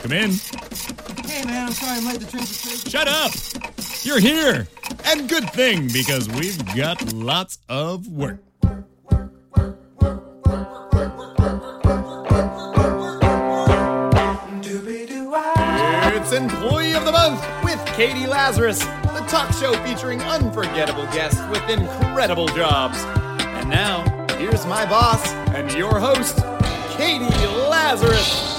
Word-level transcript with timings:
Come 0.00 0.12
in. 0.12 0.30
Hey 1.26 1.44
man, 1.44 1.66
I'm 1.66 1.72
sorry 1.72 1.98
I'm 1.98 2.06
late. 2.06 2.20
The 2.20 2.26
train's 2.30 2.66
late. 2.66 2.90
Shut 2.90 3.08
up! 3.08 3.32
You're 4.02 4.20
here! 4.20 4.66
And 5.04 5.28
good 5.28 5.50
thing, 5.50 5.88
because 5.92 6.28
we've 6.28 6.58
got 6.74 7.12
lots 7.12 7.58
of 7.68 8.08
work. 8.08 8.40
It's 16.12 16.32
Employee 16.32 16.94
of 16.94 17.04
the 17.04 17.12
Month 17.12 17.44
with 17.64 17.84
Katie 17.96 18.26
Lazarus, 18.26 18.78
the 18.78 19.24
talk 19.28 19.52
show 19.54 19.72
featuring 19.84 20.20
unforgettable 20.22 21.06
guests 21.06 21.40
with 21.50 21.68
incredible 21.68 22.46
jobs. 22.48 22.98
And 23.40 23.68
now, 23.68 24.04
here's 24.38 24.64
my 24.66 24.84
boss 24.86 25.26
and 25.54 25.72
your 25.72 25.98
host, 25.98 26.36
Katie 26.96 27.24
Lazarus. 27.68 28.49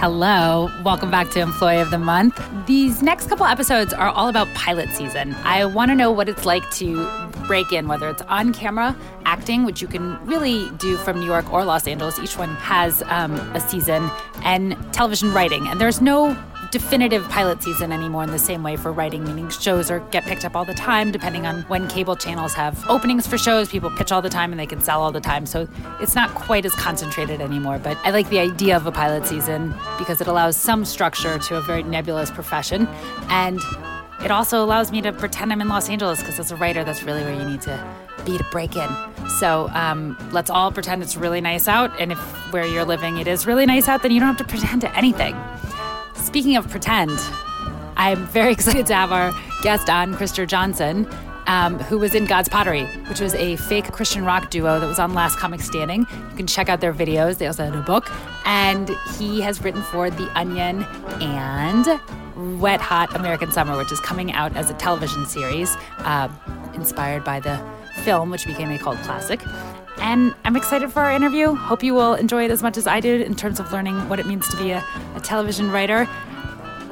Hello, 0.00 0.70
welcome 0.84 1.10
back 1.10 1.28
to 1.30 1.40
Employee 1.40 1.80
of 1.80 1.90
the 1.90 1.98
Month. 1.98 2.40
These 2.68 3.02
next 3.02 3.28
couple 3.28 3.46
episodes 3.46 3.92
are 3.92 4.10
all 4.10 4.28
about 4.28 4.46
pilot 4.54 4.90
season. 4.90 5.34
I 5.42 5.64
want 5.64 5.90
to 5.90 5.96
know 5.96 6.12
what 6.12 6.28
it's 6.28 6.46
like 6.46 6.62
to 6.74 7.04
break 7.48 7.72
in, 7.72 7.88
whether 7.88 8.08
it's 8.08 8.22
on 8.22 8.54
camera 8.54 8.96
acting, 9.24 9.64
which 9.64 9.82
you 9.82 9.88
can 9.88 10.24
really 10.24 10.70
do 10.76 10.96
from 10.98 11.18
New 11.18 11.26
York 11.26 11.52
or 11.52 11.64
Los 11.64 11.88
Angeles. 11.88 12.16
Each 12.20 12.38
one 12.38 12.50
has 12.56 13.02
um, 13.08 13.34
a 13.56 13.60
season, 13.60 14.08
and 14.44 14.76
television 14.92 15.32
writing. 15.32 15.66
And 15.66 15.80
there's 15.80 16.00
no 16.00 16.32
definitive 16.70 17.28
pilot 17.28 17.62
season 17.62 17.92
anymore 17.92 18.24
in 18.24 18.30
the 18.30 18.38
same 18.38 18.62
way 18.62 18.76
for 18.76 18.92
writing, 18.92 19.24
meaning 19.24 19.48
shows 19.48 19.90
are 19.90 20.00
get 20.10 20.24
picked 20.24 20.44
up 20.44 20.54
all 20.54 20.64
the 20.64 20.74
time 20.74 21.10
depending 21.10 21.46
on 21.46 21.62
when 21.62 21.88
cable 21.88 22.16
channels 22.16 22.52
have 22.54 22.84
openings 22.88 23.26
for 23.26 23.38
shows. 23.38 23.68
People 23.68 23.90
pitch 23.90 24.12
all 24.12 24.22
the 24.22 24.28
time 24.28 24.52
and 24.52 24.60
they 24.60 24.66
can 24.66 24.80
sell 24.80 25.02
all 25.02 25.12
the 25.12 25.20
time. 25.20 25.46
So 25.46 25.68
it's 26.00 26.14
not 26.14 26.34
quite 26.34 26.64
as 26.66 26.72
concentrated 26.74 27.40
anymore. 27.40 27.78
But 27.78 27.96
I 28.04 28.10
like 28.10 28.28
the 28.28 28.38
idea 28.38 28.76
of 28.76 28.86
a 28.86 28.92
pilot 28.92 29.26
season 29.26 29.74
because 29.98 30.20
it 30.20 30.26
allows 30.26 30.56
some 30.56 30.84
structure 30.84 31.38
to 31.38 31.56
a 31.56 31.62
very 31.62 31.82
nebulous 31.82 32.30
profession. 32.30 32.86
And 33.28 33.60
it 34.24 34.30
also 34.30 34.64
allows 34.64 34.90
me 34.90 35.00
to 35.02 35.12
pretend 35.12 35.52
I'm 35.52 35.60
in 35.60 35.68
Los 35.68 35.88
Angeles 35.88 36.20
because 36.20 36.38
as 36.40 36.50
a 36.50 36.56
writer, 36.56 36.82
that's 36.84 37.02
really 37.02 37.22
where 37.22 37.34
you 37.34 37.44
need 37.44 37.62
to 37.62 37.96
be 38.24 38.36
to 38.36 38.44
break 38.50 38.76
in. 38.76 38.88
So 39.38 39.68
um, 39.72 40.16
let's 40.32 40.50
all 40.50 40.72
pretend 40.72 41.02
it's 41.02 41.16
really 41.16 41.40
nice 41.40 41.68
out. 41.68 41.92
And 42.00 42.12
if 42.12 42.18
where 42.52 42.66
you're 42.66 42.84
living 42.84 43.18
it 43.18 43.28
is 43.28 43.46
really 43.46 43.66
nice 43.66 43.88
out, 43.88 44.02
then 44.02 44.10
you 44.10 44.20
don't 44.20 44.28
have 44.28 44.38
to 44.38 44.44
pretend 44.44 44.80
to 44.80 44.96
anything. 44.96 45.36
Speaking 46.28 46.56
of 46.56 46.68
pretend, 46.68 47.18
I'm 47.96 48.26
very 48.26 48.52
excited 48.58 48.84
to 48.88 48.94
have 48.94 49.12
our 49.12 49.32
guest 49.62 49.88
on, 49.88 50.14
Krister 50.14 50.46
Johnson, 50.46 51.08
um, 51.46 51.78
who 51.78 51.98
was 51.98 52.14
in 52.14 52.26
God's 52.26 52.50
Pottery, 52.50 52.84
which 53.08 53.18
was 53.18 53.32
a 53.32 53.56
fake 53.56 53.90
Christian 53.92 54.26
rock 54.26 54.50
duo 54.50 54.78
that 54.78 54.86
was 54.86 54.98
on 54.98 55.14
Last 55.14 55.38
Comic 55.38 55.62
Standing. 55.62 56.00
You 56.00 56.36
can 56.36 56.46
check 56.46 56.68
out 56.68 56.82
their 56.82 56.92
videos. 56.92 57.38
They 57.38 57.46
also 57.46 57.64
had 57.64 57.74
a 57.74 57.80
book. 57.80 58.10
And 58.44 58.90
he 59.16 59.40
has 59.40 59.64
written 59.64 59.80
for 59.84 60.10
The 60.10 60.30
Onion 60.38 60.82
and 61.22 62.60
Wet 62.60 62.82
Hot 62.82 63.16
American 63.16 63.50
Summer, 63.50 63.78
which 63.78 63.90
is 63.90 63.98
coming 64.00 64.30
out 64.32 64.54
as 64.54 64.70
a 64.70 64.74
television 64.74 65.24
series 65.24 65.74
uh, 66.00 66.28
inspired 66.74 67.24
by 67.24 67.40
the 67.40 67.58
film, 68.04 68.28
which 68.28 68.44
became 68.44 68.70
a 68.70 68.78
cult 68.78 68.98
classic. 68.98 69.40
And 70.00 70.34
I'm 70.44 70.56
excited 70.56 70.92
for 70.92 71.00
our 71.00 71.12
interview. 71.12 71.54
Hope 71.54 71.82
you 71.82 71.94
will 71.94 72.14
enjoy 72.14 72.44
it 72.44 72.50
as 72.50 72.62
much 72.62 72.76
as 72.76 72.86
I 72.86 73.00
did 73.00 73.20
in 73.20 73.34
terms 73.34 73.60
of 73.60 73.72
learning 73.72 74.08
what 74.08 74.20
it 74.20 74.26
means 74.26 74.48
to 74.48 74.56
be 74.56 74.70
a, 74.70 74.84
a 75.14 75.20
television 75.20 75.70
writer. 75.70 76.08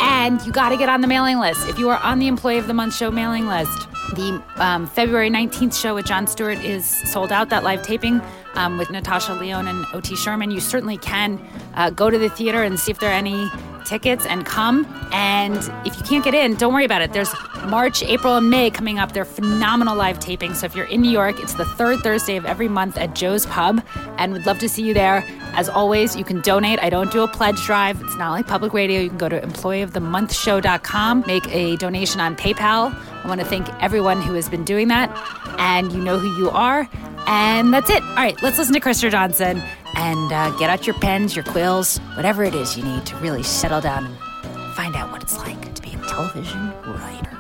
And 0.00 0.44
you 0.44 0.52
got 0.52 0.70
to 0.70 0.76
get 0.76 0.88
on 0.88 1.00
the 1.00 1.06
mailing 1.06 1.38
list. 1.38 1.68
If 1.68 1.78
you 1.78 1.88
are 1.88 1.98
on 1.98 2.18
the 2.18 2.27
Employee 2.27 2.58
of 2.58 2.66
the 2.66 2.74
Month 2.74 2.94
show 2.94 3.10
mailing 3.10 3.46
list, 3.46 3.88
the 4.14 4.42
um, 4.56 4.86
February 4.86 5.30
19th 5.30 5.80
show 5.80 5.94
with 5.94 6.06
John 6.06 6.27
Stewart 6.27 6.58
is 6.58 6.84
sold 6.84 7.32
out, 7.32 7.48
that 7.50 7.64
live 7.64 7.82
taping 7.82 8.20
um, 8.54 8.78
with 8.78 8.90
Natasha 8.90 9.34
Lyonne 9.34 9.68
and 9.68 9.86
O.T. 9.92 10.14
Sherman. 10.16 10.50
You 10.50 10.61
certainly 10.61 10.98
can 10.98 11.45
uh, 11.74 11.90
go 11.90 12.11
to 12.11 12.18
the 12.18 12.28
theater 12.28 12.62
and 12.62 12.78
see 12.78 12.90
if 12.90 12.98
there 13.00 13.11
are 13.11 13.14
any 13.14 13.48
tickets 13.86 14.27
and 14.27 14.45
come. 14.45 14.86
And 15.13 15.57
if 15.86 15.97
you 15.97 16.02
can't 16.02 16.24
get 16.24 16.35
in, 16.35 16.55
don't 16.57 16.74
worry 16.74 16.85
about 16.85 17.02
it. 17.02 17.13
There's 17.13 17.33
March, 17.67 18.02
April, 18.02 18.36
and 18.36 18.51
May 18.51 18.70
coming 18.70 18.98
up. 18.98 19.13
They're 19.13 19.24
phenomenal 19.24 19.97
live 19.97 20.20
taping. 20.20 20.55
So 20.55 20.67
if 20.67 20.74
you're 20.74 20.86
in 20.86 21.01
New 21.01 21.11
York, 21.11 21.41
it's 21.41 21.55
the 21.55 21.64
third 21.64 22.01
Thursday 22.01 22.36
of 22.36 22.45
every 22.45 22.69
month 22.69 22.98
at 22.98 23.14
Joe's 23.14 23.46
Pub, 23.46 23.83
and 24.19 24.33
we'd 24.33 24.46
love 24.46 24.58
to 24.58 24.69
see 24.69 24.83
you 24.83 24.92
there. 24.95 25.25
As 25.55 25.69
always, 25.69 26.17
you 26.17 26.25
can 26.25 26.41
donate. 26.42 26.79
I 26.80 26.91
don't 26.91 27.11
do 27.11 27.23
a 27.23 27.29
pledge 27.29 27.61
drive. 27.64 28.01
It's 28.02 28.17
not 28.17 28.33
like 28.33 28.46
public 28.46 28.73
radio. 28.73 29.01
You 29.01 29.08
can 29.08 29.19
go 29.19 29.29
to 29.29 29.41
employeeofthemonthshow.com, 29.41 31.25
make 31.27 31.46
a 31.48 31.77
donation 31.77 32.20
on 32.20 32.36
PayPal. 32.36 32.95
I 33.25 33.29
want 33.29 33.41
to 33.41 33.46
thank 33.46 33.69
everyone 33.83 34.20
who 34.20 34.35
has 34.35 34.48
been 34.48 34.64
doing 34.64 34.89
that, 34.89 35.11
and 35.58 35.92
you 35.92 36.01
know 36.02 36.19
who 36.19 36.36
you 36.36 36.51
are. 36.51 36.89
And 37.27 37.73
that's 37.73 37.91
it. 37.91 38.03
All 38.03 38.14
right, 38.14 38.41
let's 38.42 38.59
listen 38.59 38.75
to 38.75 38.81
Krister 38.81 39.11
Johnson 39.11 39.63
and 39.95 40.33
uh, 40.33 40.51
get 40.59 40.70
out 40.70 40.87
your 40.87 40.95
pens, 41.01 41.35
your 41.35 41.45
quills, 41.45 41.98
whatever 42.14 42.45
it 42.45 42.55
is 42.55 42.77
you 42.77 42.85
need 42.85 43.05
to 43.07 43.17
really 43.17 43.42
settle 43.42 43.81
down 43.81 44.07
and 44.07 44.75
find 44.75 44.95
out 44.95 45.11
what 45.11 45.23
it's 45.23 45.37
like 45.39 45.75
to 45.75 45.83
be 45.83 45.95
a 45.95 45.98
television 46.07 46.70
writer. 46.87 47.31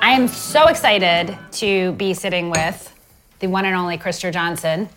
I 0.00 0.10
am 0.10 0.28
so 0.28 0.66
excited 0.66 1.38
to 1.52 1.92
be 1.92 2.12
sitting 2.12 2.50
with 2.50 2.94
the 3.38 3.46
one 3.46 3.64
and 3.64 3.74
only 3.74 3.96
Krister 3.96 4.32
Johnson, 4.32 4.88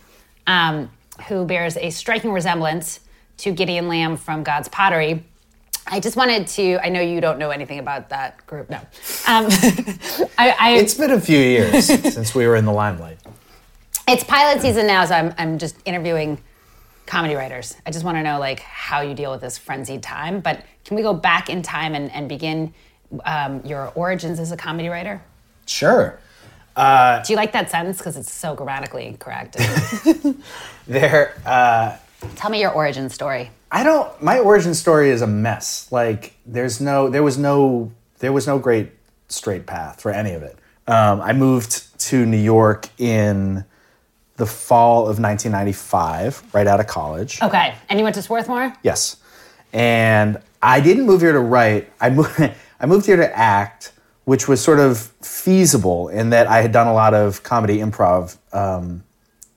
um, 0.45 0.91
who 1.27 1.45
bears 1.45 1.77
a 1.77 1.89
striking 1.89 2.31
resemblance 2.31 2.99
to 3.37 3.51
Gideon 3.51 3.87
Lamb 3.87 4.17
from 4.17 4.43
God's 4.43 4.67
Pottery. 4.67 5.23
I 5.87 5.99
just 5.99 6.17
wanted 6.17 6.47
to. 6.47 6.79
I 6.83 6.89
know 6.89 6.99
you 7.01 7.21
don't 7.21 7.37
know 7.37 7.51
anything 7.51 7.79
about 7.79 8.09
that 8.09 8.45
group. 8.47 8.69
No, 8.69 8.77
um, 8.77 8.83
I, 10.37 10.55
I, 10.59 10.77
It's 10.79 10.95
been 10.95 11.11
a 11.11 11.21
few 11.21 11.37
years 11.37 11.85
since 12.13 12.33
we 12.33 12.47
were 12.47 12.55
in 12.55 12.65
the 12.65 12.73
limelight. 12.73 13.19
It's 14.07 14.23
pilot 14.23 14.61
season 14.61 14.87
now, 14.87 15.05
so 15.05 15.15
I'm, 15.15 15.33
I'm 15.37 15.57
just 15.57 15.75
interviewing 15.85 16.39
comedy 17.05 17.35
writers. 17.35 17.75
I 17.85 17.91
just 17.91 18.05
want 18.05 18.17
to 18.17 18.23
know 18.23 18.39
like 18.39 18.59
how 18.59 19.01
you 19.01 19.13
deal 19.13 19.31
with 19.31 19.41
this 19.41 19.57
frenzied 19.57 20.03
time. 20.03 20.39
But 20.39 20.65
can 20.83 20.95
we 20.95 21.03
go 21.03 21.13
back 21.13 21.49
in 21.49 21.61
time 21.61 21.95
and, 21.95 22.11
and 22.11 22.29
begin 22.29 22.73
um, 23.25 23.63
your 23.65 23.91
origins 23.95 24.39
as 24.39 24.51
a 24.51 24.57
comedy 24.57 24.89
writer? 24.89 25.21
Sure. 25.65 26.19
Do 26.75 27.33
you 27.33 27.37
like 27.37 27.53
that 27.53 27.71
sentence 27.71 27.97
because 27.97 28.17
it's 28.17 28.31
so 28.31 28.53
grammatically 28.55 29.05
incorrect? 29.07 29.57
There, 30.87 31.33
uh, 31.47 31.97
Tell 32.35 32.51
me 32.51 32.61
your 32.61 32.71
origin 32.71 33.09
story. 33.09 33.49
I 33.71 33.83
don't. 33.83 34.21
My 34.21 34.39
origin 34.39 34.73
story 34.73 35.09
is 35.09 35.21
a 35.21 35.27
mess. 35.27 35.91
Like, 35.91 36.33
there's 36.45 36.79
no, 36.79 37.09
there 37.09 37.23
was 37.23 37.37
no, 37.37 37.91
there 38.19 38.31
was 38.31 38.47
no 38.47 38.59
great 38.59 38.91
straight 39.27 39.65
path 39.65 40.01
for 40.01 40.11
any 40.11 40.33
of 40.33 40.43
it. 40.43 40.57
Um, 40.87 41.21
I 41.21 41.33
moved 41.33 41.99
to 42.01 42.25
New 42.25 42.37
York 42.37 42.89
in 42.99 43.65
the 44.37 44.45
fall 44.45 45.01
of 45.01 45.19
1995, 45.19 46.43
right 46.53 46.67
out 46.67 46.79
of 46.79 46.87
college. 46.87 47.41
Okay, 47.41 47.75
and 47.89 47.99
you 47.99 48.03
went 48.03 48.15
to 48.15 48.21
Swarthmore? 48.21 48.73
Yes. 48.83 49.17
And 49.71 50.41
I 50.61 50.79
didn't 50.79 51.05
move 51.05 51.21
here 51.21 51.31
to 51.31 51.39
write. 51.39 51.91
I 51.99 52.09
moved, 52.09 52.39
I 52.79 52.85
moved 52.85 53.05
here 53.05 53.17
to 53.17 53.37
act, 53.37 53.93
which 54.25 54.47
was 54.47 54.61
sort 54.61 54.79
of 54.79 54.99
feasible 55.21 56.09
in 56.09 56.31
that 56.31 56.47
I 56.47 56.61
had 56.61 56.71
done 56.71 56.87
a 56.87 56.93
lot 56.93 57.13
of 57.13 57.43
comedy 57.43 57.77
improv 57.77 58.37
um, 58.51 59.03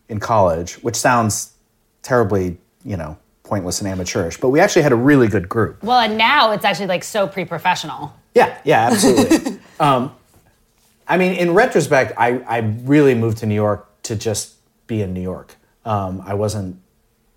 in 0.08 0.20
college, 0.20 0.74
which 0.74 0.96
sounds 0.96 1.54
terribly, 2.02 2.58
you 2.84 2.96
know, 2.96 3.18
pointless 3.42 3.80
and 3.80 3.88
amateurish. 3.88 4.38
But 4.38 4.50
we 4.50 4.60
actually 4.60 4.82
had 4.82 4.92
a 4.92 4.96
really 4.96 5.26
good 5.28 5.48
group. 5.48 5.82
Well, 5.82 6.00
and 6.00 6.16
now 6.16 6.52
it's 6.52 6.64
actually 6.64 6.86
like 6.86 7.02
so 7.02 7.26
pre-professional. 7.26 8.14
Yeah, 8.34 8.58
yeah, 8.64 8.90
absolutely. 8.92 9.58
um, 9.80 10.14
I 11.08 11.16
mean, 11.16 11.32
in 11.32 11.54
retrospect, 11.54 12.12
I, 12.16 12.38
I 12.40 12.58
really 12.58 13.14
moved 13.14 13.38
to 13.38 13.46
New 13.46 13.54
York 13.54 13.88
to 14.04 14.14
just 14.14 14.54
be 14.88 15.02
in 15.02 15.14
New 15.14 15.22
York. 15.22 15.54
Um, 15.84 16.20
I 16.26 16.34
wasn't, 16.34 16.80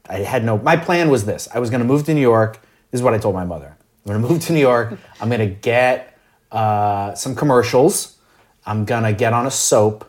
I 0.09 0.19
had 0.19 0.43
no, 0.43 0.57
my 0.57 0.75
plan 0.75 1.09
was 1.09 1.25
this 1.25 1.47
I 1.53 1.59
was 1.59 1.69
going 1.69 1.81
to 1.81 1.87
move 1.87 2.05
to 2.05 2.13
New 2.15 2.21
York. 2.21 2.59
This 2.89 2.99
is 2.99 3.03
what 3.03 3.13
I 3.13 3.19
told 3.19 3.35
my 3.35 3.45
mother. 3.45 3.77
I'm 4.05 4.11
going 4.11 4.21
to 4.23 4.27
move 4.27 4.41
to 4.45 4.53
New 4.53 4.59
York. 4.59 4.97
I'm 5.19 5.29
going 5.29 5.47
to 5.47 5.55
get 5.55 6.17
uh, 6.51 7.13
some 7.13 7.35
commercials. 7.35 8.17
I'm 8.65 8.83
going 8.85 9.03
to 9.03 9.13
get 9.13 9.33
on 9.33 9.45
a 9.45 9.51
soap. 9.51 10.07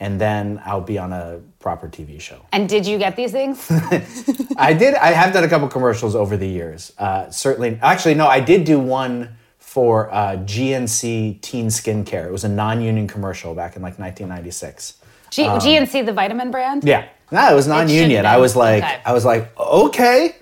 And 0.00 0.20
then 0.20 0.60
I'll 0.64 0.80
be 0.80 0.98
on 0.98 1.12
a 1.12 1.40
proper 1.60 1.88
TV 1.88 2.20
show. 2.20 2.44
And 2.52 2.68
did 2.68 2.84
you 2.84 2.98
get 2.98 3.16
these 3.16 3.30
things? 3.32 3.70
I 4.56 4.72
did. 4.72 4.94
I 4.94 5.12
have 5.12 5.32
done 5.32 5.44
a 5.44 5.48
couple 5.48 5.68
commercials 5.68 6.16
over 6.16 6.36
the 6.36 6.48
years. 6.48 6.92
Uh, 6.98 7.30
certainly, 7.30 7.78
actually, 7.80 8.14
no. 8.14 8.26
I 8.26 8.40
did 8.40 8.64
do 8.64 8.80
one 8.80 9.36
for 9.58 10.12
uh, 10.12 10.36
GNC 10.36 11.40
Teen 11.40 11.66
Skincare. 11.68 12.26
It 12.26 12.32
was 12.32 12.44
a 12.44 12.48
non-union 12.48 13.06
commercial 13.06 13.54
back 13.54 13.76
in 13.76 13.82
like 13.82 13.98
1996. 13.98 15.03
G- 15.34 15.42
GNC, 15.42 16.06
the 16.06 16.12
vitamin 16.12 16.50
brand? 16.50 16.84
Yeah, 16.84 17.08
no, 17.32 17.50
it 17.50 17.54
was 17.54 17.66
non-union. 17.66 18.24
I 18.24 18.36
was 18.36 18.54
like, 18.54 18.84
Okay. 18.84 19.00
I 19.04 19.12
was 19.12 19.24
like, 19.24 19.58
okay, 19.58 20.36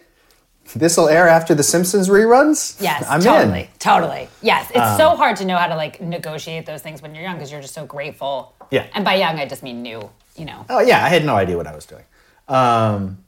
this 0.75 0.97
will 0.97 1.09
air 1.09 1.29
after 1.29 1.55
the 1.55 1.63
Simpsons 1.63 2.09
reruns. 2.09 2.81
Yes, 2.81 3.05
I'm 3.09 3.21
totally, 3.23 3.61
in. 3.61 3.67
Um, 3.67 3.73
totally. 3.79 4.29
Yes, 4.43 4.71
it's 4.75 4.97
so 4.99 5.17
hard 5.17 5.37
to 5.37 5.45
know 5.47 5.57
how 5.57 5.67
to 5.69 5.77
like 5.77 6.01
negotiate 6.01 6.67
those 6.67 6.83
things 6.83 7.01
when 7.01 7.15
you're 7.15 7.25
young 7.25 7.37
because 7.37 7.51
you're 7.51 7.63
just 7.63 7.75
so 7.75 7.87
grateful. 7.87 8.55
Yeah. 8.71 8.87
And 8.95 9.05
by 9.05 9.15
young, 9.15 9.39
I 9.39 9.47
just 9.47 9.63
mean 9.63 9.83
new. 9.83 10.11
You 10.37 10.47
know. 10.47 10.65
Oh 10.71 10.81
yeah, 10.81 11.05
I 11.05 11.09
had 11.09 11.25
no 11.25 11.37
idea 11.37 11.57
what 11.57 11.67
I 11.67 11.75
was 11.75 11.85
doing. 11.85 12.05
Um, 12.49 13.25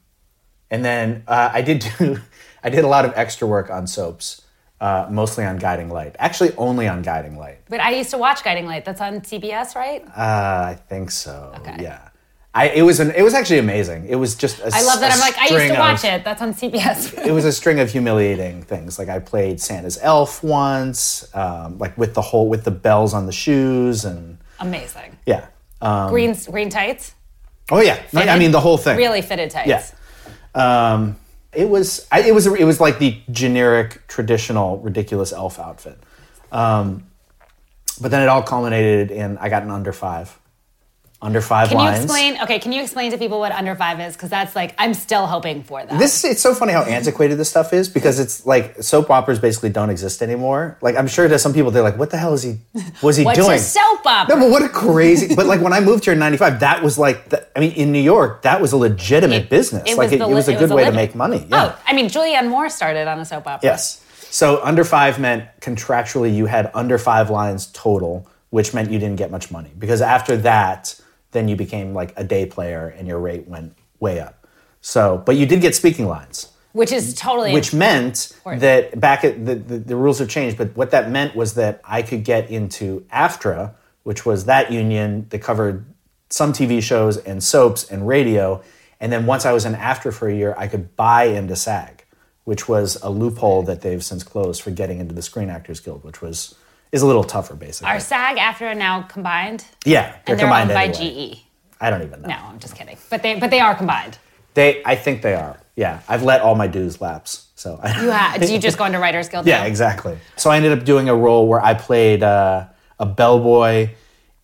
and 0.71 0.85
then 0.85 1.23
uh, 1.29 1.51
I 1.53 1.61
did 1.63 1.85
do, 1.99 2.19
I 2.65 2.71
did 2.71 2.85
a 2.85 2.89
lot 2.89 3.05
of 3.05 3.13
extra 3.15 3.47
work 3.47 3.71
on 3.71 3.87
soaps 3.87 4.43
uh, 4.85 5.09
mostly 5.11 5.45
on 5.45 5.57
Guiding 5.59 5.89
Light. 5.89 6.15
Actually, 6.19 6.53
only 6.57 6.87
on 6.89 7.01
Guiding 7.03 7.37
Light. 7.39 7.59
But 7.69 7.81
I 7.81 7.91
used 8.01 8.11
to 8.11 8.19
watch 8.19 8.45
Guiding 8.45 8.67
Light. 8.67 8.85
That's 8.85 9.01
on 9.01 9.21
CBS, 9.21 9.75
right? 9.75 10.03
Uh, 10.09 10.73
I 10.73 10.79
think 10.91 11.11
so. 11.11 11.53
Okay. 11.61 11.77
Yeah. 11.83 12.09
I, 12.57 12.69
it 12.69 12.83
was 12.83 13.01
an, 13.01 13.11
it 13.13 13.23
was 13.23 13.35
actually 13.35 13.59
amazing. 13.59 14.07
It 14.09 14.15
was 14.15 14.37
just 14.37 14.61
a 14.61 14.71
I 14.73 14.83
love 14.83 15.01
that. 15.01 15.11
I'm 15.13 15.19
like, 15.19 15.37
I 15.39 15.47
used 15.55 15.75
to 15.75 15.79
watch 15.81 16.05
of- 16.05 16.13
it. 16.21 16.25
That's 16.25 16.41
on 16.43 16.53
CBS. 16.55 17.27
It 17.27 17.33
was 17.33 17.45
a 17.45 17.51
string 17.61 17.81
of 17.81 17.91
humiliating 17.91 18.63
things. 18.63 18.97
Like 18.99 19.09
I 19.09 19.19
played 19.19 19.61
Santa's 19.61 19.99
elf 20.03 20.43
once, 20.45 21.35
um, 21.35 21.79
like 21.79 21.97
with 21.99 22.15
the 22.15 22.23
whole 22.23 22.49
with 22.49 22.63
the 22.65 22.71
bells 22.71 23.13
on 23.15 23.27
the 23.27 23.33
shoes 23.33 24.05
and 24.05 24.39
Amazing. 24.61 25.17
yeah. 25.27 25.47
Um, 25.81 26.11
Green 26.11 26.35
green 26.51 26.69
tights. 26.71 27.15
oh 27.73 27.81
yeah, 27.81 28.01
No, 28.13 28.21
I 28.21 28.39
mean 28.39 28.53
the 28.53 28.61
whole 28.61 28.79
thing. 28.79 28.97
Really 28.99 29.21
fitted 29.23 29.51
tights. 29.51 29.69
Yeah. 29.69 29.85
Um, 30.55 31.17
it 31.57 31.69
was 31.69 32.07
it 32.13 32.35
was 32.35 32.47
it 32.47 32.65
was 32.65 32.81
like 32.81 32.99
the 32.99 33.21
generic 33.31 34.07
traditional 34.09 34.79
ridiculous 34.79 35.33
elf 35.33 35.59
outfit. 35.59 35.99
Um, 36.53 37.07
but 38.01 38.11
then 38.11 38.23
it 38.23 38.29
all 38.29 38.43
culminated 38.43 39.11
in 39.11 39.39
I 39.39 39.49
got 39.49 39.63
an 39.63 39.71
under 39.71 39.93
five. 39.93 40.39
Under 41.25 41.41
five 41.41 41.71
Can 41.71 41.81
you 41.81 41.89
explain? 41.89 42.39
Okay, 42.43 42.59
can 42.59 42.71
you 42.71 42.83
explain 42.83 43.11
to 43.11 43.17
people 43.17 43.39
what 43.39 43.51
under 43.51 43.75
five 43.75 43.99
is? 43.99 44.13
Because 44.13 44.29
that's 44.29 44.55
like 44.55 44.75
I'm 44.77 44.93
still 44.93 45.27
hoping 45.27 45.63
for 45.63 45.83
that. 45.83 45.99
This 45.99 46.23
it's 46.23 46.43
so 46.43 46.55
funny 46.55 46.75
how 46.75 46.83
antiquated 46.83 47.39
this 47.39 47.49
stuff 47.49 47.73
is 47.73 47.89
because 47.89 48.21
it's 48.21 48.45
like 48.45 48.83
soap 48.83 49.09
operas 49.09 49.39
basically 49.39 49.71
don't 49.71 49.89
exist 49.89 50.21
anymore. 50.21 50.77
Like 50.83 50.97
I'm 50.97 51.07
sure 51.07 51.27
to 51.27 51.39
some 51.39 51.55
people 51.55 51.71
they're 51.71 51.83
like, 51.83 51.97
"What 51.97 52.11
the 52.11 52.19
hell 52.19 52.35
is 52.35 52.43
he? 52.43 52.59
Was 53.01 53.17
he 53.17 53.25
What's 53.25 53.39
doing?" 53.39 53.53
a 53.53 53.59
soap 53.59 54.05
opera? 54.05 54.37
No, 54.37 54.43
but 54.43 54.51
what 54.51 54.63
a 54.63 54.69
crazy! 54.69 55.35
but 55.35 55.47
like 55.47 55.63
when 55.63 55.73
I 55.73 55.81
moved 55.81 56.05
here 56.05 56.13
in 56.13 56.19
'95, 56.19 56.61
that 56.61 56.83
was 56.83 56.99
like, 56.99 57.31
the, 57.31 57.49
I 57.57 57.61
mean, 57.61 57.73
in 57.73 57.91
New 57.91 58.03
York, 58.03 58.43
that 58.43 58.61
was 58.61 58.73
a 58.73 58.77
legitimate 58.77 59.49
business. 59.49 59.97
like 59.97 60.13
it, 60.13 60.19
the 60.19 60.29
it 60.29 60.35
was 60.35 60.49
a 60.49 60.57
good 60.57 60.73
way 60.73 60.85
to 60.85 60.93
make 60.93 61.15
money. 61.15 61.47
Yeah. 61.49 61.73
Oh, 61.75 61.83
I 61.87 61.95
mean, 61.95 62.11
Julianne 62.11 62.51
Moore 62.51 62.69
started 62.69 63.09
on 63.09 63.19
a 63.19 63.25
soap 63.25 63.47
opera. 63.47 63.67
Yes. 63.67 64.05
So 64.29 64.63
under 64.63 64.85
five 64.85 65.19
meant 65.19 65.49
contractually 65.61 66.37
you 66.37 66.45
had 66.45 66.71
under 66.75 66.99
five 66.99 67.31
lines 67.31 67.69
total, 67.69 68.29
which 68.51 68.75
meant 68.75 68.91
you 68.91 68.99
didn't 68.99 69.17
get 69.17 69.31
much 69.31 69.51
money 69.51 69.71
because 69.79 70.03
after 70.03 70.37
that, 70.39 71.01
then 71.35 71.49
you 71.49 71.57
became 71.57 71.93
like 71.93 72.15
a 72.17 72.25
day 72.25 72.47
player 72.47 72.95
and 72.97 73.07
your 73.07 73.19
rate 73.19 73.47
went 73.47 73.77
way 74.01 74.19
up. 74.21 74.47
So, 74.81 75.23
but 75.27 75.37
you 75.37 75.45
did 75.45 75.61
get 75.61 75.75
speaking 75.75 76.07
lines. 76.07 76.51
Which 76.73 76.91
is 76.91 77.15
totally 77.15 77.53
which 77.53 77.73
meant 77.73 78.37
that 78.45 78.99
back 78.99 79.23
at 79.25 79.47
the, 79.47 79.55
the, 79.55 79.79
the 79.79 79.95
rules 79.95 80.19
have 80.19 80.29
changed 80.29 80.59
but 80.59 80.77
what 80.77 80.91
that 80.91 81.09
meant 81.09 81.37
was 81.37 81.55
that 81.55 81.81
i 81.85 82.03
could 82.03 82.25
get 82.25 82.51
into 82.51 83.07
aftra 83.13 83.75
which 84.03 84.27
was 84.27 84.47
that 84.47 84.73
union 84.73 85.27
that 85.29 85.39
covered 85.39 85.87
some 86.31 86.53
tv 86.53 86.83
shows 86.83 87.17
and 87.17 87.45
soaps 87.45 87.89
and 87.89 88.09
radio. 88.09 88.61
And 88.99 89.13
then 89.13 89.25
once 89.25 89.47
i 89.47 89.53
was 89.53 89.65
in 89.65 89.75
aftra 89.75 90.13
for 90.13 90.29
a 90.29 90.35
year 90.35 90.53
i 90.59 90.67
could 90.67 90.97
buy 90.97 91.27
into 91.27 91.55
sag 91.55 92.05
which 92.43 92.69
was 92.69 93.01
a 93.05 93.09
loophole 93.09 93.63
that 93.63 93.83
they've 93.83 94.05
since 94.05 94.25
closed 94.25 94.61
for 94.61 94.73
getting 94.73 94.99
into 94.99 95.15
the 95.15 95.23
screen 95.23 95.51
actors 95.51 95.79
guild 95.79 96.03
which 96.03 96.21
was 96.21 96.57
is 96.95 97.03
a 97.03 97.07
little 97.07 97.25
tougher 97.25 97.55
basically 97.55 97.91
Are 97.93 98.01
SAG 98.01 98.37
AFTRA 98.39 98.75
now 98.77 99.03
combined? 99.03 99.65
yeah 99.85 100.03
they're 100.03 100.15
and 100.15 100.27
they're 100.27 100.37
combined 100.47 100.71
owned 100.71 100.75
by 100.79 100.85
anyway. 100.99 101.35
GE. 101.35 101.39
i 101.81 101.91
don't 101.91 102.03
even 102.03 102.23
know 102.23 102.29
No, 102.29 102.37
I'm 102.51 102.59
just 102.59 102.75
kidding. 102.77 102.97
But 103.11 103.23
they 103.23 103.39
but 103.39 103.51
they 103.51 103.61
are 103.61 103.75
combined. 103.75 104.19
they 104.55 104.83
i 104.85 104.95
think 104.97 105.21
they 105.23 105.35
are 105.35 105.59
yeah 105.77 106.01
i've 106.09 106.23
let 106.23 106.41
all 106.41 106.55
my 106.55 106.67
dues 106.69 107.01
lapse 107.01 107.49
so 107.57 107.81
You 108.03 108.11
ha- 108.13 108.37
do 108.41 108.53
you 108.53 108.59
just 108.59 108.77
go 108.79 108.85
into 108.85 108.99
Writers 108.99 109.29
Guild? 109.29 109.47
Yeah, 109.47 109.61
now? 109.61 109.67
exactly. 109.67 110.19
So 110.37 110.51
I 110.51 110.57
ended 110.57 110.73
up 110.79 110.85
doing 110.85 111.09
a 111.09 111.15
role 111.17 111.49
where 111.49 111.63
I 111.65 111.73
played 111.75 112.23
uh, 112.23 112.67
a 112.99 113.07
bellboy 113.07 113.91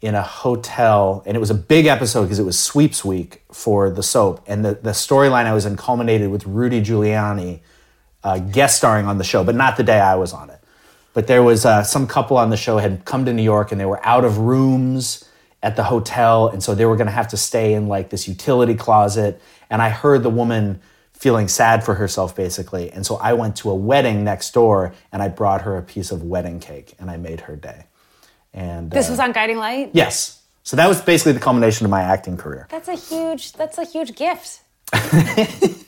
in 0.00 0.14
a 0.14 0.22
hotel, 0.22 1.22
and 1.26 1.36
it 1.36 1.40
was 1.40 1.50
a 1.50 1.54
big 1.54 1.84
episode 1.86 2.22
because 2.22 2.38
it 2.38 2.44
was 2.44 2.58
sweeps 2.58 3.04
week 3.04 3.42
for 3.52 3.90
the 3.90 4.02
soap, 4.02 4.42
and 4.46 4.64
the, 4.64 4.74
the 4.74 4.92
storyline 4.92 5.44
I 5.44 5.52
was 5.52 5.66
in 5.66 5.76
culminated 5.76 6.30
with 6.30 6.46
Rudy 6.46 6.80
Giuliani 6.80 7.60
uh, 8.24 8.38
guest 8.38 8.78
starring 8.78 9.04
on 9.06 9.18
the 9.18 9.24
show, 9.24 9.44
but 9.44 9.54
not 9.54 9.76
the 9.76 9.82
day 9.84 10.00
I 10.00 10.14
was 10.14 10.32
on 10.32 10.48
it. 10.48 10.59
But 11.12 11.26
there 11.26 11.42
was 11.42 11.66
uh, 11.66 11.82
some 11.82 12.06
couple 12.06 12.36
on 12.36 12.50
the 12.50 12.56
show 12.56 12.78
had 12.78 13.04
come 13.04 13.24
to 13.24 13.32
New 13.32 13.42
York, 13.42 13.72
and 13.72 13.80
they 13.80 13.84
were 13.86 14.04
out 14.06 14.24
of 14.24 14.38
rooms 14.38 15.24
at 15.62 15.76
the 15.76 15.84
hotel, 15.84 16.48
and 16.48 16.62
so 16.62 16.74
they 16.74 16.86
were 16.86 16.96
going 16.96 17.08
to 17.08 17.12
have 17.12 17.28
to 17.28 17.36
stay 17.36 17.74
in 17.74 17.88
like 17.88 18.10
this 18.10 18.26
utility 18.28 18.74
closet. 18.74 19.40
And 19.68 19.82
I 19.82 19.88
heard 19.90 20.22
the 20.22 20.30
woman 20.30 20.80
feeling 21.12 21.48
sad 21.48 21.84
for 21.84 21.94
herself 21.94 22.34
basically. 22.34 22.90
And 22.90 23.04
so 23.04 23.16
I 23.16 23.34
went 23.34 23.56
to 23.56 23.70
a 23.70 23.74
wedding 23.74 24.24
next 24.24 24.54
door 24.54 24.94
and 25.12 25.22
I 25.22 25.28
brought 25.28 25.60
her 25.62 25.76
a 25.76 25.82
piece 25.82 26.12
of 26.12 26.22
wedding 26.22 26.60
cake 26.60 26.94
and 26.98 27.10
I 27.10 27.18
made 27.18 27.40
her 27.42 27.56
day. 27.56 27.84
And 28.54 28.90
This 28.90 29.08
uh, 29.08 29.12
was 29.12 29.20
on 29.20 29.32
Guiding 29.32 29.58
Light. 29.58 29.90
yes. 29.92 30.40
So 30.62 30.76
that 30.78 30.88
was 30.88 31.02
basically 31.02 31.32
the 31.32 31.40
culmination 31.40 31.84
of 31.84 31.90
my 31.90 32.00
acting 32.00 32.38
career. 32.38 32.68
That's 32.70 32.88
a 32.88 32.94
huge. 32.94 33.52
That's 33.52 33.76
a 33.76 33.84
huge 33.84 34.14
gift. 34.14 34.62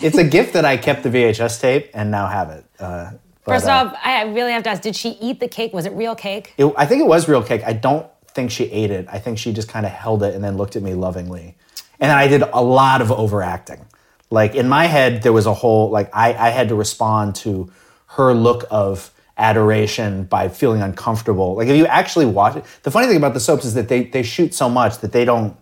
It's 0.00 0.16
a 0.16 0.24
gift 0.24 0.54
that 0.54 0.64
I 0.64 0.76
kept 0.76 1.02
the 1.02 1.10
VHS 1.10 1.60
tape 1.60 1.90
and 1.92 2.10
now 2.10 2.26
have 2.26 2.50
it. 2.50 2.64
Uh, 2.78 3.10
but, 3.48 3.54
First 3.54 3.66
uh, 3.66 3.70
off, 3.72 3.96
I 4.04 4.24
really 4.24 4.52
have 4.52 4.62
to 4.64 4.70
ask: 4.70 4.82
Did 4.82 4.94
she 4.94 5.10
eat 5.20 5.40
the 5.40 5.48
cake? 5.48 5.72
Was 5.72 5.86
it 5.86 5.92
real 5.92 6.14
cake? 6.14 6.54
it, 6.56 6.72
I 6.76 6.86
think 6.86 7.00
it 7.00 7.06
was 7.06 7.28
real 7.28 7.42
cake. 7.42 7.62
I 7.64 7.72
don't 7.72 8.06
think 8.28 8.50
she 8.50 8.64
ate 8.64 8.90
it. 8.90 9.06
I 9.10 9.18
think 9.18 9.38
she 9.38 9.52
just 9.52 9.68
kind 9.68 9.86
of 9.86 9.92
held 9.92 10.22
it 10.22 10.34
and 10.34 10.44
then 10.44 10.56
looked 10.56 10.76
at 10.76 10.82
me 10.82 10.94
lovingly. 10.94 11.56
And 11.98 12.10
then 12.10 12.16
I 12.18 12.28
did 12.28 12.42
a 12.42 12.62
lot 12.62 13.00
of 13.00 13.10
overacting. 13.10 13.84
Like 14.30 14.54
in 14.54 14.68
my 14.68 14.86
head, 14.86 15.22
there 15.22 15.32
was 15.32 15.46
a 15.46 15.54
whole 15.54 15.90
like 15.90 16.10
I, 16.14 16.34
I 16.34 16.50
had 16.50 16.68
to 16.68 16.74
respond 16.74 17.34
to 17.36 17.72
her 18.08 18.34
look 18.34 18.64
of 18.70 19.10
adoration 19.36 20.24
by 20.24 20.48
feeling 20.48 20.82
uncomfortable. 20.82 21.54
Like 21.54 21.68
if 21.68 21.76
you 21.76 21.86
actually 21.86 22.26
watch 22.26 22.56
it, 22.56 22.64
the 22.82 22.90
funny 22.90 23.06
thing 23.06 23.16
about 23.16 23.34
the 23.34 23.40
soaps 23.40 23.64
is 23.64 23.74
that 23.74 23.88
they 23.88 24.04
they 24.04 24.22
shoot 24.22 24.54
so 24.54 24.68
much 24.68 24.98
that 24.98 25.12
they 25.12 25.24
don't 25.24 25.56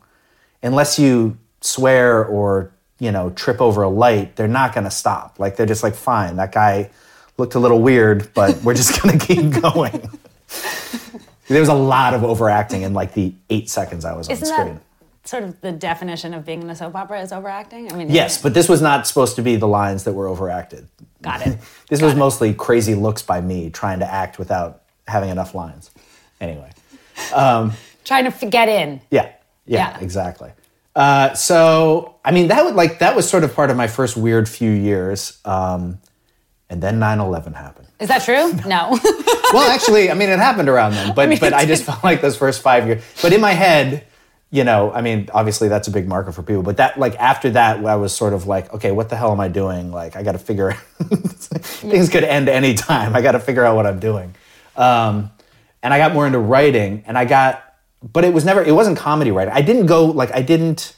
unless 0.63 0.99
you 0.99 1.39
swear 1.61 2.25
or 2.25 2.73
you 2.99 3.13
know 3.13 3.31
trip 3.31 3.61
over 3.61 3.83
a 3.83 3.89
light, 3.89 4.37
they're 4.37 4.49
not 4.49 4.75
going 4.75 4.85
to 4.85 4.91
stop. 4.91 5.39
Like 5.39 5.57
they're 5.57 5.67
just 5.67 5.83
like 5.83 5.95
fine, 5.95 6.37
that 6.37 6.53
guy 6.53 6.91
looked 7.39 7.55
a 7.55 7.59
little 7.59 7.81
weird, 7.81 8.33
but 8.35 8.57
we're 8.63 8.75
just 8.75 9.03
going 9.03 9.19
to 9.19 9.27
keep 9.27 9.61
going. 9.63 10.09
there 11.49 11.61
was 11.61 11.69
a 11.69 11.75
lot 11.75 12.15
of 12.15 12.25
overacting 12.25 12.83
in 12.83 12.95
like 12.95 13.15
the 13.15 13.35
eight 13.51 13.69
seconds 13.71 14.05
I 14.05 14.15
was 14.15 14.29
on 14.29 14.33
Isn't 14.33 14.47
screen. 14.47 14.75
that 14.75 15.29
sort 15.29 15.43
of 15.43 15.61
the 15.61 15.73
definition 15.73 16.35
of 16.35 16.45
being 16.45 16.63
in 16.63 16.71
a 16.71 16.77
soap 16.77 16.95
opera 16.95 17.21
is 17.21 17.33
overacting? 17.33 17.93
I 17.93 17.97
mean, 17.97 18.11
Yes, 18.11 18.41
but 18.41 18.55
this 18.55 18.69
was 18.69 18.81
not 18.81 19.07
supposed 19.07 19.37
to 19.37 19.43
be 19.43 19.57
the 19.57 19.69
lines 19.69 20.05
that 20.05 20.13
were 20.13 20.29
overacted. 20.29 20.89
Got 21.23 21.47
it. 21.47 21.59
This 21.89 22.01
was 22.03 22.15
mostly 22.15 22.55
crazy 22.55 22.95
looks 22.95 23.23
by 23.23 23.41
me 23.41 23.71
trying 23.71 23.99
to 24.01 24.11
act 24.13 24.39
without 24.39 24.83
having 25.09 25.31
enough 25.31 25.55
lines. 25.55 25.91
Anyway, 26.41 26.71
Trying 27.31 28.25
to 28.25 28.31
f- 28.31 28.51
get 28.51 28.69
in. 28.69 29.01
yeah, 29.11 29.23
yeah, 29.67 29.91
Yeah. 29.97 29.99
exactly. 30.01 30.51
Uh, 30.95 31.35
so, 31.35 32.15
I 32.25 32.31
mean, 32.31 32.49
that 32.49 32.65
would 32.65 32.75
like 32.75 33.01
that 33.01 33.15
was 33.17 33.29
sort 33.29 33.43
of 33.45 33.55
part 33.55 33.71
of 33.71 33.77
my 33.77 33.87
first 33.87 34.17
weird 34.17 34.49
few 34.49 34.71
years, 34.71 35.39
um, 35.45 35.99
and 36.69 36.83
then 36.83 36.99
9-11 36.99 37.55
happened. 37.55 37.89
Is 38.01 38.09
that 38.09 38.25
true? 38.25 38.53
No. 38.67 38.99
well, 39.53 39.71
actually, 39.71 40.11
I 40.11 40.15
mean, 40.15 40.29
it 40.29 40.39
happened 40.39 40.69
around 40.69 40.93
then, 40.93 41.15
but 41.15 41.29
mean, 41.29 41.39
but 41.39 41.53
I 41.53 41.65
just 41.67 41.85
felt 41.85 42.03
like 42.03 42.21
those 42.21 42.37
first 42.37 42.61
five 42.63 42.87
years. 42.87 43.03
But 43.23 43.33
in 43.33 43.41
my 43.41 43.53
head, 43.53 44.07
you 44.51 44.65
know, 44.65 44.93
I 44.93 45.03
mean, 45.03 45.29
obviously 45.33 45.69
that's 45.69 45.89
a 45.89 45.91
big 45.91 46.07
marker 46.09 46.33
for 46.33 46.43
people. 46.43 46.63
But 46.63 46.77
that, 46.79 46.99
like, 46.99 47.15
after 47.17 47.51
that, 47.51 47.85
I 47.85 47.97
was 47.97 48.15
sort 48.15 48.33
of 48.33 48.47
like, 48.47 48.73
okay, 48.75 48.91
what 48.93 49.09
the 49.09 49.17
hell 49.17 49.33
am 49.33 49.41
I 49.41 49.49
doing? 49.49 49.91
Like, 49.91 50.17
I 50.17 50.23
got 50.23 50.33
to 50.33 50.39
figure. 50.39 50.71
out 50.73 50.79
things 51.01 52.09
could 52.09 52.25
end 52.25 52.49
any 52.49 52.75
time. 52.75 53.15
I 53.15 53.23
got 53.23 53.33
to 53.33 53.41
figure 53.41 53.65
out 53.65 53.77
what 53.77 53.87
I'm 53.87 53.99
doing. 53.99 54.35
Um, 54.77 55.31
and 55.83 55.93
I 55.93 55.99
got 55.99 56.13
more 56.13 56.27
into 56.27 56.39
writing, 56.39 57.05
and 57.07 57.17
I 57.19 57.25
got, 57.25 57.63
but 58.03 58.25
it 58.25 58.33
was 58.33 58.45
never, 58.45 58.63
it 58.63 58.73
wasn't 58.73 58.99
comedy 58.99 59.31
writing. 59.31 59.53
I 59.55 59.63
didn't 59.63 59.87
go 59.87 60.07
like 60.07 60.33
I 60.33 60.43
didn't. 60.43 60.95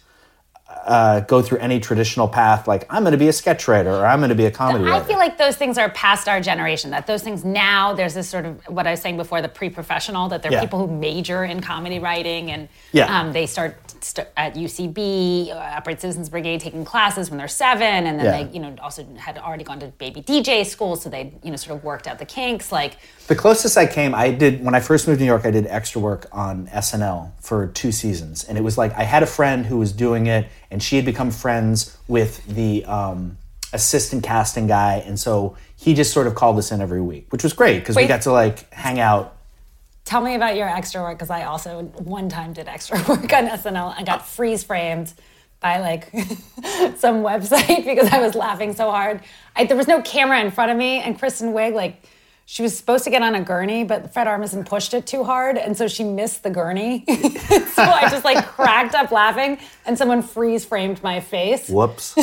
Uh, 0.89 1.21
go 1.21 1.43
through 1.43 1.59
any 1.59 1.79
traditional 1.79 2.27
path 2.27 2.67
like 2.67 2.87
I'm 2.89 3.03
going 3.03 3.13
to 3.13 3.19
be 3.19 3.29
a 3.29 3.33
sketch 3.33 3.69
writer 3.69 3.91
or 3.95 4.07
I'm 4.07 4.21
going 4.21 4.31
to 4.31 4.35
be 4.35 4.47
a 4.47 4.51
comedy 4.51 4.85
I 4.87 4.93
writer. 4.93 5.05
I 5.05 5.07
feel 5.07 5.19
like 5.19 5.37
those 5.37 5.55
things 5.55 5.77
are 5.77 5.91
past 5.91 6.29
our 6.29 6.41
generation. 6.41 6.91
That 6.93 7.07
those 7.07 7.23
things 7.23 7.45
now, 7.45 7.93
there's 7.93 8.15
this 8.15 8.27
sort 8.27 8.47
of 8.47 8.63
what 8.69 8.87
I 8.87 8.93
was 8.93 9.03
saying 9.03 9.19
before, 9.19 9.43
the 9.43 9.51
pre-professional. 9.51 10.31
That 10.31 10.43
there 10.43 10.51
are 10.51 10.55
Yeah. 10.55 10.61
people 10.63 10.79
who 10.87 10.87
major 10.97 11.45
in 11.45 11.61
comedy 11.61 11.99
writing, 11.99 12.51
and 12.51 12.71
Yeah. 12.93 13.21
um, 13.21 13.35
they 13.35 13.45
start, 13.45 13.77
st- 14.05 14.29
at 14.37 14.55
UCB, 14.57 15.51
uh, 15.51 15.55
Upright 15.55 16.01
Citizens 16.01 16.29
Brigade, 16.29 16.61
taking 16.61 16.85
classes 16.85 17.31
when 17.31 17.39
they're 17.39 17.49
seven, 17.49 18.07
and 18.07 18.19
then 18.19 18.27
Yeah. 18.27 18.43
they, 18.45 18.51
you 18.53 18.61
know, 18.61 18.75
also 18.83 19.05
had 19.17 19.39
already 19.39 19.65
gone 19.65 19.81
to 19.81 19.87
baby 19.99 20.21
DJ 20.23 20.65
school, 20.65 20.97
so 20.97 21.09
they, 21.09 21.33
you 21.43 21.51
know, 21.51 21.57
sort 21.57 21.77
of 21.79 21.85
worked 21.85 22.07
out 22.07 22.19
the 22.19 22.25
kinks. 22.25 22.71
Like, 22.73 22.97
The 23.27 23.35
closest 23.37 23.77
I 23.77 23.87
came, 23.87 24.15
I 24.15 24.31
did 24.31 24.65
when 24.65 24.75
I 24.75 24.81
first 24.81 25.07
moved 25.07 25.19
to 25.19 25.25
New 25.25 25.31
York. 25.31 25.45
I 25.45 25.51
did 25.51 25.67
extra 25.67 26.01
work 26.01 26.27
on 26.33 26.69
SNL 26.73 27.33
for 27.41 27.67
two 27.67 27.93
seasons, 27.93 28.45
and 28.45 28.57
it 28.57 28.63
was 28.65 28.79
like 28.79 28.97
I 28.97 29.03
had 29.05 29.23
a 29.23 29.27
friend 29.27 29.67
who 29.67 29.79
was 29.79 29.93
doing 29.93 30.27
it, 30.27 30.47
and 30.71 30.83
she 30.83 30.97
had 30.97 31.05
become 31.05 31.31
friends 31.31 31.97
with 32.09 32.45
the 32.47 32.85
um, 32.87 33.37
assistant 33.73 34.23
casting 34.23 34.67
guy, 34.67 35.03
and 35.07 35.19
so 35.21 35.57
he 35.77 35.95
just 35.95 36.13
sort 36.13 36.27
of 36.27 36.35
called 36.35 36.59
us 36.59 36.73
in 36.73 36.81
every 36.81 37.01
week, 37.01 37.27
which 37.31 37.43
was 37.45 37.53
great 37.53 37.79
because 37.81 37.97
we 37.97 38.07
got 38.07 38.23
to 38.23 38.33
like 38.33 38.73
hang 38.73 38.99
out. 38.99 39.35
Tell 40.09 40.23
me 40.23 40.35
about 40.35 40.57
your 40.57 40.67
extra 40.67 41.03
work 41.03 41.19
because 41.19 41.29
I 41.29 41.45
also 41.45 41.83
one 41.83 42.31
time 42.31 42.55
did 42.55 42.67
extra 42.67 42.97
work 43.09 43.31
on 43.33 43.47
SNL 43.47 43.95
and 43.97 44.07
got 44.07 44.21
oh. 44.21 44.25
freeze 44.25 44.65
framed 44.65 45.13
by 45.61 45.81
like 45.81 46.05
some 46.97 47.23
website 47.23 47.85
because 47.85 48.09
I 48.11 48.21
was 48.21 48.35
laughing 48.35 48.75
so 48.75 48.91
hard. 48.91 49.21
I, 49.55 49.67
there 49.67 49.77
was 49.77 49.87
no 49.87 50.01
camera 50.01 50.41
in 50.41 50.51
front 50.51 50.71
of 50.71 50.79
me, 50.79 51.01
and 51.01 51.19
Kristen 51.19 51.53
Wiig 51.53 51.75
like 51.75 52.03
she 52.47 52.63
was 52.63 52.75
supposed 52.75 53.05
to 53.05 53.11
get 53.11 53.21
on 53.21 53.35
a 53.35 53.43
gurney, 53.43 53.85
but 53.85 54.15
Fred 54.15 54.27
Armisen 54.27 54.65
pushed 54.65 54.95
it 54.95 55.07
too 55.07 55.23
hard, 55.25 55.59
and 55.59 55.77
so 55.77 55.87
she 55.87 56.03
missed 56.03 56.43
the 56.43 56.49
gurney. 56.49 57.05
so 57.07 57.83
I 57.83 58.09
just 58.11 58.25
like 58.25 58.47
cracked 58.47 58.95
up 58.95 59.11
laughing, 59.11 59.59
and 59.85 59.99
someone 59.99 60.23
freeze 60.23 60.65
framed 60.65 61.03
my 61.03 61.21
face. 61.21 61.69
Whoops. 61.69 62.17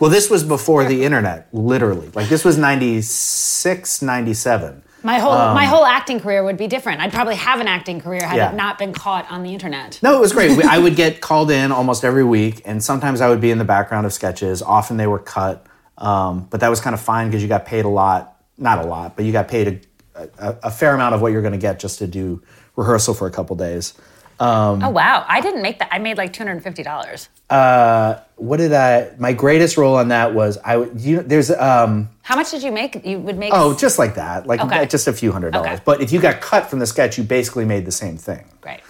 well, 0.00 0.08
this 0.08 0.30
was 0.30 0.42
before 0.42 0.86
the 0.86 1.04
internet, 1.04 1.48
literally. 1.52 2.08
Like 2.14 2.30
this 2.30 2.42
was 2.42 2.56
96, 2.56 4.00
97. 4.00 4.82
My 5.06 5.18
whole 5.18 5.32
my 5.54 5.64
whole 5.66 5.86
acting 5.86 6.20
career 6.20 6.42
would 6.44 6.56
be 6.56 6.66
different. 6.66 7.00
I'd 7.00 7.12
probably 7.12 7.36
have 7.36 7.60
an 7.60 7.68
acting 7.68 8.00
career 8.00 8.26
had 8.26 8.36
Yeah. 8.36 8.50
it 8.50 8.56
not 8.56 8.76
been 8.78 8.92
caught 8.92 9.30
on 9.30 9.42
the 9.42 9.52
internet. 9.52 9.98
No, 10.02 10.16
it 10.16 10.20
was 10.20 10.32
great. 10.32 10.56
We- 10.56 10.64
I 10.64 10.78
would 10.78 10.96
get 10.96 11.20
called 11.20 11.50
in 11.50 11.70
almost 11.72 12.04
every 12.04 12.24
week, 12.24 12.60
and 12.64 12.82
sometimes 12.82 13.20
I 13.20 13.28
would 13.28 13.40
be 13.40 13.50
in 13.50 13.58
the 13.58 13.64
background 13.64 14.04
of 14.04 14.12
sketches. 14.12 14.62
Often 14.62 14.96
they 14.98 15.06
were 15.06 15.18
cut, 15.20 15.64
um, 15.98 16.48
but 16.50 16.60
that 16.60 16.68
was 16.68 16.80
kind 16.80 16.92
of 16.94 17.00
fine 17.00 17.28
because 17.28 17.40
you 17.42 17.48
got 17.48 17.64
paid 17.64 17.84
a 17.84 17.88
lot. 17.88 18.36
Not 18.58 18.78
a 18.84 18.86
lot, 18.86 19.16
but 19.16 19.24
you 19.24 19.32
got 19.32 19.48
paid 19.48 19.86
a, 20.14 20.28
a, 20.38 20.56
a 20.64 20.70
fair 20.70 20.94
amount 20.94 21.14
of 21.14 21.20
what 21.22 21.30
you're 21.32 21.42
going 21.42 21.52
to 21.52 21.58
get 21.58 21.78
just 21.78 21.98
to 22.00 22.06
do 22.06 22.42
rehearsal 22.74 23.14
for 23.14 23.26
a 23.26 23.30
couple 23.30 23.54
days. 23.56 23.94
Oh 24.38 24.90
wow, 24.90 25.24
I 25.28 25.40
didn't 25.40 25.62
make 25.62 25.78
that. 25.78 25.88
I 25.90 25.98
made 25.98 26.16
like 26.18 26.32
two 26.32 26.40
hundred 26.42 26.52
and 26.52 26.62
fifty 26.62 26.82
dollars. 26.82 27.28
What 28.36 28.58
did 28.58 28.72
I? 28.72 29.10
My 29.18 29.32
greatest 29.32 29.76
role 29.76 29.96
on 29.96 30.08
that 30.08 30.34
was 30.34 30.58
I. 30.64 30.76
would- 30.76 31.00
You 31.00 31.22
there's 31.22 31.50
um 31.50 32.10
How 32.22 32.36
much 32.36 32.50
did 32.50 32.62
you 32.62 32.70
make? 32.72 33.04
You 33.06 33.18
would 33.20 33.38
make. 33.38 33.52
oh 33.54 33.74
just 33.74 33.98
like 33.98 34.14
that, 34.16 34.46
like 34.46 34.60
Okay. 34.60 34.86
just 34.86 35.06
a 35.08 35.12
few 35.12 35.32
hundred 35.32 35.52
dollars. 35.52 35.72
Okay. 35.72 35.82
But 35.84 36.00
if 36.02 36.12
you 36.12 36.20
got 36.20 36.40
cut 36.40 36.68
from 36.68 36.78
the 36.80 36.86
sketch, 36.86 37.16
you 37.18 37.24
basically 37.24 37.64
made 37.64 37.84
the 37.86 37.92
same 37.92 38.16
thing. 38.18 38.44
great. 38.60 38.80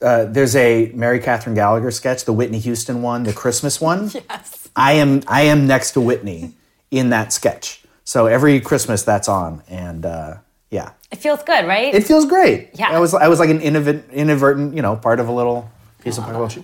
Uh, 0.00 0.24
there's 0.26 0.54
a 0.54 0.92
Mary 0.94 1.18
Catherine 1.18 1.56
Gallagher 1.56 1.90
sketch, 1.90 2.24
the 2.24 2.32
Whitney 2.32 2.60
Houston 2.60 3.02
one, 3.02 3.24
the 3.24 3.32
Christmas 3.32 3.80
one. 3.80 4.10
Yes. 4.30 4.68
I 4.76 4.92
am 4.92 5.22
I 5.26 5.42
am 5.42 5.66
next 5.66 5.92
to 5.92 6.00
Whitney 6.00 6.52
in 6.92 7.10
that 7.10 7.32
sketch. 7.32 7.82
So 8.04 8.26
every 8.26 8.60
Christmas 8.60 9.02
that's 9.02 9.28
on, 9.28 9.62
and 9.68 10.06
uh, 10.06 10.34
yeah, 10.70 10.92
It 11.10 11.16
feels 11.16 11.42
good, 11.42 11.66
right? 11.66 11.94
it 11.94 12.04
feels 12.04 12.26
great. 12.26 12.70
Yeah. 12.74 12.90
I 12.90 12.98
was 12.98 13.14
I 13.14 13.28
was 13.28 13.40
like 13.40 13.50
an 13.50 13.60
inadvertent, 13.60 14.74
you 14.74 14.82
know, 14.82 14.96
part 14.96 15.18
of 15.18 15.28
a 15.28 15.32
little 15.32 15.70
piece 16.02 16.18
of 16.18 16.24
pop 16.24 16.34
uh-huh. 16.34 16.38
culture, 16.40 16.62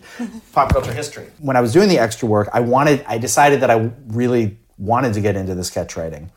pop 0.52 0.72
culture 0.72 0.92
history. 0.92 1.26
When 1.38 1.56
I 1.56 1.60
was 1.60 1.72
doing 1.72 1.88
the 1.88 1.98
extra 1.98 2.28
work, 2.28 2.48
I 2.52 2.60
wanted 2.60 3.04
I 3.08 3.18
decided 3.18 3.60
that 3.60 3.70
I 3.70 3.90
really 4.08 4.58
wanted 4.78 5.14
to 5.14 5.20
get 5.20 5.36
into 5.36 5.54
the 5.54 5.64
sketch 5.64 5.96
writing, 5.96 6.30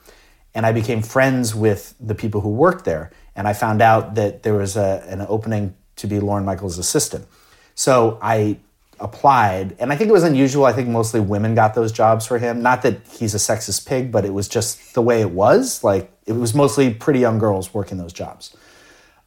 and 0.56 0.66
I 0.66 0.72
became 0.72 1.02
friends 1.02 1.54
with 1.54 1.94
the 2.00 2.16
people 2.16 2.42
who 2.42 2.50
worked 2.50 2.86
there, 2.86 3.12
and 3.36 3.48
I 3.48 3.54
found 3.54 3.82
out 3.82 4.16
that 4.16 4.44
there 4.44 4.54
was 4.54 4.78
a, 4.78 5.04
an 5.08 5.26
opening 5.28 5.76
to 5.98 6.08
be 6.08 6.20
Lorne 6.20 6.46
Michaels' 6.46 6.78
assistant. 6.78 7.28
So 7.76 8.18
I 8.22 8.60
applied, 9.00 9.76
and 9.80 9.92
I 9.92 9.96
think 9.96 10.10
it 10.10 10.14
was 10.14 10.24
unusual. 10.24 10.66
I 10.66 10.74
think 10.74 10.88
mostly 10.88 11.20
women 11.20 11.54
got 11.54 11.76
those 11.76 11.92
jobs 11.92 12.26
for 12.26 12.40
him. 12.40 12.62
Not 12.62 12.82
that 12.84 13.06
he's 13.08 13.36
a 13.36 13.38
sexist 13.38 13.86
pig, 13.86 14.12
but 14.12 14.26
it 14.26 14.34
was 14.34 14.48
just 14.48 14.94
the 14.94 15.02
way 15.02 15.22
it 15.22 15.32
was. 15.32 15.84
Like 15.84 16.12
it 16.28 16.34
was 16.34 16.54
mostly 16.54 16.94
pretty 16.94 17.20
young 17.20 17.40
girls 17.40 17.74
working 17.74 17.98
those 17.98 18.14
jobs. 18.14 18.56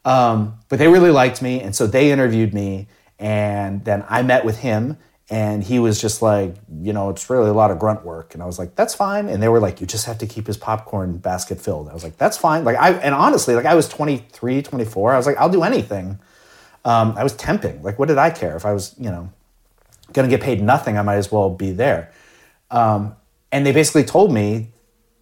Um, 0.05 0.59
but 0.69 0.79
they 0.79 0.89
really 0.89 1.11
liked 1.11 1.43
me, 1.43 1.61
and 1.61 1.75
so 1.75 1.87
they 1.87 2.13
interviewed 2.13 2.55
me, 2.55 2.89
and 3.19 3.85
then 3.85 4.05
I 4.09 4.23
met 4.23 4.45
with 4.45 4.59
him, 4.59 4.97
and 5.29 5.63
he 5.63 5.79
was 5.79 6.01
just 6.01 6.23
like, 6.23 6.55
you 6.81 6.93
know, 6.93 7.11
it's 7.11 7.29
really 7.31 7.51
a 7.51 7.53
lot 7.53 7.71
of 7.71 7.79
grunt 7.79 8.05
work, 8.05 8.35
and 8.35 8.43
I 8.43 8.47
was 8.47 8.59
like, 8.59 8.77
that's 8.77 8.95
fine, 8.95 9.29
and 9.29 9.43
they 9.43 9.49
were 9.49 9.61
like, 9.61 9.81
you 9.81 9.87
just 9.87 10.07
have 10.07 10.19
to 10.19 10.27
keep 10.27 10.47
his 10.47 10.57
popcorn 10.57 11.19
basket 11.19 11.61
filled. 11.61 11.89
I 11.89 11.95
was 11.95 12.05
like, 12.05 12.17
that's 12.17 12.37
fine. 12.37 12.65
Like 12.65 12.77
I 12.77 12.93
and 12.93 13.15
honestly, 13.15 13.55
like 13.55 13.67
I 13.67 13.75
was 13.75 13.89
23, 13.89 14.63
24. 14.63 15.13
I 15.13 15.17
was 15.17 15.27
like, 15.27 15.37
I'll 15.37 15.51
do 15.51 15.63
anything. 15.63 16.19
Um, 16.85 17.15
I 17.17 17.23
was 17.23 17.35
temping. 17.35 17.83
Like, 17.83 17.99
what 17.99 18.09
did 18.09 18.19
I 18.19 18.31
care 18.31 18.57
if 18.57 18.65
I 18.65 18.73
was, 18.73 18.95
you 18.99 19.11
know, 19.11 19.31
going 20.13 20.29
to 20.29 20.35
get 20.35 20.43
paid 20.43 20.63
nothing? 20.63 20.97
I 20.97 21.03
might 21.03 21.17
as 21.17 21.31
well 21.31 21.51
be 21.51 21.73
there. 21.73 22.11
Um, 22.71 23.17
and 23.53 23.67
they 23.67 23.73
basically 23.73 24.05
told 24.05 24.33
me, 24.33 24.73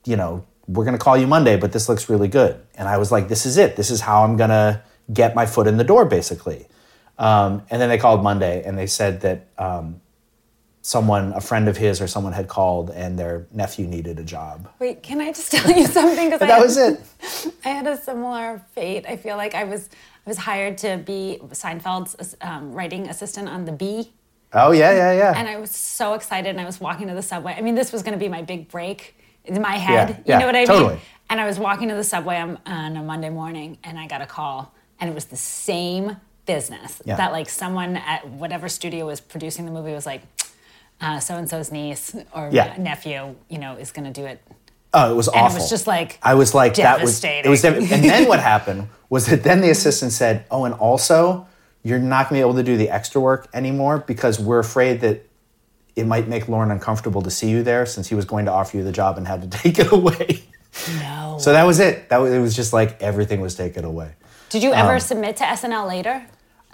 you 0.04 0.16
know, 0.16 0.44
we're 0.68 0.84
going 0.84 0.96
to 0.96 1.02
call 1.02 1.16
you 1.16 1.26
Monday, 1.26 1.56
but 1.56 1.72
this 1.72 1.88
looks 1.88 2.08
really 2.08 2.28
good. 2.28 2.60
And 2.76 2.86
I 2.88 2.98
was 2.98 3.10
like, 3.10 3.28
this 3.28 3.46
is 3.46 3.56
it. 3.56 3.74
This 3.76 3.90
is 3.90 4.00
how 4.00 4.22
I'm 4.22 4.36
going 4.36 4.50
to 4.50 4.82
get 5.12 5.34
my 5.34 5.46
foot 5.46 5.66
in 5.66 5.78
the 5.78 5.84
door, 5.84 6.04
basically. 6.04 6.66
Um, 7.18 7.62
and 7.70 7.80
then 7.80 7.88
they 7.88 7.98
called 7.98 8.22
Monday 8.22 8.62
and 8.64 8.78
they 8.78 8.86
said 8.86 9.22
that 9.22 9.48
um, 9.56 10.00
someone, 10.82 11.32
a 11.32 11.40
friend 11.40 11.68
of 11.68 11.76
his 11.76 12.00
or 12.00 12.06
someone 12.06 12.32
had 12.32 12.48
called 12.48 12.90
and 12.90 13.18
their 13.18 13.46
nephew 13.52 13.86
needed 13.86 14.18
a 14.18 14.22
job. 14.22 14.68
Wait, 14.78 15.02
can 15.02 15.20
I 15.20 15.32
just 15.32 15.50
tell 15.50 15.70
you 15.70 15.86
something? 15.98 16.30
Because 16.30 16.46
that 16.46 16.60
was 16.60 16.76
it. 16.76 17.00
I 17.64 17.70
had 17.70 17.86
a 17.86 17.96
similar 17.96 18.62
fate. 18.74 19.04
I 19.08 19.16
feel 19.16 19.36
like 19.36 19.54
I 19.54 19.64
was 19.64 19.88
I 20.26 20.30
was 20.30 20.38
hired 20.38 20.76
to 20.78 20.98
be 20.98 21.40
Seinfeld's 21.52 22.36
um, 22.42 22.72
writing 22.72 23.08
assistant 23.08 23.48
on 23.48 23.64
The 23.64 23.72
Bee, 23.72 24.12
Oh, 24.52 24.72
yeah, 24.72 24.92
yeah, 24.92 25.12
yeah. 25.12 25.32
and 25.36 25.48
I 25.48 25.58
was 25.58 25.70
so 25.70 26.14
excited. 26.14 26.48
And 26.50 26.60
I 26.60 26.64
was 26.64 26.80
walking 26.80 27.08
to 27.08 27.14
the 27.14 27.22
subway. 27.22 27.54
I 27.56 27.60
mean, 27.60 27.74
this 27.74 27.92
was 27.92 28.02
going 28.02 28.12
to 28.12 28.18
be 28.18 28.28
my 28.28 28.42
big 28.42 28.68
break 28.68 29.14
in 29.48 29.60
my 29.62 29.76
head. 29.76 30.08
Yeah, 30.10 30.16
you 30.16 30.22
yeah, 30.26 30.38
know 30.38 30.46
what 30.46 30.54
I 30.56 30.58
mean? 30.60 30.66
totally. 30.66 31.00
And 31.30 31.40
I 31.40 31.46
was 31.46 31.58
walking 31.58 31.88
to 31.88 31.94
the 31.94 32.04
subway 32.04 32.36
on, 32.38 32.58
on 32.66 32.96
a 32.96 33.02
Monday 33.02 33.28
morning, 33.30 33.78
and 33.84 33.98
I 33.98 34.06
got 34.06 34.22
a 34.22 34.26
call, 34.26 34.72
and 34.98 35.10
it 35.10 35.14
was 35.14 35.26
the 35.26 35.36
same 35.36 36.16
business 36.46 37.02
Yeah. 37.04 37.16
that 37.16 37.32
like 37.32 37.48
someone 37.48 37.96
at 37.96 38.26
whatever 38.28 38.68
studio 38.68 39.06
was 39.06 39.20
producing 39.20 39.66
the 39.66 39.72
movie 39.72 39.92
was 39.92 40.06
like. 40.06 40.22
Uh, 41.00 41.20
so 41.20 41.36
and 41.36 41.48
so's 41.48 41.70
niece 41.70 42.16
or 42.34 42.50
nephew, 42.50 43.36
you 43.48 43.58
know, 43.58 43.76
is 43.76 43.92
going 43.92 44.12
to 44.12 44.20
do 44.20 44.26
it 44.26 44.42
Oh, 44.92 45.12
it 45.12 45.14
was 45.14 45.28
awful. 45.28 45.40
and 45.40 45.52
it 45.52 45.54
was 45.60 45.70
just 45.70 45.86
like 45.86 46.18
I 46.22 46.34
was 46.34 46.54
like 46.54 46.74
that 46.74 47.00
was 47.00 47.22
it 47.22 47.46
was 47.46 47.64
and 47.64 47.86
then 47.86 48.26
what 48.26 48.40
happened 48.40 48.88
was 49.08 49.26
that 49.26 49.44
then 49.44 49.60
the 49.60 49.70
assistant 49.70 50.10
said, 50.12 50.44
"Oh, 50.50 50.64
and 50.64 50.74
also 50.74 51.46
you're 51.84 51.98
not 52.00 52.28
going 52.28 52.40
to 52.40 52.44
be 52.44 52.48
able 52.50 52.54
to 52.56 52.64
do 52.64 52.76
the 52.76 52.90
extra 52.90 53.20
work 53.20 53.48
anymore 53.54 53.98
because 53.98 54.40
we're 54.40 54.58
afraid 54.58 55.00
that 55.02 55.24
it 55.98 56.06
might 56.06 56.28
make 56.28 56.48
Lorne 56.48 56.70
uncomfortable 56.70 57.22
to 57.22 57.30
see 57.30 57.50
you 57.50 57.62
there 57.62 57.84
since 57.86 58.08
he 58.08 58.14
was 58.14 58.24
going 58.24 58.44
to 58.46 58.52
offer 58.52 58.76
you 58.76 58.84
the 58.84 58.92
job 58.92 59.18
and 59.18 59.26
had 59.26 59.42
to 59.42 59.58
take 59.62 59.78
it 59.78 59.90
away." 59.92 60.42
no. 61.00 61.38
So 61.40 61.52
that 61.52 61.64
was 61.64 61.80
it. 61.80 62.08
That 62.08 62.18
was, 62.18 62.32
it 62.32 62.38
was 62.40 62.54
just 62.54 62.72
like 62.72 63.00
everything 63.02 63.40
was 63.40 63.54
taken 63.54 63.84
away. 63.84 64.12
Did 64.50 64.62
you 64.62 64.72
ever 64.72 64.98
submit 65.00 65.36
to 65.38 65.44
SNL 65.44 65.86
later? 65.88 66.14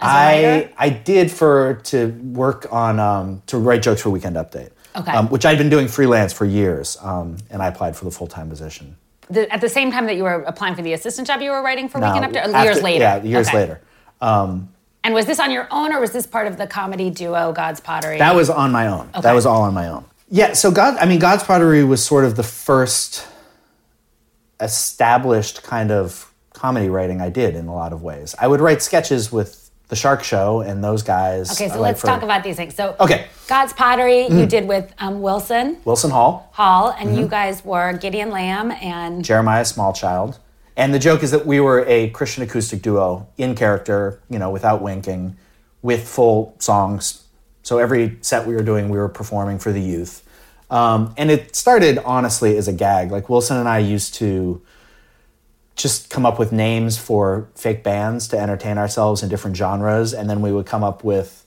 Um, 0.01 0.09
I? 0.09 0.71
I 0.77 0.89
did 0.89 1.31
for 1.31 1.75
to 1.85 2.07
work 2.07 2.67
on 2.71 2.99
um, 2.99 3.41
to 3.47 3.57
write 3.57 3.81
jokes 3.81 4.01
for 4.01 4.09
Weekend 4.09 4.35
Update. 4.35 4.71
Okay. 4.95 5.11
Um, 5.11 5.27
which 5.29 5.45
I'd 5.45 5.57
been 5.57 5.69
doing 5.69 5.87
freelance 5.89 6.31
for 6.31 6.45
years, 6.45 6.97
um, 7.01 7.35
and 7.49 7.61
I 7.61 7.67
applied 7.67 7.97
for 7.97 8.05
the 8.05 8.11
full 8.11 8.27
time 8.27 8.49
position. 8.49 8.95
The- 9.29 9.51
at 9.51 9.59
the 9.59 9.67
same 9.69 9.91
time 9.91 10.05
that 10.05 10.15
you 10.15 10.23
were 10.23 10.41
applying 10.43 10.75
for 10.75 10.83
the 10.83 10.93
assistant 10.93 11.27
job, 11.27 11.41
you 11.41 11.51
were 11.51 11.61
writing 11.61 11.89
for 11.89 11.99
No, 11.99 12.13
Weekend 12.13 12.33
Update, 12.33 12.53
after- 12.53 12.63
years 12.63 12.81
later. 12.81 13.03
Yeah, 13.03 13.23
years 13.23 13.47
Okay. 13.49 13.57
later. 13.57 13.81
And 15.05 15.13
was 15.13 15.25
this 15.27 15.39
on 15.39 15.51
your 15.51 15.67
own, 15.69 15.93
or 15.93 15.99
was 16.01 16.11
this 16.11 16.25
part 16.25 16.47
of 16.47 16.57
the 16.57 16.65
comedy 16.65 17.09
duo 17.11 17.53
God's 17.53 17.79
Pottery? 17.79 18.17
That 18.17 18.35
was 18.35 18.49
on 18.49 18.71
my 18.71 18.87
own. 18.87 19.07
Okay. 19.13 19.21
That 19.21 19.33
was 19.33 19.45
all 19.45 19.61
on 19.61 19.73
my 19.73 19.87
own. 19.87 20.03
Yeah. 20.29 20.53
So 20.53 20.71
God, 20.71 20.97
I 20.99 21.05
mean, 21.05 21.19
God's 21.19 21.43
Pottery 21.43 21.83
was 21.83 22.03
sort 22.03 22.25
of 22.25 22.35
the 22.35 22.43
first 22.43 23.27
established 24.59 25.63
kind 25.63 25.91
of 25.91 26.31
comedy 26.53 26.89
writing 26.89 27.21
I 27.21 27.29
did 27.29 27.55
in 27.55 27.67
a 27.67 27.73
lot 27.75 27.93
of 27.93 28.01
ways. 28.01 28.33
I 28.39 28.47
would 28.47 28.61
write 28.61 28.81
sketches 28.81 29.31
with 29.31 29.69
the 29.89 29.95
Shark 29.95 30.23
Show 30.23 30.61
and 30.61 30.83
those 30.83 31.03
guys. 31.03 31.51
Okay, 31.51 31.69
so 31.69 31.75
I 31.75 31.79
let's 31.79 32.01
for 32.01 32.07
talk 32.07 32.23
about 32.23 32.43
these 32.43 32.55
things. 32.55 32.73
So, 32.73 32.95
Okay. 32.99 33.27
God's 33.47 33.73
Pottery, 33.73 34.27
you 34.27 34.47
did 34.47 34.67
with 34.67 34.91
um, 34.97 35.21
Wilson 35.21 35.77
Wilson 35.85 36.09
Hall, 36.09 36.49
Hall, 36.53 36.95
and 36.97 37.09
Mm-hmm. 37.09 37.19
you 37.19 37.27
guys 37.27 37.63
were 37.63 37.93
Gideon 37.93 38.31
Lamb 38.31 38.71
and 38.71 39.23
Jeremiah 39.23 39.61
Smallchild. 39.63 40.39
And 40.77 40.93
the 40.93 40.99
joke 40.99 41.23
is 41.23 41.31
that 41.31 41.45
we 41.45 41.59
were 41.59 41.85
a 41.87 42.09
Christian 42.09 42.43
acoustic 42.43 42.81
duo 42.81 43.27
in 43.37 43.55
character, 43.55 44.21
you 44.29 44.39
know, 44.39 44.49
without 44.49 44.81
winking, 44.81 45.37
with 45.81 46.07
full 46.07 46.55
songs. 46.59 47.23
So 47.63 47.77
every 47.77 48.17
set 48.21 48.45
we 48.45 48.55
were 48.55 48.63
doing, 48.63 48.89
we 48.89 48.97
were 48.97 49.09
performing 49.09 49.59
for 49.59 49.71
the 49.71 49.81
youth. 49.81 50.23
Um, 50.69 51.13
and 51.17 51.31
it 51.31 51.55
started 51.55 51.99
honestly 51.99 52.57
as 52.57 52.67
a 52.67 52.73
gag. 52.73 53.11
Like 53.11 53.29
Wilson 53.29 53.57
and 53.57 53.69
I 53.69 53.79
used 53.79 54.15
to 54.15 54.61
just 55.75 56.09
come 56.09 56.25
up 56.25 56.39
with 56.39 56.51
names 56.51 56.97
for 56.97 57.49
fake 57.55 57.83
bands 57.83 58.27
to 58.29 58.39
entertain 58.39 58.77
ourselves 58.77 59.21
in 59.21 59.29
different 59.29 59.57
genres, 59.57 60.13
and 60.13 60.29
then 60.29 60.41
we 60.41 60.51
would 60.51 60.65
come 60.65 60.83
up 60.83 61.03
with 61.03 61.45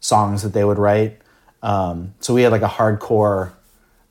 songs 0.00 0.42
that 0.42 0.52
they 0.52 0.64
would 0.64 0.78
write. 0.78 1.20
Um, 1.62 2.14
so 2.20 2.34
we 2.34 2.42
had 2.42 2.52
like 2.52 2.62
a 2.62 2.68
hardcore 2.68 3.52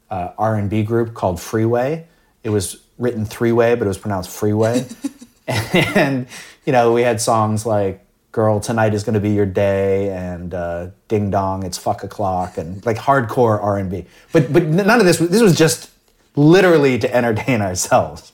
uh, 0.10 0.32
R&B 0.38 0.84
group 0.84 1.14
called 1.14 1.42
Freeway. 1.42 2.08
It 2.44 2.50
was 2.50 2.82
written 2.98 3.26
three 3.26 3.52
way, 3.52 3.76
but 3.76 3.86
it 3.86 3.88
was 3.88 3.98
pronounced 3.98 4.30
Freeway. 4.30 4.86
and 5.48 6.28
you 6.66 6.74
know, 6.74 6.94
we 6.94 7.02
had 7.02 7.22
songs 7.22 7.66
like 7.66 8.06
"Girl, 8.32 8.60
Tonight 8.60 8.94
Is 8.94 9.04
Going 9.04 9.14
to 9.14 9.20
Be 9.20 9.32
Your 9.32 9.46
Day" 9.46 10.10
and 10.10 10.54
uh, 10.54 10.88
"Ding 11.08 11.30
Dong, 11.30 11.64
It's 11.64 11.78
Fuck 11.78 12.04
O'clock," 12.04 12.58
and 12.58 12.86
like 12.86 12.98
hardcore 12.98 13.62
R&B. 13.62 14.06
But 14.32 14.52
but 14.52 14.64
none 14.64 15.00
of 15.00 15.06
this. 15.06 15.18
This 15.18 15.42
was 15.42 15.58
just 15.58 15.92
literally 16.36 17.00
to 17.00 17.16
entertain 17.16 17.62
ourselves. 17.62 18.32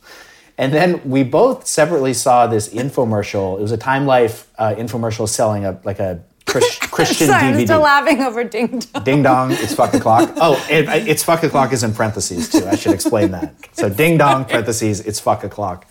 And 0.58 0.72
then 0.72 1.02
we 1.10 1.24
both 1.24 1.66
separately 1.66 2.14
saw 2.14 2.46
this 2.46 2.70
infomercial. 2.70 3.58
It 3.58 3.62
was 3.62 3.72
a 3.72 3.78
Time 3.78 4.06
Life 4.06 4.50
uh, 4.58 4.76
infomercial 4.78 5.28
selling 5.28 5.66
a 5.66 5.80
like 5.84 6.00
a 6.00 6.22
Chris, 6.46 6.78
Christian 6.82 7.28
Sorry, 7.28 7.48
I'm 7.48 7.54
DVD. 7.56 7.66
still 7.66 7.80
laughing 7.82 8.22
over 8.22 8.44
Ding 8.44 8.80
Dong. 8.80 9.04
Ding 9.04 9.24
dong, 9.24 9.52
it's 9.52 9.74
fuck 9.74 9.94
o'clock. 9.94 10.32
Oh, 10.38 10.64
it, 10.70 11.08
it's 11.08 11.24
fuck 11.24 11.44
o'clock 11.44 11.72
is 11.74 11.84
in 11.84 11.94
parentheses 11.94 12.50
too. 12.50 12.66
I 12.68 12.76
should 12.76 12.94
explain 12.94 13.32
that. 13.32 13.56
So 13.74 13.90
ding 13.90 14.18
dong, 14.18 14.46
parentheses, 14.46 15.02
it's 15.02 15.20
fuck 15.20 15.44
o'clock. 15.44 15.88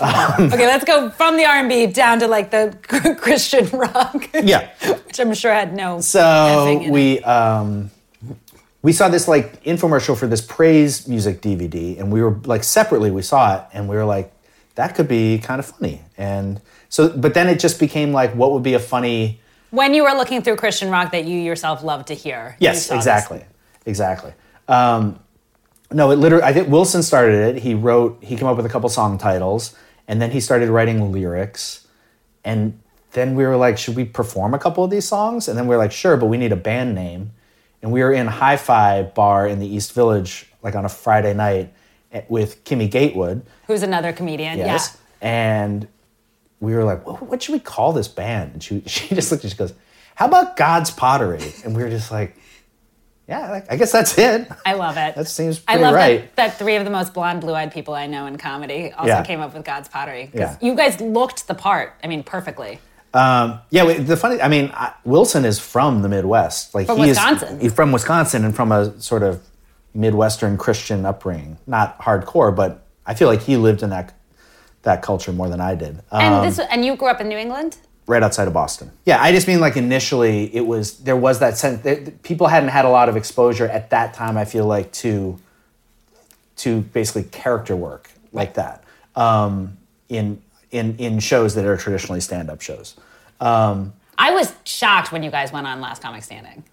Okay, 0.00 0.66
let's 0.66 0.84
go 0.84 1.10
from 1.10 1.36
the 1.36 1.44
R&B 1.44 1.86
down 1.88 2.18
to 2.20 2.26
like 2.26 2.50
the 2.50 2.76
Christian 3.20 3.66
rock. 3.68 4.28
Yeah. 4.34 4.68
which 5.06 5.20
I'm 5.20 5.32
sure 5.32 5.52
had 5.52 5.74
no. 5.76 6.00
So 6.00 6.20
effing 6.20 6.82
in 6.82 6.88
it. 6.88 6.90
we 6.92 7.20
um, 7.20 7.90
we 8.82 8.92
saw 8.92 9.08
this 9.08 9.28
like 9.28 9.62
infomercial 9.64 10.16
for 10.16 10.26
this 10.26 10.40
praise 10.40 11.06
music 11.06 11.40
DVD, 11.40 11.98
and 12.00 12.10
we 12.10 12.20
were 12.22 12.32
like 12.44 12.64
separately 12.64 13.10
we 13.10 13.22
saw 13.22 13.56
it, 13.58 13.64
and 13.72 13.88
we 13.88 13.94
were 13.96 14.04
like, 14.06 14.32
that 14.74 14.94
could 14.94 15.06
be 15.08 15.38
kind 15.38 15.58
of 15.60 15.66
funny. 15.66 16.00
And 16.18 16.60
so, 16.88 17.08
but 17.16 17.34
then 17.34 17.48
it 17.48 17.60
just 17.60 17.78
became 17.78 18.12
like, 18.12 18.34
what 18.34 18.52
would 18.52 18.62
be 18.62 18.74
a 18.74 18.78
funny 18.80 19.40
when 19.70 19.94
you 19.94 20.04
were 20.04 20.12
looking 20.12 20.42
through 20.42 20.56
Christian 20.56 20.90
rock 20.90 21.12
that 21.12 21.24
you 21.24 21.38
yourself 21.38 21.82
loved 21.82 22.08
to 22.08 22.14
hear. 22.14 22.56
Yes, 22.58 22.86
saw 22.86 22.94
this. 22.94 23.04
exactly. 23.04 23.44
exactly. 23.86 24.32
Um, 24.68 25.18
no, 25.92 26.10
it 26.10 26.16
literally. 26.16 26.44
I 26.44 26.52
think 26.52 26.68
Wilson 26.68 27.02
started 27.02 27.56
it. 27.56 27.62
He 27.62 27.74
wrote. 27.74 28.22
He 28.22 28.36
came 28.36 28.46
up 28.46 28.56
with 28.56 28.66
a 28.66 28.68
couple 28.68 28.88
song 28.88 29.18
titles, 29.18 29.74
and 30.06 30.20
then 30.20 30.30
he 30.30 30.40
started 30.40 30.68
writing 30.68 31.12
lyrics. 31.12 31.86
And 32.44 32.80
then 33.12 33.34
we 33.34 33.44
were 33.44 33.56
like, 33.56 33.76
should 33.76 33.96
we 33.96 34.04
perform 34.04 34.54
a 34.54 34.58
couple 34.58 34.84
of 34.84 34.90
these 34.90 35.06
songs? 35.06 35.48
And 35.48 35.58
then 35.58 35.66
we 35.66 35.74
were 35.74 35.82
like, 35.82 35.92
sure, 35.92 36.16
but 36.16 36.26
we 36.26 36.36
need 36.36 36.52
a 36.52 36.56
band 36.56 36.94
name. 36.94 37.32
And 37.82 37.92
we 37.92 38.02
were 38.02 38.12
in 38.12 38.26
Hi-Fi 38.26 39.02
Bar 39.02 39.48
in 39.48 39.58
the 39.58 39.66
East 39.66 39.92
Village, 39.92 40.46
like 40.62 40.74
on 40.74 40.84
a 40.84 40.88
Friday 40.88 41.34
night, 41.34 41.72
eh, 42.12 42.22
with 42.28 42.64
Kimmy 42.64 42.90
Gatewood. 42.90 43.42
Who's 43.66 43.82
another 43.82 44.12
comedian? 44.12 44.58
Yes. 44.58 44.96
And 45.20 45.88
we 46.60 46.74
were 46.74 46.84
like, 46.84 47.06
what, 47.06 47.22
what 47.22 47.42
should 47.42 47.52
we 47.52 47.58
call 47.60 47.92
this 47.92 48.08
band? 48.08 48.52
And 48.54 48.62
she, 48.62 48.82
she 48.86 49.14
just 49.14 49.30
looked 49.32 49.44
and 49.44 49.50
she 49.52 49.56
goes, 49.58 49.74
how 50.14 50.26
about 50.26 50.56
God's 50.56 50.90
Pottery? 50.90 51.52
And 51.64 51.74
we 51.74 51.82
were 51.82 51.90
just 51.90 52.10
like, 52.10 52.36
yeah, 53.26 53.62
I 53.70 53.76
guess 53.76 53.92
that's 53.92 54.18
it. 54.18 54.48
I 54.66 54.74
love 54.74 54.96
it. 54.96 55.14
That 55.14 55.28
seems 55.28 55.62
I 55.68 55.76
love 55.76 55.94
right. 55.94 56.22
that, 56.34 56.50
that 56.50 56.58
three 56.58 56.74
of 56.76 56.84
the 56.84 56.90
most 56.90 57.14
blonde, 57.14 57.40
blue-eyed 57.40 57.72
people 57.72 57.94
I 57.94 58.08
know 58.08 58.26
in 58.26 58.36
comedy 58.38 58.92
also 58.92 59.06
Yeah. 59.06 59.22
came 59.24 59.40
up 59.40 59.54
with 59.54 59.64
God's 59.64 59.88
Pottery. 59.88 60.26
'Cause 60.32 60.40
Yeah. 60.40 60.56
You 60.60 60.74
guys 60.74 61.00
looked 61.00 61.46
the 61.46 61.54
part. 61.54 61.94
I 62.02 62.08
mean, 62.08 62.24
perfectly. 62.24 62.80
Um, 63.14 63.60
yeah, 63.70 63.84
the 63.98 64.16
funny, 64.16 64.40
I 64.42 64.48
mean, 64.48 64.70
I, 64.74 64.94
Wilson 65.04 65.44
is 65.44 65.58
from 65.60 66.02
the 66.02 66.08
Midwest. 66.08 66.74
Like 66.74 66.86
From 66.86 66.98
he 66.98 67.06
Wisconsin. 67.08 67.56
Is, 67.56 67.62
he's 67.62 67.72
from 67.72 67.92
Wisconsin 67.92 68.44
and 68.44 68.54
from 68.54 68.72
a 68.72 69.00
sort 69.00 69.22
of 69.22 69.42
Midwestern 69.94 70.56
Christian 70.56 71.06
upbringing. 71.06 71.56
Not 71.68 72.00
hardcore, 72.00 72.54
but 72.54 72.84
I 73.06 73.14
feel 73.14 73.28
like 73.28 73.42
he 73.42 73.56
lived 73.56 73.82
in 73.84 73.90
that 73.90 74.12
that 74.82 75.02
culture 75.02 75.32
more 75.32 75.48
than 75.48 75.60
I 75.60 75.74
did. 75.74 76.02
And 76.10 76.34
Um, 76.34 76.44
this 76.44 76.58
and 76.58 76.84
you 76.84 76.96
grew 76.96 77.08
up 77.08 77.20
in 77.20 77.28
New 77.28 77.38
England? 77.38 77.78
right 78.06 78.22
outside 78.24 78.48
of 78.48 78.54
Boston. 78.54 78.90
Yeah, 79.04 79.22
I 79.22 79.30
just 79.30 79.46
mean 79.46 79.60
like 79.60 79.76
initially 79.76 80.54
it 80.54 80.66
was 80.66 80.98
there 80.98 81.16
was 81.16 81.38
that 81.38 81.56
sense 81.56 81.82
that 81.82 82.22
people 82.24 82.48
hadn't 82.48 82.70
had 82.70 82.84
a 82.84 82.88
lot 82.88 83.08
of 83.08 83.16
exposure 83.16 83.68
at 83.68 83.90
that 83.90 84.14
time. 84.14 84.36
I 84.36 84.44
feel 84.44 84.66
like 84.66 84.90
to 85.04 85.38
to 86.56 86.80
basically 86.80 87.22
character 87.24 87.76
work 87.76 88.10
like 88.32 88.54
that 88.54 88.82
um, 89.14 89.76
in 90.08 90.42
in 90.70 90.96
in 90.98 91.20
shows 91.20 91.54
that 91.54 91.64
are 91.64 91.76
traditionally 91.76 92.20
stand 92.20 92.50
up 92.50 92.60
shows. 92.60 92.96
Um, 93.40 93.92
I 94.18 94.32
was 94.32 94.52
shocked 94.64 95.12
when 95.12 95.22
you 95.22 95.30
guys 95.30 95.52
went 95.52 95.66
on 95.66 95.80
Last 95.80 96.02
Comic 96.02 96.22
Standing. 96.24 96.64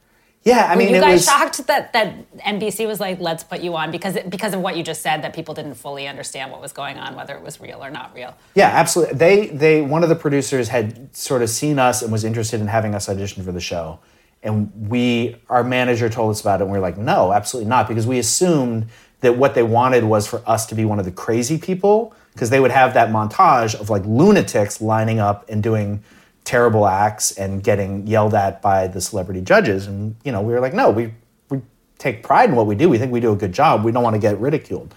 Yeah, 0.48 0.68
I 0.70 0.76
mean, 0.76 0.90
Were 0.90 0.96
you 0.96 1.02
guys 1.02 1.14
was 1.14 1.26
shocked 1.26 1.68
that, 1.68 1.92
that 1.92 2.32
NBC 2.40 2.88
was 2.88 3.02
like, 3.02 3.20
let's 3.20 3.44
put 3.44 3.60
you 3.62 3.76
on 3.76 3.92
because 3.92 4.18
because 4.30 4.54
of 4.54 4.62
what 4.62 4.78
you 4.78 4.84
just 4.84 5.02
said 5.02 5.22
that 5.24 5.36
people 5.36 5.54
didn't 5.54 5.76
fully 5.76 6.08
understand 6.08 6.52
what 6.52 6.62
was 6.62 6.72
going 6.72 6.98
on, 6.98 7.16
whether 7.16 7.36
it 7.36 7.44
was 7.44 7.60
real 7.60 7.84
or 7.84 7.92
not 7.92 8.16
real. 8.16 8.34
yeah, 8.56 8.70
absolutely. 8.70 9.18
They 9.18 9.48
they 9.48 9.82
one 9.82 10.04
of 10.04 10.10
the 10.10 10.16
producers 10.16 10.70
had 10.70 11.14
sort 11.16 11.42
of 11.42 11.50
seen 11.50 11.80
us 11.80 12.02
and 12.02 12.12
was 12.12 12.24
interested 12.24 12.62
in 12.62 12.68
having 12.68 12.96
us 12.96 13.10
audition 13.10 13.44
for 13.44 13.52
the 13.52 13.60
show. 13.60 14.00
And 14.42 14.72
we, 14.90 15.36
our 15.50 15.64
manager 15.64 16.10
told 16.10 16.32
us 16.32 16.40
about 16.40 16.62
it, 16.62 16.64
and 16.64 16.72
we 16.72 16.78
were 16.78 16.82
like, 16.82 16.98
no, 16.98 17.34
absolutely 17.34 17.70
not, 17.70 17.88
because 17.88 18.08
we 18.08 18.20
assumed 18.20 18.88
that 19.22 19.36
what 19.36 19.56
they 19.56 19.64
wanted 19.64 20.04
was 20.04 20.28
for 20.28 20.42
us 20.46 20.66
to 20.68 20.76
be 20.76 20.86
one 20.86 21.00
of 21.00 21.06
the 21.06 21.12
crazy 21.12 21.58
people, 21.58 22.14
because 22.34 22.52
they 22.52 22.60
would 22.60 22.72
have 22.72 22.94
that 22.94 23.10
montage 23.10 23.76
of 23.76 23.90
like 23.90 24.06
lunatics 24.06 24.80
lining 24.80 25.20
up 25.20 25.50
and 25.50 25.64
doing 25.64 26.04
terrible 26.48 26.88
acts 26.88 27.38
and 27.38 27.62
getting 27.62 28.08
yelled 28.08 28.34
at 28.34 28.62
by 28.62 28.88
the 28.88 29.02
celebrity 29.02 29.42
judges. 29.42 29.86
And 29.86 30.16
you 30.24 30.32
know, 30.32 30.42
we 30.42 30.54
were 30.54 30.62
like, 30.62 30.74
no, 30.74 30.90
we 30.90 31.14
we 31.50 31.62
take 31.98 32.24
pride 32.24 32.50
in 32.50 32.56
what 32.56 32.68
we 32.68 32.76
do. 32.76 32.88
We 32.88 32.98
think 32.98 33.12
we 33.12 33.20
do 33.20 33.34
a 33.34 33.36
good 33.36 33.52
job. 33.52 33.84
We 33.84 33.92
don't 33.92 34.02
want 34.02 34.16
to 34.16 34.20
get 34.20 34.40
ridiculed. 34.40 34.96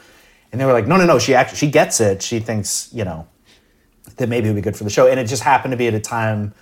And 0.52 0.60
they 0.60 0.64
were 0.64 0.72
like, 0.72 0.86
no, 0.86 0.96
no, 0.96 1.06
no. 1.06 1.18
She 1.18 1.34
actually 1.34 1.58
she 1.58 1.70
gets 1.70 2.00
it. 2.00 2.22
She 2.22 2.38
thinks 2.38 2.88
you 2.92 3.04
know 3.04 3.26
that 4.16 4.28
maybe 4.28 4.46
it 4.46 4.50
would 4.52 4.56
be 4.56 4.62
good 4.62 4.76
for 4.76 4.84
the 4.84 4.90
show. 4.90 5.08
And 5.08 5.18
it 5.18 5.26
just 5.26 5.42
happened 5.42 5.72
to 5.72 5.76
be 5.76 5.88
at 5.88 5.94
a 5.94 6.00
time 6.00 6.54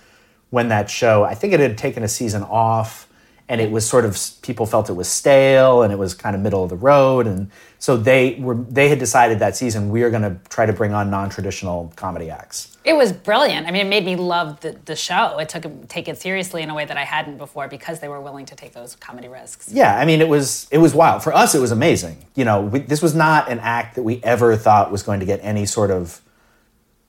when 0.49 0.69
that 0.69 0.89
show, 0.89 1.23
I 1.23 1.35
think 1.35 1.53
it 1.53 1.59
had 1.59 1.77
taken 1.77 2.03
a 2.03 2.07
season 2.07 2.41
off 2.41 3.07
and 3.47 3.61
it 3.61 3.69
was 3.69 3.87
sort 3.87 4.05
of 4.05 4.17
people 4.41 4.65
felt 4.65 4.89
it 4.89 4.93
was 4.93 5.07
stale 5.07 5.83
and 5.83 5.93
it 5.93 5.97
was 5.97 6.15
kind 6.15 6.35
of 6.35 6.41
middle 6.41 6.63
of 6.63 6.69
the 6.69 6.75
road 6.75 7.27
and 7.27 7.51
so 7.79 7.95
they 7.95 8.35
were 8.35 8.55
they 8.55 8.89
had 8.89 8.99
decided 8.99 9.39
that 9.39 9.55
season 9.55 9.89
we 9.89 10.03
are 10.03 10.09
going 10.09 10.21
to 10.21 10.37
try 10.49 10.65
to 10.65 10.73
bring 10.73 10.93
on 10.93 11.09
non-traditional 11.09 11.91
comedy 11.95 12.29
acts. 12.29 12.77
It 12.83 12.93
was 12.93 13.13
brilliant. 13.13 13.67
I 13.67 13.71
mean, 13.71 13.85
it 13.85 13.89
made 13.89 14.05
me 14.05 14.15
love 14.15 14.59
the, 14.59 14.77
the 14.85 14.95
show. 14.95 15.37
It 15.37 15.49
took 15.49 15.87
take 15.87 16.07
it 16.07 16.21
seriously 16.21 16.61
in 16.61 16.69
a 16.69 16.75
way 16.75 16.85
that 16.85 16.97
I 16.97 17.05
hadn't 17.05 17.37
before 17.37 17.67
because 17.67 18.01
they 18.01 18.09
were 18.09 18.19
willing 18.19 18.45
to 18.47 18.55
take 18.55 18.73
those 18.73 18.95
comedy 18.97 19.29
risks. 19.29 19.71
Yeah, 19.71 19.97
I 19.97 20.05
mean 20.05 20.21
it 20.21 20.27
was 20.27 20.67
it 20.71 20.77
was 20.77 20.93
wild. 20.93 21.23
For 21.23 21.33
us 21.33 21.55
it 21.55 21.59
was 21.59 21.71
amazing. 21.71 22.25
You 22.35 22.45
know, 22.45 22.61
we, 22.61 22.79
this 22.79 23.01
was 23.01 23.15
not 23.15 23.49
an 23.49 23.59
act 23.59 23.95
that 23.95 24.03
we 24.03 24.21
ever 24.23 24.55
thought 24.57 24.91
was 24.91 25.03
going 25.03 25.21
to 25.21 25.25
get 25.25 25.39
any 25.41 25.65
sort 25.65 25.89
of 25.89 26.21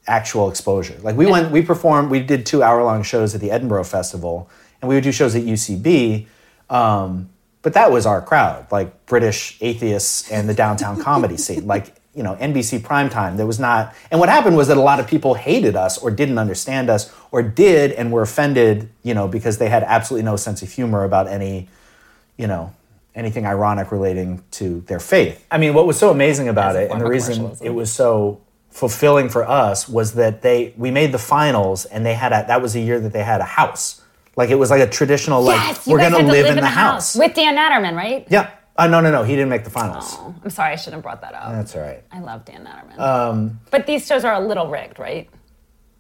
actual 0.07 0.49
exposure. 0.49 0.99
Like 1.03 1.17
we 1.17 1.27
went, 1.27 1.51
we 1.51 1.63
performed, 1.63 2.11
we 2.11 2.21
did 2.21 2.47
two 2.47 2.63
hour 2.63 2.83
long 2.83 3.03
shows 3.03 3.35
at 3.35 3.41
the 3.41 3.51
Edinburgh 3.51 3.85
Festival, 3.85 4.49
and 4.81 4.89
we 4.89 4.95
would 4.95 5.05
do 5.05 5.13
shows 5.13 5.35
at 5.35 5.43
UCB. 5.43 6.27
Um, 6.69 7.31
but 7.63 7.75
that 7.75 7.93
was 7.93 8.07
our 8.07 8.23
crowd, 8.23 8.67
like 8.71 9.07
British 9.07 9.59
atheists 9.61 10.31
and 10.31 10.49
the 10.49 10.55
downtown 10.55 11.01
comedy 11.03 11.37
scene, 11.37 11.67
like 11.67 11.95
you 12.15 12.23
know 12.23 12.37
NBC 12.37 12.81
primetime. 12.81 13.37
There 13.37 13.47
was 13.47 13.61
not, 13.61 13.95
and 14.11 14.21
what 14.21 14.29
happened 14.29 14.57
was 14.57 14.69
that 14.69 14.77
a 14.77 14.83
lot 14.83 15.01
of 15.01 15.07
people 15.07 15.35
hated 15.35 15.77
us 15.77 15.99
or 15.99 16.11
didn't 16.11 16.39
understand 16.39 16.91
us 16.91 17.13
or 17.31 17.43
did 17.43 17.93
and 17.93 18.13
were 18.13 18.23
offended, 18.23 18.89
you 19.03 19.15
know, 19.15 19.29
because 19.29 19.59
they 19.59 19.69
had 19.69 19.83
absolutely 19.83 20.25
no 20.25 20.37
sense 20.37 20.63
of 20.63 20.73
humor 20.73 21.05
about 21.05 21.29
any, 21.29 21.69
you 22.37 22.47
know, 22.47 22.75
anything 23.15 23.47
ironic 23.47 23.93
relating 23.93 24.43
to 24.53 24.81
their 24.83 25.01
faith. 25.01 25.47
I 25.51 25.59
mean, 25.59 25.75
what 25.75 25.87
was 25.87 25.99
so 25.99 26.11
amazing 26.11 26.49
about 26.49 26.77
it, 26.77 26.91
and 26.91 27.01
the 27.01 27.09
reason 27.09 27.57
it 27.61 27.71
was 27.71 27.93
so 27.93 28.41
fulfilling 28.71 29.29
for 29.29 29.47
us 29.47 29.89
was 29.89 30.15
that 30.15 30.43
they 30.43 30.73
we 30.77 30.91
made 30.91 31.13
the 31.13 31.19
finals 31.19 31.85
and 31.87 32.07
they 32.07 32.15
had 32.15 32.33
a 32.33 32.45
that 32.47 32.63
was 32.63 32.77
a 32.77 32.81
year 32.81 33.01
that 33.01 33.13
they 33.13 33.25
had 33.25 33.41
a 33.41 33.45
house 33.45 34.00
like 34.37 34.51
it 34.51 34.55
was 34.57 34.71
like 34.71 34.81
a 34.81 34.87
traditional 34.89 35.43
like 35.43 35.57
yes, 35.57 35.87
we're 35.87 35.99
gonna 35.99 36.19
to 36.19 36.25
live, 36.25 36.47
in 36.47 36.57
the 36.57 36.67
house, 36.67 37.17
with 37.17 37.35
Dan 37.35 37.57
Natterman, 37.57 37.97
right? 37.97 38.27
yeah 38.31 38.51
uh, 38.77 38.87
no 38.87 39.01
no 39.01 39.11
no 39.11 39.23
he 39.23 39.35
didn't 39.35 39.49
make 39.51 39.65
the 39.65 39.71
finals 39.71 40.15
Oh, 40.19 40.35
I'm 40.45 40.51
sorry, 40.51 40.73
I 40.73 40.77
shouldn't 40.77 40.95
have 40.95 41.03
brought 41.03 41.21
that 41.23 41.35
up. 41.35 41.53
that's 41.53 41.75
all 41.77 41.83
right 41.83 42.03
I 42.13 42.21
love 42.21 42.45
Dan 42.45 42.65
Natterman. 42.65 42.99
Um, 42.99 43.61
but 43.71 43.87
these 43.87 44.07
shows 44.07 44.25
are 44.25 44.35
a 44.35 44.41
little 44.47 44.69
rigged, 44.69 44.99
right? 44.99 45.29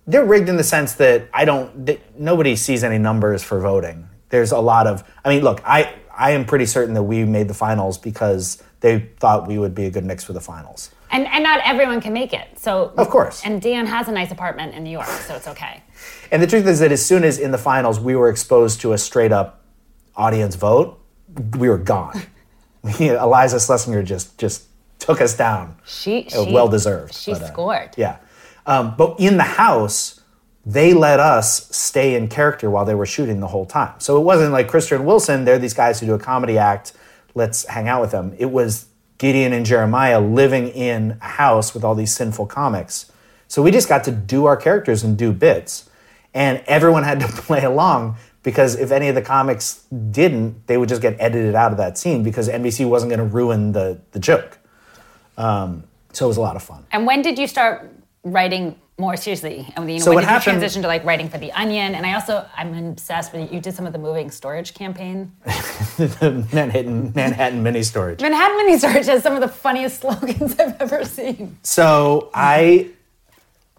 they're 0.06 0.24
rigged 0.24 0.48
in 0.48 0.56
the 0.56 0.64
sense 0.64 0.94
that 0.94 1.28
I 1.32 1.44
don't 1.44 1.86
th- 1.86 2.00
nobody 2.18 2.56
sees 2.56 2.82
any 2.82 2.98
numbers 2.98 3.42
for 3.42 3.60
voting 3.60 4.08
there's 4.30 4.50
a 4.52 4.58
lot 4.58 4.86
of 4.86 5.04
I 5.24 5.28
mean 5.28 5.42
look 5.42 5.60
I 5.64 5.94
I 6.16 6.30
am 6.32 6.44
pretty 6.44 6.66
certain 6.66 6.94
that 6.94 7.02
we 7.02 7.24
made 7.24 7.48
the 7.48 7.54
finals 7.54 7.98
because 7.98 8.62
they 8.80 9.00
thought 9.20 9.46
we 9.46 9.58
would 9.58 9.74
be 9.74 9.84
a 9.84 9.90
good 9.90 10.04
mix 10.04 10.24
for 10.24 10.32
the 10.32 10.40
finals 10.40 10.90
And 11.12 11.26
and 11.26 11.42
not 11.42 11.60
everyone 11.64 12.00
can 12.00 12.12
make 12.12 12.32
it. 12.32 12.58
So 12.58 12.92
Of 12.96 13.08
course. 13.08 13.42
And 13.44 13.60
Dan 13.60 13.86
has 13.86 14.08
a 14.08 14.12
nice 14.12 14.30
apartment 14.30 14.74
in 14.74 14.84
New 14.84 14.90
York, 14.90 15.06
so 15.06 15.34
it's 15.34 15.48
okay. 15.48 15.82
And 16.30 16.42
the 16.42 16.46
truth 16.46 16.66
is 16.66 16.78
that 16.78 16.92
as 16.92 17.04
soon 17.04 17.24
as 17.24 17.38
in 17.38 17.50
the 17.50 17.58
finals 17.58 17.98
we 17.98 18.14
were 18.14 18.28
exposed 18.28 18.80
to 18.82 18.92
a 18.92 18.98
straight 18.98 19.32
up 19.32 19.62
audience 20.16 20.54
vote, 20.54 21.00
we 21.58 21.68
were 21.68 21.78
gone. 21.78 22.22
Iliza 22.84 23.56
Shlesinger 23.56 24.04
just 24.04 24.38
just 24.38 24.64
took 24.98 25.20
us 25.20 25.36
down. 25.36 25.76
She, 25.84 26.26
Uh, 26.26 26.44
she 26.44 26.52
well 26.52 26.68
deserved. 26.68 27.14
She 27.14 27.32
but, 27.32 27.42
uh, 27.42 27.48
scored. 27.48 27.90
Yeah. 27.96 28.18
Um, 28.66 28.94
but 28.96 29.18
in 29.18 29.36
the 29.36 29.42
house, 29.42 30.20
they 30.66 30.92
let 30.92 31.18
us 31.18 31.74
stay 31.74 32.14
in 32.14 32.28
character 32.28 32.70
while 32.70 32.84
they 32.84 32.94
were 32.94 33.06
shooting 33.06 33.40
the 33.40 33.46
whole 33.48 33.66
time. 33.66 33.94
So 33.98 34.16
it 34.18 34.24
wasn't 34.24 34.52
like 34.52 34.68
Christian 34.68 35.04
Wilson, 35.04 35.44
they're 35.44 35.58
these 35.58 35.74
guys 35.74 35.98
who 35.98 36.06
do 36.06 36.14
a 36.14 36.18
comedy 36.18 36.58
act, 36.58 36.92
let's 37.34 37.66
hang 37.66 37.88
out 37.88 38.00
with 38.02 38.10
them. 38.10 38.34
It 38.38 38.50
was 38.50 38.86
Gideon 39.20 39.52
and 39.52 39.66
Jeremiah 39.66 40.18
living 40.18 40.68
in 40.68 41.18
a 41.20 41.28
house 41.28 41.74
with 41.74 41.85
all 41.85 41.94
these 41.94 42.11
sinful 42.11 42.46
comics. 42.46 43.12
So 43.48 43.61
we 43.61 43.70
just 43.70 43.87
got 43.87 44.02
to 44.04 44.11
do 44.11 44.46
our 44.46 44.56
characters 44.56 45.04
and 45.04 45.14
do 45.14 45.30
bits. 45.30 45.90
And 46.33 46.62
everyone 46.66 47.02
had 47.02 47.20
to 47.20 47.28
play 47.28 47.62
along 47.62 48.16
because 48.42 48.76
if 48.76 48.90
any 48.90 49.09
of 49.09 49.14
the 49.14 49.20
comics 49.20 49.85
didn't, 50.11 50.66
they 50.68 50.78
would 50.78 50.88
just 50.88 51.02
get 51.02 51.16
edited 51.20 51.54
out 51.54 51.70
of 51.70 51.76
that 51.76 51.98
scene 51.98 52.22
because 52.22 52.48
NBC 52.48 52.88
wasn't 52.88 53.11
going 53.11 53.18
to 53.18 53.26
ruin 53.26 53.72
the, 53.72 54.00
the 54.12 54.18
joke. 54.18 54.59
Um, 55.37 55.85
so 56.14 56.24
it 56.24 56.28
was 56.28 56.38
a 56.38 56.40
lot 56.40 56.56
of 56.56 56.62
fun. 56.62 56.87
And 56.90 57.06
when 57.06 57.20
did 57.20 57.38
you 57.38 57.46
start 57.46 57.92
writing 58.24 58.80
more 59.00 59.16
seriously? 59.16 59.66
I 59.76 59.80
mean, 59.80 59.88
you 59.88 59.98
know, 59.98 60.04
So 60.04 60.10
when 60.10 60.16
what 60.16 60.24
happened- 60.24 60.46
you 60.46 60.50
transition 60.60 60.82
to 60.82 60.88
like 60.88 61.04
writing 61.04 61.28
for 61.28 61.38
The 61.38 61.50
Onion? 61.52 61.94
And 61.94 62.06
I 62.06 62.14
also, 62.14 62.46
I'm 62.56 62.72
obsessed 62.90 63.32
with, 63.32 63.52
you 63.52 63.60
did 63.60 63.74
some 63.74 63.86
of 63.86 63.92
the 63.92 63.98
moving 63.98 64.30
storage 64.30 64.74
campaign. 64.74 65.32
Manhattan 65.98 67.12
Manhattan 67.14 67.62
mini 67.62 67.82
storage. 67.82 68.20
Manhattan 68.20 68.56
Mini 68.58 68.78
Storage 68.78 69.06
has 69.06 69.22
some 69.22 69.34
of 69.34 69.40
the 69.40 69.48
funniest 69.48 70.00
slogans 70.02 70.58
I've 70.58 70.80
ever 70.80 71.04
seen. 71.04 71.58
So 71.62 72.30
I, 72.34 72.90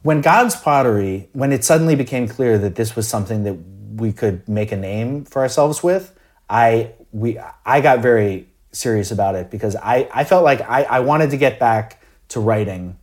when 0.04 0.22
God's 0.22 0.56
Pottery, 0.56 1.30
when 1.34 1.52
it 1.52 1.64
suddenly 1.64 1.96
became 1.96 2.28
clear 2.28 2.58
that 2.58 2.76
this 2.76 2.96
was 2.96 3.08
something 3.08 3.44
that 3.44 3.54
we 3.96 4.12
could 4.12 4.48
make 4.48 4.72
a 4.72 4.78
name 4.78 5.26
for 5.26 5.42
ourselves 5.42 5.84
with, 5.84 6.18
I 6.50 6.92
we 7.12 7.40
I 7.66 7.82
got 7.82 8.00
very 8.00 8.48
serious 8.72 9.12
about 9.12 9.36
it 9.36 9.50
because 9.52 9.76
I 9.76 10.10
I 10.14 10.24
felt 10.24 10.44
like 10.44 10.62
I 10.62 10.84
I 10.84 11.00
wanted 11.02 11.30
to 11.32 11.38
get 11.38 11.60
back 11.60 12.02
to 12.30 12.40
writing, 12.40 12.98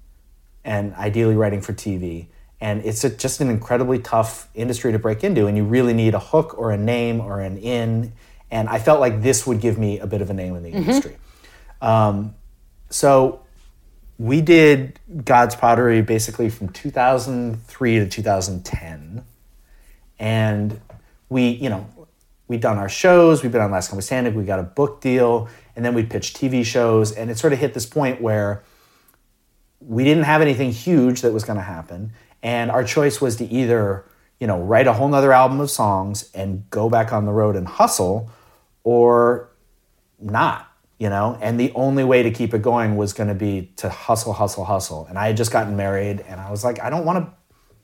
and 0.69 0.95
ideally 0.97 1.35
writing 1.35 1.63
for 1.63 1.73
TV. 1.73 2.27
And 2.61 2.85
it's 2.85 3.03
a, 3.03 3.09
just 3.09 3.41
an 3.41 3.49
incredibly 3.49 3.99
tough 4.01 4.49
industry 4.55 4.93
to 4.93 4.99
break 4.99 5.25
into, 5.25 5.47
and 5.47 5.57
you 5.57 5.65
really 5.65 5.95
need 5.95 6.13
a 6.15 6.19
hook 6.19 6.59
or 6.59 6.73
a 6.73 6.77
name 6.77 7.23
or 7.23 7.41
an 7.41 7.57
in. 7.57 8.13
And 8.51 8.69
I 8.69 8.79
felt 8.79 9.01
like 9.01 9.23
this 9.23 9.47
would 9.47 9.63
give 9.63 9.79
me 9.79 9.99
a 9.99 10.07
bit 10.07 10.21
of 10.21 10.29
a 10.29 10.35
name 10.35 10.55
in 10.57 10.63
the 10.63 10.71
industry. 10.71 11.17
Um, 11.81 12.35
so 12.91 13.41
we 14.19 14.43
did 14.43 15.01
God's 15.25 15.55
Pottery 15.55 16.03
basically 16.03 16.51
from 16.51 16.69
2003 16.69 17.99
to 18.01 18.07
2010. 18.07 19.25
And 20.19 20.81
we, 21.31 21.49
you 21.51 21.71
know, 21.71 21.87
we'd 22.47 22.61
done 22.61 22.77
our 22.77 22.89
shows, 22.91 23.43
we'd 23.43 23.53
been 23.53 23.63
on 23.63 23.71
Last 23.71 23.89
Comic 23.89 24.05
Standing, 24.05 24.35
we 24.35 24.45
got 24.45 24.59
a 24.59 24.65
book 24.65 25.01
deal, 25.01 25.49
and 25.77 25.85
then 25.85 25.95
we'd 25.95 26.11
pitch 26.11 26.35
TV 26.35 26.63
shows, 26.65 27.13
and 27.13 27.31
it 27.31 27.39
sort 27.39 27.55
of 27.55 27.59
hit 27.59 27.73
this 27.73 27.87
point 27.87 28.21
where 28.21 28.65
we 29.81 30.05
didn't 30.05 30.25
have 30.25 30.41
anything 30.43 30.71
huge 30.73 31.21
that 31.23 31.33
was 31.33 31.45
going 31.45 31.59
to 31.59 31.63
happen, 31.65 32.13
and 32.43 32.71
our 32.71 32.85
choice 32.85 33.21
was 33.21 33.37
to 33.37 33.45
either 33.47 34.05
you 34.41 34.47
know 34.47 34.61
write 34.61 34.87
a 34.87 34.93
whole 34.93 35.09
nother 35.09 35.33
album 35.33 35.61
of 35.61 35.71
songs 35.71 36.31
and 36.35 36.69
go 36.71 36.89
back 36.89 37.13
on 37.13 37.27
the 37.27 37.33
road 37.33 37.57
and 37.57 37.67
hustle, 37.69 38.31
or 38.85 39.49
not. 40.21 40.65
You 40.99 41.09
know, 41.09 41.39
and 41.41 41.61
the 41.61 41.71
only 41.77 42.03
way 42.03 42.25
to 42.25 42.31
keep 42.33 42.53
it 42.55 42.61
going 42.63 42.97
was 42.97 43.13
going 43.13 43.29
to 43.29 43.35
be 43.35 43.71
to 43.77 43.89
hustle, 43.89 44.33
hustle, 44.33 44.65
hustle. 44.65 45.07
And 45.09 45.17
I 45.17 45.29
had 45.29 45.37
just 45.37 45.53
gotten 45.53 45.77
married, 45.77 46.25
and 46.27 46.41
I 46.41 46.51
was 46.51 46.65
like, 46.65 46.81
I 46.81 46.91
don't 46.91 47.05
want 47.05 47.25
to 47.25 47.33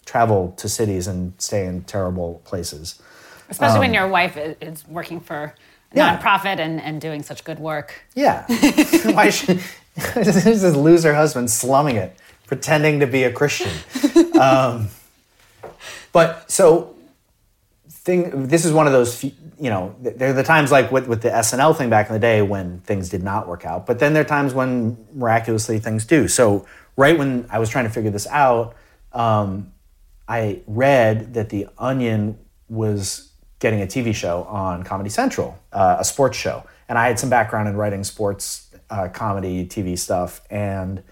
travel 0.04 0.52
to 0.56 0.68
cities 0.68 1.06
and 1.06 1.32
stay 1.38 1.64
in 1.66 1.84
terrible 1.84 2.42
places. 2.44 3.00
Especially 3.48 3.78
when 3.78 3.94
your 3.94 4.08
wife 4.08 4.36
is 4.36 4.84
working 4.88 5.20
for 5.20 5.36
a 5.36 5.44
Um, 5.44 5.52
Yeah. 5.92 6.18
nonprofit 6.18 6.58
and, 6.58 6.80
and 6.82 7.00
doing 7.00 7.22
such 7.22 7.44
good 7.44 7.60
work. 7.60 8.02
Yeah. 8.16 8.46
Why 9.04 9.30
should 9.30 9.60
this 10.14 10.46
is 10.46 10.76
loser 10.76 11.14
husband 11.14 11.50
slumming 11.50 11.96
it, 11.96 12.16
pretending 12.46 13.00
to 13.00 13.06
be 13.06 13.24
a 13.24 13.32
Christian. 13.32 13.70
Um, 14.34 14.88
but 16.12 16.50
so 16.50 16.96
thing 17.88 18.48
this 18.48 18.64
is 18.64 18.72
one 18.72 18.88
of 18.88 18.92
those 18.92 19.16
few- 19.16 19.30
you 19.60 19.70
know 19.70 19.94
there 20.00 20.30
are 20.30 20.32
the 20.32 20.42
times 20.42 20.72
like 20.72 20.90
with, 20.90 21.06
with 21.06 21.22
the 21.22 21.30
SNL 21.30 21.76
thing 21.76 21.88
back 21.88 22.08
in 22.08 22.14
the 22.14 22.18
day 22.18 22.42
when 22.42 22.80
things 22.80 23.08
did 23.08 23.22
not 23.22 23.46
work 23.46 23.64
out 23.64 23.86
but 23.86 24.00
then 24.00 24.12
there 24.12 24.22
are 24.22 24.26
times 24.26 24.52
when 24.52 24.98
miraculously 25.14 25.78
things 25.78 26.04
do 26.04 26.26
so 26.26 26.66
right 26.96 27.16
when 27.16 27.46
I 27.48 27.60
was 27.60 27.70
trying 27.70 27.84
to 27.84 27.90
figure 27.90 28.10
this 28.10 28.26
out 28.26 28.74
um, 29.12 29.72
I 30.28 30.60
read 30.66 31.34
that 31.34 31.50
the 31.50 31.68
Onion 31.78 32.38
was 32.68 33.30
getting 33.58 33.82
a 33.82 33.86
TV 33.86 34.14
show 34.14 34.44
on 34.44 34.82
Comedy 34.82 35.10
Central, 35.10 35.58
uh, 35.72 35.96
a 35.98 36.04
sports 36.04 36.36
show, 36.36 36.64
and 36.88 36.98
I 36.98 37.06
had 37.06 37.18
some 37.18 37.30
background 37.30 37.68
in 37.68 37.76
writing 37.76 38.04
sports 38.04 38.63
uh, 38.90 39.08
comedy 39.08 39.66
TV 39.66 39.98
stuff, 39.98 40.40
and 40.50 41.02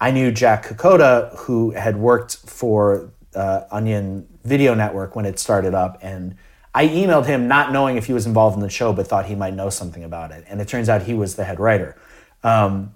I 0.00 0.10
knew 0.10 0.30
Jack 0.30 0.66
Kukoda, 0.66 1.36
who 1.36 1.70
had 1.72 1.96
worked 1.96 2.36
for 2.36 3.10
uh, 3.34 3.62
Onion 3.70 4.26
Video 4.44 4.74
Network 4.74 5.16
when 5.16 5.24
it 5.24 5.38
started 5.38 5.74
up, 5.74 5.98
and 6.02 6.36
I 6.74 6.86
emailed 6.88 7.26
him 7.26 7.48
not 7.48 7.72
knowing 7.72 7.96
if 7.96 8.06
he 8.06 8.12
was 8.12 8.26
involved 8.26 8.56
in 8.56 8.62
the 8.62 8.70
show, 8.70 8.92
but 8.92 9.06
thought 9.06 9.26
he 9.26 9.34
might 9.34 9.54
know 9.54 9.70
something 9.70 10.04
about 10.04 10.30
it, 10.30 10.44
and 10.48 10.60
it 10.60 10.68
turns 10.68 10.88
out 10.88 11.02
he 11.02 11.14
was 11.14 11.36
the 11.36 11.44
head 11.44 11.58
writer. 11.58 11.96
Um, 12.42 12.94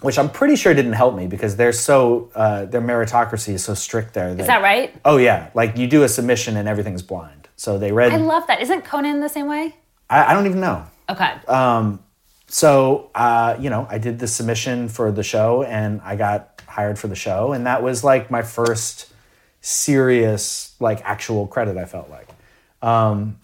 which 0.00 0.18
I'm 0.18 0.30
pretty 0.30 0.56
sure 0.56 0.72
didn't 0.72 0.94
help 0.94 1.14
me 1.14 1.26
because 1.26 1.56
they're 1.56 1.72
so 1.72 2.30
uh, 2.34 2.64
their 2.64 2.80
meritocracy 2.80 3.54
is 3.54 3.64
so 3.64 3.74
strict 3.74 4.14
there. 4.14 4.28
Is 4.28 4.46
that 4.46 4.62
right? 4.62 4.94
Oh 5.04 5.18
yeah, 5.18 5.50
like 5.54 5.76
you 5.76 5.86
do 5.86 6.02
a 6.02 6.08
submission 6.08 6.56
and 6.56 6.68
everything's 6.68 7.02
blind. 7.02 7.48
So 7.56 7.78
they 7.78 7.92
read. 7.92 8.12
I 8.12 8.16
love 8.16 8.46
that. 8.46 8.62
Isn't 8.62 8.84
Conan 8.84 9.20
the 9.20 9.28
same 9.28 9.46
way? 9.46 9.76
I, 10.08 10.30
I 10.30 10.34
don't 10.34 10.46
even 10.46 10.60
know. 10.60 10.86
Okay. 11.10 11.34
So 12.50 13.10
uh, 13.14 13.56
you 13.60 13.70
know, 13.70 13.86
I 13.88 13.98
did 13.98 14.18
the 14.18 14.26
submission 14.26 14.88
for 14.88 15.12
the 15.12 15.22
show 15.22 15.62
and 15.62 16.00
I 16.02 16.16
got 16.16 16.60
hired 16.66 16.98
for 16.98 17.06
the 17.06 17.14
show, 17.14 17.52
and 17.52 17.66
that 17.66 17.82
was 17.82 18.02
like 18.02 18.30
my 18.30 18.42
first 18.42 19.12
serious 19.60 20.74
like 20.80 21.00
actual 21.04 21.46
credit. 21.46 21.76
I 21.76 21.84
felt 21.84 22.10
like. 22.10 22.28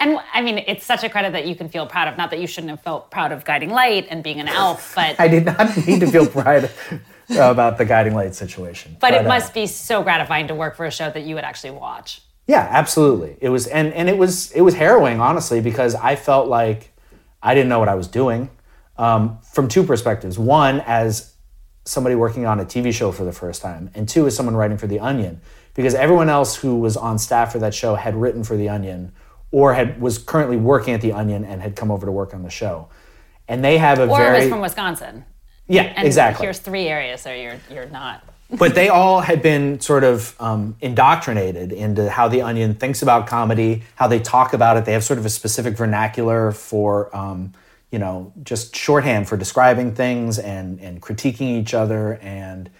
and 0.00 0.18
I 0.32 0.40
mean, 0.40 0.64
it's 0.66 0.84
such 0.84 1.04
a 1.04 1.08
credit 1.08 1.32
that 1.32 1.46
you 1.46 1.54
can 1.54 1.68
feel 1.68 1.86
proud 1.86 2.08
of. 2.08 2.16
Not 2.16 2.30
that 2.30 2.40
you 2.40 2.48
shouldn't 2.48 2.70
have 2.70 2.80
felt 2.80 3.10
proud 3.12 3.30
of 3.30 3.44
Guiding 3.44 3.70
Light 3.70 4.08
and 4.10 4.24
being 4.24 4.40
an 4.40 4.48
elf, 4.48 4.94
but 4.96 5.14
I 5.20 5.28
did 5.28 5.44
not 5.44 5.76
need 5.86 6.00
to 6.00 6.10
feel 6.10 6.26
pride 6.26 6.68
about 7.30 7.78
the 7.78 7.84
guiding 7.84 8.14
light 8.14 8.34
situation. 8.34 8.96
but 8.98 9.14
it 9.14 9.24
uh, 9.24 9.28
must 9.28 9.54
be 9.54 9.68
so 9.68 10.02
gratifying 10.02 10.48
to 10.48 10.54
work 10.54 10.74
for 10.74 10.84
a 10.84 10.90
show 10.90 11.10
that 11.10 11.22
you 11.22 11.36
would 11.36 11.44
actually 11.44 11.72
watch. 11.72 12.22
Yeah, 12.48 12.66
absolutely. 12.70 13.36
It 13.40 13.50
was 13.50 13.68
and 13.68 13.92
and 13.94 14.08
it 14.08 14.18
was 14.18 14.50
it 14.52 14.62
was 14.62 14.74
harrowing 14.74 15.20
honestly 15.20 15.60
because 15.60 15.94
I 15.94 16.16
felt 16.16 16.48
like 16.48 16.92
I 17.40 17.54
didn't 17.54 17.68
know 17.68 17.78
what 17.78 17.88
I 17.88 17.94
was 17.94 18.08
doing 18.08 18.50
um, 18.98 19.38
from 19.52 19.68
two 19.68 19.82
perspectives. 19.82 20.38
One, 20.38 20.80
as 20.86 21.34
somebody 21.84 22.14
working 22.14 22.46
on 22.46 22.58
a 22.60 22.64
TV 22.64 22.92
show 22.92 23.12
for 23.12 23.24
the 23.24 23.32
first 23.32 23.62
time, 23.62 23.90
and 23.94 24.08
two, 24.08 24.26
as 24.26 24.34
someone 24.34 24.56
writing 24.56 24.78
for 24.78 24.86
The 24.86 25.00
Onion, 25.00 25.40
because 25.74 25.94
everyone 25.94 26.28
else 26.28 26.56
who 26.56 26.78
was 26.78 26.96
on 26.96 27.18
staff 27.18 27.52
for 27.52 27.58
that 27.60 27.74
show 27.74 27.94
had 27.94 28.16
written 28.16 28.42
for 28.44 28.56
The 28.56 28.68
Onion 28.68 29.12
or 29.52 29.74
had 29.74 30.00
was 30.00 30.18
currently 30.18 30.56
working 30.56 30.94
at 30.94 31.00
The 31.00 31.12
Onion 31.12 31.44
and 31.44 31.62
had 31.62 31.76
come 31.76 31.90
over 31.90 32.06
to 32.06 32.12
work 32.12 32.34
on 32.34 32.42
the 32.42 32.50
show, 32.50 32.88
and 33.48 33.64
they 33.64 33.78
have 33.78 33.98
a 33.98 34.08
Or 34.08 34.18
very 34.18 34.36
it 34.36 34.40
was 34.40 34.48
from 34.48 34.60
Wisconsin. 34.60 35.24
yeah 35.68 35.82
And 35.82 36.06
exactly 36.06 36.44
here's 36.44 36.58
three 36.58 36.88
areas 36.88 37.20
so 37.20 37.32
you're 37.32 37.56
you're 37.70 37.86
not. 37.86 38.24
but 38.50 38.74
they 38.76 38.88
all 38.88 39.20
had 39.20 39.42
been 39.42 39.80
sort 39.80 40.04
of 40.04 40.34
um, 40.40 40.76
indoctrinated 40.80 41.72
into 41.72 42.08
how 42.08 42.28
the 42.28 42.42
Onion 42.42 42.74
thinks 42.74 43.02
about 43.02 43.26
comedy, 43.26 43.82
how 43.96 44.06
they 44.06 44.20
talk 44.20 44.52
about 44.52 44.76
it. 44.76 44.84
They 44.84 44.92
have 44.92 45.02
sort 45.02 45.18
of 45.18 45.26
a 45.26 45.30
specific 45.30 45.76
vernacular 45.76 46.52
for, 46.52 47.14
um, 47.16 47.52
you 47.90 47.98
know, 47.98 48.32
just 48.42 48.74
shorthand 48.74 49.28
for 49.28 49.36
describing 49.36 49.94
things 49.94 50.38
and 50.38 50.80
and 50.80 51.00
critiquing 51.00 51.58
each 51.60 51.74
other. 51.74 52.14
And 52.22 52.70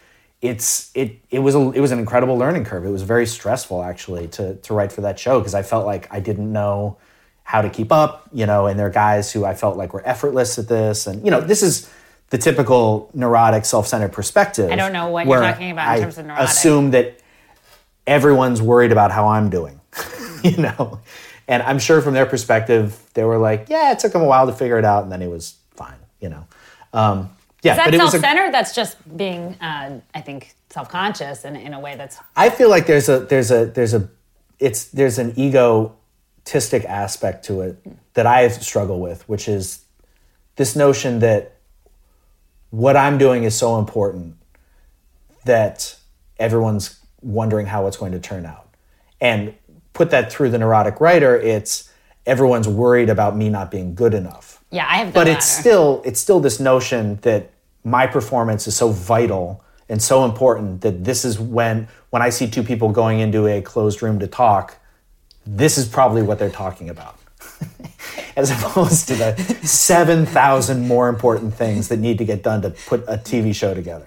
it's 0.43 0.91
it 0.95 1.19
it 1.31 1.39
was 1.41 1.55
a, 1.55 1.71
it 1.71 1.81
was 1.81 1.93
an 1.93 1.99
incredible 1.99 2.37
learning 2.37 2.65
curve. 2.65 2.85
It 2.85 2.91
was 2.91 3.03
very 3.03 3.27
stressful 3.27 3.83
actually 3.83 4.29
to 4.29 4.57
to 4.57 4.75
write 4.75 4.93
for 4.93 5.03
that 5.03 5.19
show 5.19 5.39
because 5.41 5.55
I 5.55 5.63
felt 5.63 5.87
like 5.87 6.13
I 6.13 6.21
didn't 6.21 6.53
know 6.53 6.99
how 7.45 7.63
to 7.63 7.71
keep 7.71 7.93
up, 7.93 8.29
you 8.33 8.45
know, 8.45 8.67
and 8.67 8.77
there 8.77 8.89
are 8.89 8.91
guys 8.91 9.33
who 9.33 9.45
I 9.45 9.55
felt 9.55 9.77
like 9.77 9.95
were 9.95 10.07
effortless 10.07 10.59
at 10.59 10.67
this, 10.69 11.07
and 11.07 11.25
you 11.25 11.31
know, 11.31 11.41
this 11.41 11.63
is 11.63 11.89
the 12.31 12.39
typical 12.39 13.09
neurotic, 13.15 13.65
self-centered 13.65 14.13
perspective. 14.13 14.69
I 14.71 14.75
don't 14.75 14.93
know 14.93 15.09
what 15.09 15.27
you're 15.27 15.41
talking 15.41 15.71
about 15.71 15.87
in 15.87 15.93
I 15.93 16.01
terms 16.01 16.19
of 16.19 16.27
neurotic. 16.27 16.49
Assume 16.49 16.91
that 16.91 17.21
everyone's 18.05 18.61
worried 18.61 18.91
about 18.91 19.13
how 19.13 19.29
I'm 19.29 19.49
doing, 19.49 19.81
you 20.43 20.57
know, 20.57 21.01
and 21.49 21.63
I'm 21.63 21.79
sure 21.79 22.01
from 22.01 22.15
their 22.15 22.27
perspective, 22.27 23.01
they 23.15 23.25
were 23.25 23.39
like, 23.39 23.67
yeah, 23.69 23.93
it 23.93 23.99
took 23.99 24.13
them 24.13 24.23
a 24.23 24.27
while 24.27 24.47
to 24.47 24.53
figure 24.53 24.79
it 24.79 24.85
out, 24.85 25.05
and 25.05 25.13
then 25.13 25.23
it 25.23 25.31
was 25.31 25.57
fine, 25.75 25.99
you 26.21 26.29
know. 26.29 26.47
Um, 26.93 27.31
yeah, 27.63 27.73
Is 27.73 27.77
that 27.79 27.85
but 27.87 27.95
it 27.95 27.99
was 27.99 28.09
a, 28.09 28.11
self-centered? 28.13 28.53
that's 28.53 28.75
just 28.75 29.17
being, 29.17 29.55
uh, 29.61 30.01
I 30.15 30.21
think, 30.21 30.55
self-conscious 30.71 31.45
in, 31.45 31.57
in 31.57 31.73
a 31.75 31.81
way 31.81 31.97
that's 31.97 32.19
I 32.37 32.51
feel 32.51 32.69
like 32.69 32.87
there's 32.87 33.09
a 33.09 33.21
there's 33.21 33.51
a 33.51 33.67
there's 33.67 33.95
a 33.95 34.09
it's 34.59 34.87
there's 34.87 35.19
an 35.19 35.33
egotistic 35.39 36.85
aspect 36.85 37.45
to 37.47 37.63
it 37.63 37.79
that 38.15 38.27
I 38.27 38.49
struggle 38.49 39.01
with, 39.01 39.29
which 39.29 39.49
is 39.49 39.85
this 40.57 40.77
notion 40.77 41.21
that 41.21 41.57
what 42.71 42.97
I'm 42.97 43.19
doing 43.19 43.45
is 43.45 43.55
so 43.55 43.79
important 43.79 44.37
that 45.45 45.97
everyone's 46.39 47.01
wondering 47.23 47.67
how 47.67 47.87
it's 47.87 47.97
going 47.97 48.13
to 48.13 48.21
turn 48.21 48.45
out. 48.45 48.75
And 49.21 49.55
put 49.97 50.11
that 50.11 50.31
through 50.31 50.51
the 50.51 50.59
neurotic 50.59 51.01
writer, 51.01 51.37
it's 51.37 51.91
everyone's 52.27 52.69
worried 52.69 53.09
about 53.09 53.37
me 53.37 53.49
not 53.49 53.71
being 53.71 53.95
good 53.95 54.15
enough 54.15 54.57
yeah. 54.71 54.87
I 54.89 54.97
have. 54.99 55.15
But 55.15 55.29
it's 55.29 55.47
still 55.47 56.03
it's 56.05 56.21
still 56.21 56.41
this 56.41 56.61
notion 56.61 57.17
that 57.23 57.51
my 57.85 58.07
performance 58.07 58.67
is 58.67 58.77
so 58.77 58.91
vital 58.91 59.65
and 59.89 60.03
so 60.03 60.25
important 60.25 60.81
that 60.81 61.05
this 61.05 61.25
is 61.25 61.39
when 61.39 61.89
when 62.11 62.23
I 62.23 62.31
see 62.31 62.49
two 62.49 62.63
people 62.63 62.91
going 62.91 63.21
into 63.21 63.47
a 63.47 63.61
closed 63.63 64.03
room 64.03 64.19
to 64.19 64.27
talk, 64.27 64.79
this 65.47 65.79
is 65.79 65.89
probably 65.89 66.23
what 66.23 66.39
they're 66.39 66.51
talking 66.51 66.91
about. 66.91 67.19
As 68.37 68.51
opposed 68.51 69.09
to 69.09 69.15
the 69.15 69.35
7,000 69.63 70.87
more 70.87 71.09
important 71.09 71.55
things 71.55 71.89
that 71.89 71.99
need 71.99 72.19
to 72.19 72.25
get 72.27 72.43
done 72.43 72.61
to 72.63 72.71
put 72.71 73.01
a 73.09 73.17
TV 73.17 73.55
show 73.55 73.73
together. 73.73 74.07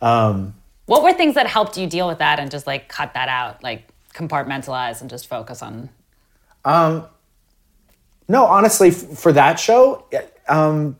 Um, 0.00 0.54
what 0.86 1.02
were 1.02 1.12
things 1.12 1.34
that 1.34 1.48
helped 1.48 1.76
you 1.76 1.88
deal 1.88 2.06
with 2.06 2.18
that 2.18 2.38
and 2.38 2.52
just 2.52 2.68
like 2.68 2.88
cut 2.88 3.14
that 3.14 3.28
out, 3.28 3.64
like 3.64 3.88
compartmentalize 4.14 5.00
and 5.00 5.10
just 5.10 5.26
focus 5.26 5.62
on? 5.62 5.90
No, 8.28 8.46
honestly, 8.46 8.88
f- 8.88 9.18
for 9.18 9.32
that 9.32 9.58
show, 9.60 10.06
um, 10.48 10.96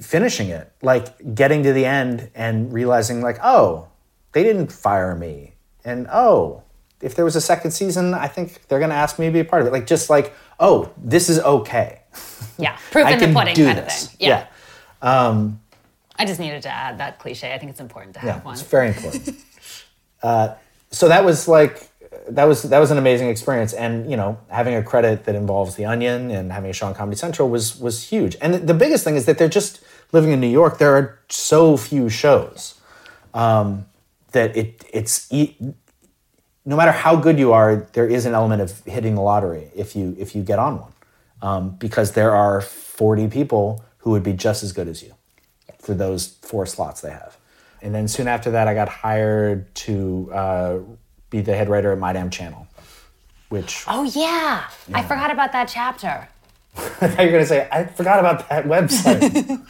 finishing 0.00 0.48
it, 0.48 0.72
like 0.82 1.34
getting 1.34 1.62
to 1.64 1.72
the 1.72 1.84
end 1.84 2.30
and 2.34 2.72
realizing, 2.72 3.20
like, 3.20 3.38
oh, 3.42 3.88
they 4.32 4.42
didn't 4.42 4.72
fire 4.72 5.14
me, 5.14 5.54
and 5.84 6.06
oh, 6.10 6.62
if 7.02 7.14
there 7.14 7.24
was 7.24 7.36
a 7.36 7.40
second 7.40 7.72
season, 7.72 8.14
I 8.14 8.28
think 8.28 8.66
they're 8.68 8.80
gonna 8.80 8.94
ask 8.94 9.18
me 9.18 9.26
to 9.26 9.32
be 9.32 9.40
a 9.40 9.44
part 9.44 9.62
of 9.62 9.68
it. 9.68 9.72
Like, 9.72 9.86
just 9.86 10.08
like, 10.08 10.32
oh, 10.58 10.90
this 10.96 11.28
is 11.28 11.38
okay. 11.40 12.00
Yeah, 12.58 12.78
proof 12.90 13.08
in 13.10 13.18
the 13.18 13.38
pudding 13.38 13.54
kind 13.54 13.78
this. 13.78 14.04
of 14.04 14.10
thing. 14.12 14.28
Yeah. 14.28 14.46
yeah, 15.02 15.50
I 16.16 16.24
just 16.26 16.40
needed 16.40 16.62
to 16.62 16.68
add 16.70 16.98
that 16.98 17.18
cliche. 17.18 17.52
I 17.52 17.58
think 17.58 17.70
it's 17.70 17.80
important 17.80 18.14
to 18.14 18.20
have 18.20 18.28
yeah 18.36 18.42
one. 18.42 18.54
it's 18.54 18.62
very 18.62 18.88
important. 18.88 19.36
uh, 20.22 20.54
so 20.90 21.08
that 21.08 21.24
was 21.24 21.48
like 21.48 21.90
that 22.28 22.44
was 22.44 22.62
that 22.62 22.78
was 22.78 22.90
an 22.90 22.98
amazing 22.98 23.28
experience, 23.28 23.72
and 23.72 24.10
you 24.10 24.16
know, 24.16 24.38
having 24.48 24.74
a 24.74 24.82
credit 24.82 25.24
that 25.24 25.34
involves 25.34 25.74
the 25.76 25.84
Onion 25.84 26.30
and 26.30 26.52
having 26.52 26.70
a 26.70 26.72
show 26.72 26.86
on 26.86 26.94
Comedy 26.94 27.16
Central 27.16 27.48
was 27.48 27.78
was 27.78 28.08
huge. 28.08 28.36
And 28.40 28.54
the, 28.54 28.74
biggest 28.74 29.04
thing 29.04 29.16
is 29.16 29.26
that 29.26 29.38
they're 29.38 29.48
just 29.48 29.80
living 30.12 30.32
in 30.32 30.40
New 30.40 30.48
York. 30.48 30.78
There 30.78 30.96
are 30.96 31.18
so 31.28 31.76
few 31.76 32.08
shows 32.08 32.80
um, 33.34 33.86
that 34.32 34.56
it 34.56 34.84
it's 34.92 35.30
no 35.32 36.76
matter 36.76 36.92
how 36.92 37.16
good 37.16 37.38
you 37.38 37.52
are, 37.52 37.88
there 37.92 38.06
is 38.06 38.26
an 38.26 38.34
element 38.34 38.62
of 38.62 38.84
hitting 38.84 39.14
the 39.14 39.22
lottery 39.22 39.70
if 39.74 39.96
you 39.96 40.16
if 40.18 40.34
you 40.34 40.42
get 40.42 40.58
on 40.58 40.80
one, 40.80 40.92
um, 41.42 41.70
because 41.70 42.12
there 42.12 42.34
are 42.34 42.60
forty 42.60 43.28
people 43.28 43.84
who 43.98 44.10
would 44.10 44.22
be 44.22 44.32
just 44.32 44.62
as 44.62 44.72
good 44.72 44.88
as 44.88 45.02
you 45.02 45.14
for 45.78 45.94
those 45.94 46.38
four 46.42 46.66
slots 46.66 47.00
they 47.00 47.10
have. 47.10 47.36
And 47.82 47.94
then 47.94 48.08
soon 48.08 48.28
after 48.28 48.50
that, 48.52 48.68
I 48.68 48.74
got 48.74 48.88
hired 48.88 49.72
to 49.86 50.30
uh, 50.32 50.78
be 51.30 51.40
the 51.40 51.54
head 51.54 51.68
writer 51.68 51.92
at 51.92 51.98
My 51.98 52.12
Damn 52.12 52.30
Channel. 52.30 52.66
which 53.48 53.84
Oh 53.88 54.04
yeah. 54.04 54.68
I 54.92 55.02
forgot 55.02 55.30
about 55.30 55.52
that 55.52 55.68
chapter. 55.68 56.28
I 56.76 56.80
thought 56.80 57.18
you 57.18 57.26
were 57.26 57.32
going 57.32 57.42
to 57.42 57.46
say, 57.46 57.68
I 57.72 57.84
forgot 57.84 58.20
about 58.20 58.48
that 58.48 58.64
website. 58.64 59.60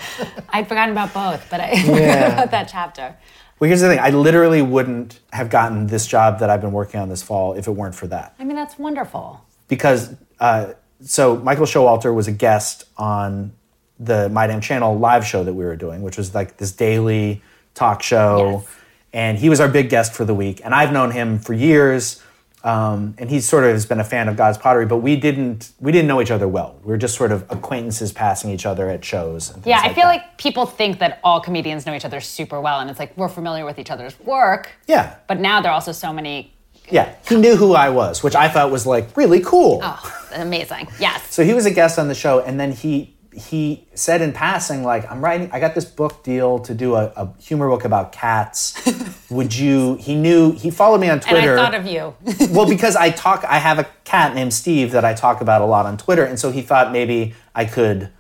I'd 0.51 0.69
forgotten 0.69 0.93
about 0.93 1.15
both, 1.15 1.49
but 1.51 1.61
I 1.61 1.73
Yeah. 1.73 1.83
forgot 1.85 2.33
about 2.35 2.51
that 2.51 2.69
chapter. 2.71 3.17
well, 3.59 3.69
here's 3.69 3.81
the 3.81 3.89
thing 3.89 3.99
I 3.99 4.11
literally 4.11 4.61
wouldn't 4.63 5.19
have 5.33 5.49
gotten 5.51 5.87
this 5.87 6.07
job 6.07 6.41
that 6.41 6.51
I've 6.51 6.61
been 6.61 6.73
working 6.73 7.01
on 7.01 7.09
this 7.09 7.23
fall 7.23 7.55
if 7.55 7.67
it 7.67 7.71
weren't 7.73 7.95
for 7.95 8.07
that. 8.09 8.35
I 8.39 8.45
mean, 8.45 8.57
that's 8.57 8.79
wonderful. 8.79 9.41
because 9.69 10.15
uh, 10.41 10.73
so 11.03 11.37
Michael 11.37 11.67
Showalter 11.67 12.15
was 12.15 12.29
a 12.29 12.33
guest 12.33 12.85
on 12.99 13.53
the 13.99 14.29
My 14.31 14.47
Damn 14.47 14.61
Channel 14.61 14.99
live 14.99 15.27
show 15.27 15.45
that 15.45 15.55
we 15.55 15.65
were 15.65 15.77
doing, 15.77 16.03
which 16.03 16.17
was 16.19 16.35
like 16.35 16.57
this 16.59 16.73
daily 16.73 17.43
talk 17.75 18.03
show, 18.03 18.63
Yes. 18.65 18.77
and 19.13 19.39
he 19.39 19.49
was 19.49 19.61
our 19.61 19.69
big 19.69 19.89
guest 19.91 20.13
for 20.13 20.25
the 20.25 20.35
week. 20.35 20.61
And 20.65 20.75
I've 20.75 20.93
known 20.93 21.11
him 21.13 21.39
for 21.39 21.53
years, 21.55 22.23
um, 22.63 23.15
and 23.19 23.31
he 23.31 23.41
sort 23.41 23.65
of 23.65 23.71
has 23.73 23.87
been 23.87 24.01
a 24.01 24.05
fan 24.05 24.29
of 24.29 24.37
God's 24.37 24.59
Pottery, 24.59 24.85
but 24.85 24.99
we 24.99 25.17
didn't 25.17 25.71
we 25.81 25.93
didn't 25.93 26.09
know 26.09 26.21
each 26.21 26.31
other 26.31 26.47
well. 26.47 26.77
We 26.85 26.91
were 26.91 26.99
just 26.99 27.17
sort 27.17 27.33
of 27.33 27.43
acquaintances 27.51 28.13
passing 28.13 28.51
each 28.51 28.67
other 28.67 28.91
at 28.91 29.03
shows. 29.05 29.51
And 29.51 29.65
Yeah, 29.65 29.81
I 29.83 29.95
feel 29.95 30.05
that. 30.05 30.09
like 30.09 30.37
people 30.37 30.67
think 30.67 30.99
that 30.99 31.21
all 31.25 31.41
comedians 31.41 31.87
know 31.87 31.95
each 31.95 32.05
other 32.05 32.21
super 32.21 32.61
well, 32.61 32.81
and 32.81 32.91
it's 32.91 32.99
like 32.99 33.17
we're 33.17 33.29
familiar 33.31 33.65
with 33.65 33.79
each 33.79 33.91
other's 33.91 34.19
work. 34.21 34.71
yeah, 34.87 35.15
But 35.27 35.41
now 35.41 35.61
there 35.63 35.71
are 35.71 35.75
also 35.75 35.93
so 35.93 36.13
many. 36.13 36.53
yeah. 36.91 37.15
He 37.29 37.37
knew 37.37 37.57
who 37.57 37.73
I 37.75 37.89
was, 37.89 38.23
which 38.23 38.35
I 38.35 38.49
thought 38.49 38.71
was 38.71 38.85
like 38.87 39.17
really 39.17 39.41
cool. 39.41 39.81
Oh, 39.83 40.27
amazing. 40.35 40.87
Yes. 40.99 41.33
So 41.33 41.43
he 41.45 41.55
was 41.55 41.65
a 41.65 41.71
guest 41.71 41.99
on 41.99 42.09
the 42.09 42.15
show, 42.15 42.41
and 42.41 42.61
then 42.61 42.73
he 42.73 43.15
he 43.35 43.87
said 43.95 44.23
in 44.23 44.33
passing, 44.33 44.83
like, 44.83 45.11
"I'm 45.11 45.23
writing. 45.23 45.51
I 45.53 45.61
got 45.61 45.75
this 45.75 45.85
book 45.85 46.23
deal 46.23 46.59
to 46.61 46.75
do 46.75 46.95
a, 46.95 47.13
a 47.17 47.33
humor 47.41 47.69
book 47.69 47.85
about 47.85 48.13
cats. 48.13 48.75
Would 49.31 49.55
you?" 49.55 49.95
He 49.97 50.15
knew. 50.15 50.53
He 50.53 50.71
followed 50.71 51.01
me 51.01 51.09
on 51.09 51.15
And 51.15 51.23
Twitter. 51.23 51.59
I 51.59 51.63
thought 51.63 51.75
of 51.75 51.87
you. 51.87 52.15
well, 52.51 52.69
because 52.69 52.97
I 52.97 53.11
talk. 53.11 53.45
I 53.45 53.59
have 53.59 53.79
a 53.79 53.87
cat 54.05 54.35
named 54.35 54.53
Steve 54.53 54.93
that 54.93 55.05
I 55.05 55.15
talk 55.15 55.41
about 55.41 55.63
a 55.63 55.67
lot 55.67 55.87
on 55.87 55.97
Twitter, 55.97 56.25
and 56.25 56.39
so 56.39 56.51
he 56.51 56.63
thought 56.63 56.93
maybe 56.93 57.35
I 57.55 57.65
could 57.65 58.11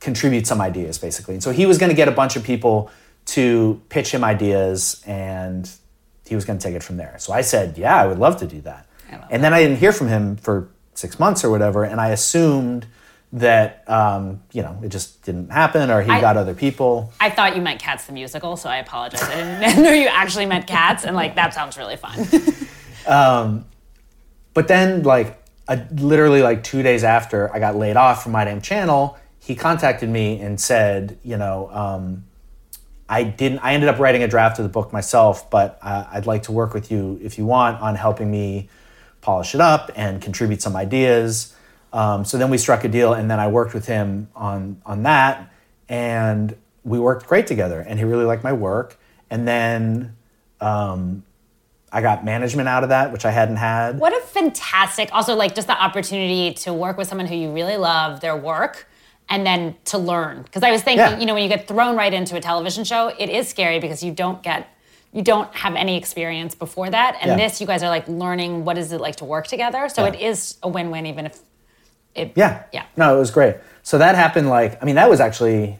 contribute 0.00 0.46
some 0.46 0.60
ideas, 0.60 0.98
basically. 0.98 1.34
And 1.34 1.42
so 1.42 1.50
he 1.52 1.66
was 1.66 1.78
going 1.78 1.90
to 1.90 1.96
get 1.96 2.08
a 2.08 2.12
bunch 2.12 2.36
of 2.36 2.44
people 2.44 2.90
to 3.26 3.80
pitch 3.88 4.12
him 4.12 4.24
ideas, 4.24 5.02
and 5.06 5.70
he 6.26 6.34
was 6.34 6.44
going 6.44 6.58
to 6.58 6.62
take 6.62 6.74
it 6.74 6.82
from 6.82 6.96
there. 6.96 7.16
So 7.18 7.32
I 7.32 7.42
said, 7.42 7.78
"Yeah, 7.78 7.96
I 7.96 8.06
would 8.06 8.18
love 8.18 8.38
to 8.38 8.46
do 8.46 8.60
that." 8.62 8.86
And 9.30 9.42
then 9.42 9.54
I 9.54 9.62
didn't 9.62 9.78
hear 9.78 9.92
from 9.92 10.08
him 10.08 10.36
for 10.36 10.68
six 10.94 11.18
months 11.18 11.44
or 11.44 11.50
whatever, 11.50 11.84
and 11.84 12.00
I 12.00 12.08
assumed 12.08 12.86
that 13.32 13.84
um, 13.88 14.42
you 14.52 14.62
know 14.62 14.78
it 14.82 14.88
just 14.88 15.22
didn't 15.22 15.50
happen, 15.50 15.90
or 15.90 16.02
he 16.02 16.10
I- 16.10 16.20
got 16.20 16.36
other 16.36 16.54
people. 16.54 17.12
I 17.20 17.30
thought 17.30 17.56
you 17.56 17.62
meant 17.62 17.80
Cats 17.80 18.06
the 18.06 18.12
musical, 18.12 18.56
so 18.56 18.68
I 18.68 18.78
apologize. 18.78 19.22
I 19.22 19.60
didn't 19.60 19.82
know 19.84 19.92
you 19.92 20.08
actually 20.08 20.46
meant 20.46 20.66
Cats, 20.66 21.04
and 21.04 21.14
like 21.14 21.34
that 21.36 21.54
sounds 21.54 21.76
really 21.76 21.96
fun. 21.96 22.26
Um, 23.08 23.64
but 24.52 24.68
then, 24.68 25.02
like, 25.02 25.42
a, 25.66 25.80
literally 25.92 26.42
like 26.42 26.62
two 26.62 26.82
days 26.82 27.04
after 27.04 27.50
I 27.54 27.58
got 27.58 27.74
laid 27.74 27.96
off 27.96 28.22
from 28.22 28.32
my 28.32 28.44
damn 28.44 28.60
channel, 28.60 29.16
he 29.40 29.54
contacted 29.54 30.10
me 30.10 30.40
and 30.40 30.60
said, 30.60 31.18
you 31.24 31.38
know, 31.38 31.70
um, 31.72 32.24
I 33.08 33.22
didn't. 33.22 33.60
I 33.60 33.72
ended 33.72 33.88
up 33.88 33.98
writing 33.98 34.22
a 34.22 34.28
draft 34.28 34.58
of 34.58 34.64
the 34.64 34.68
book 34.68 34.92
myself, 34.92 35.48
but 35.48 35.78
uh, 35.80 36.04
I'd 36.12 36.26
like 36.26 36.42
to 36.44 36.52
work 36.52 36.74
with 36.74 36.90
you 36.90 37.18
if 37.22 37.38
you 37.38 37.46
want 37.46 37.80
on 37.80 37.94
helping 37.94 38.30
me 38.30 38.68
polish 39.22 39.54
it 39.54 39.60
up 39.62 39.90
and 39.96 40.20
contribute 40.20 40.60
some 40.60 40.76
ideas. 40.76 41.54
Um, 41.92 42.24
so 42.24 42.36
then 42.38 42.50
we 42.50 42.58
struck 42.58 42.84
a 42.84 42.88
deal, 42.88 43.14
and 43.14 43.30
then 43.30 43.40
I 43.40 43.48
worked 43.48 43.74
with 43.74 43.86
him 43.86 44.28
on 44.36 44.80
on 44.84 45.02
that, 45.04 45.50
and 45.88 46.54
we 46.84 46.98
worked 46.98 47.26
great 47.26 47.46
together. 47.46 47.80
And 47.80 47.98
he 47.98 48.04
really 48.04 48.24
liked 48.24 48.44
my 48.44 48.52
work. 48.52 48.98
And 49.30 49.46
then 49.46 50.16
um, 50.60 51.22
I 51.92 52.00
got 52.00 52.24
management 52.24 52.68
out 52.68 52.82
of 52.82 52.88
that, 52.90 53.12
which 53.12 53.24
I 53.24 53.30
hadn't 53.30 53.56
had. 53.56 53.98
What 53.98 54.12
a 54.16 54.20
fantastic, 54.26 55.10
also 55.12 55.34
like 55.34 55.54
just 55.54 55.66
the 55.66 55.78
opportunity 55.82 56.54
to 56.64 56.72
work 56.72 56.96
with 56.96 57.08
someone 57.08 57.26
who 57.26 57.34
you 57.36 57.52
really 57.52 57.76
love 57.76 58.20
their 58.20 58.36
work 58.36 58.86
and 59.28 59.46
then 59.46 59.76
to 59.86 59.98
learn. 59.98 60.42
Because 60.42 60.62
I 60.62 60.70
was 60.70 60.82
thinking, 60.82 61.04
Yeah. 61.06 61.18
you 61.18 61.26
know, 61.26 61.34
when 61.34 61.42
you 61.42 61.48
get 61.50 61.68
thrown 61.68 61.96
right 61.96 62.12
into 62.12 62.36
a 62.36 62.40
television 62.40 62.84
show, 62.84 63.08
it 63.18 63.28
is 63.28 63.48
scary 63.48 63.78
because 63.80 64.02
you 64.02 64.12
don't 64.12 64.42
get, 64.42 64.68
you 65.12 65.20
don't 65.22 65.54
have 65.54 65.74
any 65.74 65.96
experience 65.98 66.54
before 66.54 66.88
that. 66.88 67.18
And 67.20 67.32
Yeah. 67.32 67.36
this, 67.48 67.60
you 67.60 67.66
guys 67.66 67.82
are 67.82 67.90
like 67.90 68.08
learning 68.08 68.64
what 68.64 68.78
is 68.78 68.92
it 68.92 69.00
like 69.00 69.16
to 69.16 69.26
work 69.26 69.46
together. 69.46 69.88
So 69.90 70.04
Yeah. 70.04 70.12
it 70.14 70.20
is 70.20 70.56
a 70.62 70.68
win 70.68 70.90
win, 70.90 71.04
even 71.04 71.26
if 71.26 71.38
it, 72.18 72.32
Yeah. 72.36 72.62
Yeah. 72.72 72.84
No, 72.96 73.14
it 73.16 73.18
was 73.18 73.30
great. 73.30 73.56
So 73.82 73.98
that 73.98 74.14
happened 74.14 74.48
like 74.48 74.82
I 74.82 74.84
mean 74.86 74.96
that 74.96 75.08
was 75.08 75.20
actually 75.20 75.78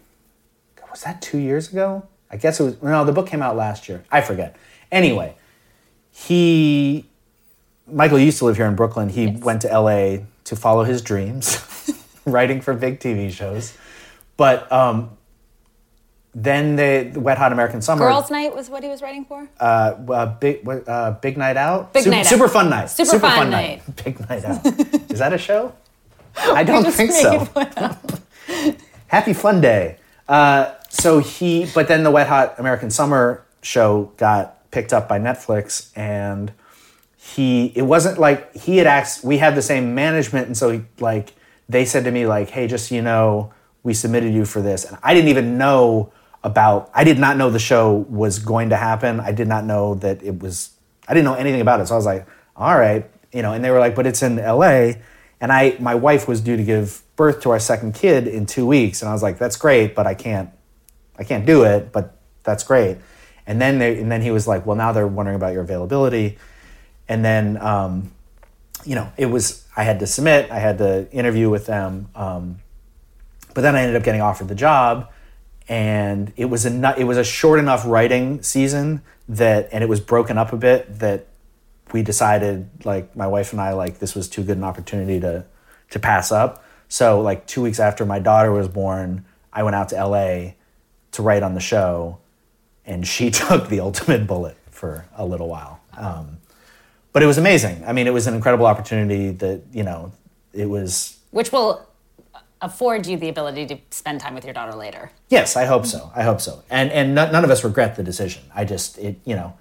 was 0.91 1.03
that 1.03 1.21
2 1.23 1.39
years 1.39 1.71
ago? 1.71 2.07
I 2.31 2.37
guess 2.37 2.61
it 2.61 2.65
was 2.65 2.83
no, 2.83 3.05
the 3.05 3.13
book 3.13 3.27
came 3.27 3.43
out 3.43 3.57
last 3.57 3.89
year. 3.89 4.05
I 4.11 4.21
forget. 4.21 4.57
Anyway, 4.91 5.35
he 6.11 7.05
Michael 7.91 8.19
used 8.19 8.39
to 8.39 8.45
live 8.45 8.57
here 8.57 8.67
in 8.67 8.75
Brooklyn. 8.77 9.09
He 9.09 9.29
went 9.29 9.63
to 9.63 9.69
LA 9.69 10.19
to 10.45 10.57
follow 10.57 10.85
his 10.85 11.01
dreams, 11.03 11.59
writing 12.27 12.61
for 12.61 12.75
big 12.75 13.01
TV 13.01 13.31
shows. 13.31 13.77
But 14.37 14.71
um 14.73 15.11
then 16.35 16.77
the 16.77 17.11
the 17.13 17.21
Wet 17.21 17.39
Hot 17.39 17.53
American 17.53 17.81
Summer 17.83 18.07
Girls' 18.07 18.31
Night 18.31 18.55
was 18.55 18.69
what 18.71 18.83
he 18.83 18.89
was 18.89 19.01
writing 19.03 19.25
for? 19.25 19.49
uh, 19.59 19.65
uh, 20.09 20.27
big 20.39 20.67
uh, 20.87 21.13
big 21.13 21.37
night 21.39 21.57
out 21.57 21.93
Big 21.93 22.05
super, 22.05 22.11
Night 22.17 22.21
Out. 22.21 22.27
super 22.27 22.49
fun 22.49 22.71
night 22.71 22.91
Super 22.91 23.19
Fun 23.19 23.51
Night. 23.51 23.83
big 24.05 24.21
night 24.29 24.45
out 24.45 24.65
is 25.11 25.19
that 25.19 25.33
a 25.33 25.39
show 25.39 25.73
i 26.37 26.65
don't 26.65 26.91
think 26.93 27.13
so. 27.13 27.49
happy 29.09 29.33
fun 29.33 29.61
day. 29.61 29.97
Uh, 30.29 30.75
so 30.89 31.19
he 31.19 31.67
but 31.75 31.89
then 31.89 32.03
the 32.03 32.11
wet 32.11 32.27
hot 32.27 32.55
american 32.59 32.91
summer 32.91 33.45
show 33.63 34.13
got 34.17 34.71
picked 34.71 34.93
up 34.93 35.09
by 35.09 35.19
netflix 35.19 35.91
and 35.97 36.53
he 37.17 37.67
it 37.75 37.83
wasn't 37.83 38.19
like 38.19 38.55
he 38.57 38.79
had 38.79 38.87
asked 38.87 39.23
we 39.25 39.39
had 39.39 39.55
the 39.55 39.63
same 39.63 39.95
management 39.95 40.47
and 40.47 40.57
so 40.57 40.71
he, 40.71 40.83
like 40.99 41.35
they 41.69 41.85
said 41.85 42.05
to 42.05 42.11
me 42.11 42.27
like 42.27 42.51
hey 42.51 42.67
just 42.67 42.89
so 42.89 42.95
you 42.95 43.03
know 43.03 43.53
we 43.83 43.95
submitted 43.95 44.33
you 44.35 44.45
for 44.45 44.61
this. 44.61 44.85
And 44.85 44.99
i 45.03 45.15
didn't 45.15 45.29
even 45.29 45.59
know 45.59 46.13
about 46.45 46.91
i 46.95 47.05
did 47.05 47.19
not 47.19 47.37
know 47.37 47.51
the 47.51 47.59
show 47.59 48.07
was 48.09 48.39
going 48.39 48.71
to 48.71 48.77
happen. 48.77 49.21
I 49.21 49.33
did 49.33 49.49
not 49.49 49.65
know 49.65 49.95
that 49.97 50.23
it 50.23 50.41
was 50.41 50.71
i 51.07 51.15
didn't 51.15 51.25
know 51.25 51.35
anything 51.35 51.61
about 51.61 51.81
it. 51.81 51.89
So 51.89 51.95
i 51.95 51.97
was 51.97 52.07
like 52.07 52.27
all 52.57 52.77
right. 52.79 53.09
You 53.33 53.43
know 53.43 53.53
and 53.53 53.63
they 53.65 53.71
were 53.71 53.81
like 53.81 53.95
but 53.95 54.07
it's 54.07 54.23
in 54.23 54.37
la 54.37 54.93
and 55.41 55.53
i 55.53 55.77
my 55.81 55.95
wife 55.95 56.27
was 56.29 56.41
due 56.41 56.57
to 56.57 56.65
give 56.65 57.03
birth 57.17 57.41
to 57.41 57.51
our 57.51 57.59
second 57.59 57.95
kid 57.95 58.27
in 58.27 58.47
two 58.47 58.67
weeks 58.67 59.03
and 59.03 59.09
i 59.09 59.13
was 59.13 59.23
like 59.23 59.39
that's 59.39 59.57
great 59.57 59.95
but 59.95 60.07
i 60.07 60.15
can't 60.15 60.51
I 61.19 61.25
can't 61.25 61.45
do 61.45 61.65
it, 61.65 61.93
but 61.93 62.17
that's 62.45 62.63
great. 62.63 62.99
And 63.47 63.61
then 63.61 63.79
they, 63.79 63.99
and 63.99 64.11
then 64.11 64.23
he 64.23 64.31
was 64.31 64.47
like, 64.47 64.65
well, 64.65 64.77
now 64.77 64.93
they're 64.93 65.07
wondering 65.07 65.37
about 65.37 65.53
your 65.53 65.63
availability. 65.63 66.39
And 67.09 67.25
then, 67.25 67.61
um, 67.61 68.13
you 68.85 68.95
know, 68.95 69.11
it 69.17 69.27
was 69.27 69.67
I 69.77 69.83
had 69.83 69.99
to 70.01 70.07
submit, 70.07 70.51
I 70.51 70.59
had 70.59 70.79
to 70.79 71.11
interview 71.11 71.51
with 71.51 71.67
them, 71.67 72.09
um, 72.15 72.61
but 73.55 73.63
then 73.63 73.75
I 73.75 73.83
ended 73.83 73.97
up 73.97 74.05
getting 74.05 74.21
offered 74.21 74.49
the 74.49 74.55
job, 74.55 75.11
and 75.69 76.33
it 76.37 76.45
was 76.45 76.65
a 76.65 76.95
it 76.97 77.05
was 77.05 77.17
a 77.17 77.25
short 77.25 77.59
enough 77.59 77.85
writing 77.85 78.43
season 78.43 79.03
that, 79.29 79.69
and 79.73 79.83
it 79.83 79.89
was 79.89 80.01
broken 80.01 80.39
up 80.39 80.53
a 80.53 80.57
bit 80.57 81.01
that 81.01 81.27
we 81.93 82.03
decided 82.03 82.69
like 82.85 83.15
my 83.17 83.27
wife 83.27 83.53
and 83.53 83.61
I 83.61 83.73
like 83.73 83.99
this 83.99 84.15
was 84.15 84.29
too 84.29 84.43
good 84.43 84.57
an 84.57 84.65
opportunity 84.65 85.21
to 85.21 85.45
to 85.91 85.99
pass 85.99 86.31
up. 86.31 86.65
So 86.89 87.21
like 87.21 87.47
two 87.47 87.63
weeks 87.63 87.81
after 87.81 88.05
my 88.05 88.19
daughter 88.19 88.53
was 88.53 88.69
born, 88.69 89.25
I 89.53 89.63
went 89.63 89.77
out 89.77 89.91
to 89.91 89.97
LA 89.97 90.53
to 91.13 91.23
write 91.23 91.43
on 91.43 91.55
the 91.55 91.61
show, 91.61 92.19
and 92.85 93.07
she 93.07 93.31
took 93.43 93.69
the 93.69 93.81
ultimate 93.81 94.27
bullet 94.27 94.57
for 94.71 95.07
a 95.17 95.25
little 95.25 95.49
while. 95.49 95.81
Um, 95.97 96.39
but 97.13 97.23
it 97.23 97.27
was 97.27 97.39
amazing. 97.39 97.85
I 97.87 97.93
mean, 97.93 98.07
it 98.07 98.13
was 98.13 98.27
an 98.27 98.35
incredible 98.35 98.67
opportunity 98.67 99.31
that 99.31 99.63
you 99.73 99.83
know 99.83 100.13
it 100.53 100.67
was. 100.67 101.19
Which 101.31 101.53
will 101.53 101.87
afford 102.61 103.07
you 103.07 103.17
the 103.17 103.29
ability 103.29 103.67
to 103.67 103.79
spend 103.91 104.21
time 104.21 104.35
with 104.35 104.45
your 104.45 104.55
daughter 104.55 104.77
later. 104.77 105.11
Yes, 105.29 105.57
I 105.57 105.65
hope 105.65 105.87
so. 105.87 106.11
I 106.15 106.23
hope 106.23 106.41
so. 106.41 106.63
And 106.71 106.91
and 106.93 107.15
no- 107.15 107.31
none 107.31 107.45
of 107.45 107.51
us 107.51 107.65
regret 107.65 107.97
the 107.97 108.03
decision. 108.03 108.43
I 108.55 108.65
just 108.65 108.99
it 108.99 109.21
you 109.25 109.35
know, 109.35 109.55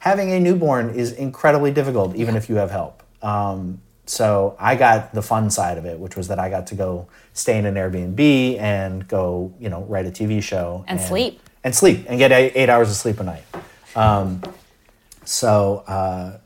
having 0.00 0.32
a 0.32 0.40
newborn 0.40 0.90
is 0.90 1.12
incredibly 1.12 1.70
difficult, 1.70 2.14
even 2.16 2.36
if 2.36 2.48
you 2.48 2.56
have 2.56 2.70
help. 2.70 3.02
Um, 3.22 3.80
so 4.06 4.56
I 4.58 4.74
got 4.74 5.14
the 5.14 5.22
fun 5.22 5.50
side 5.50 5.78
of 5.78 5.84
it, 5.84 5.98
which 6.00 6.16
was 6.16 6.28
that 6.28 6.38
I 6.40 6.50
got 6.50 6.66
to 6.68 6.74
go 6.74 7.06
stay 7.32 7.56
in 7.58 7.64
an 7.64 7.74
Airbnb 7.76 8.58
and 8.58 9.06
go 9.06 9.52
you 9.60 9.68
know 9.70 9.82
write 9.84 10.06
a 10.06 10.10
TV 10.10 10.42
show 10.42 10.84
And 10.88 11.00
sleep. 11.00 11.40
and 11.62 11.72
sleep 11.74 12.06
and 12.08 12.18
get 12.18 12.32
eight, 12.32 12.52
eight 12.56 12.68
hours 12.68 12.90
of 12.90 12.96
sleep 12.96 13.20
a 13.20 13.22
night. 13.24 13.44
Um, 13.94 14.42
so 15.24 15.84
uh, 15.86 16.38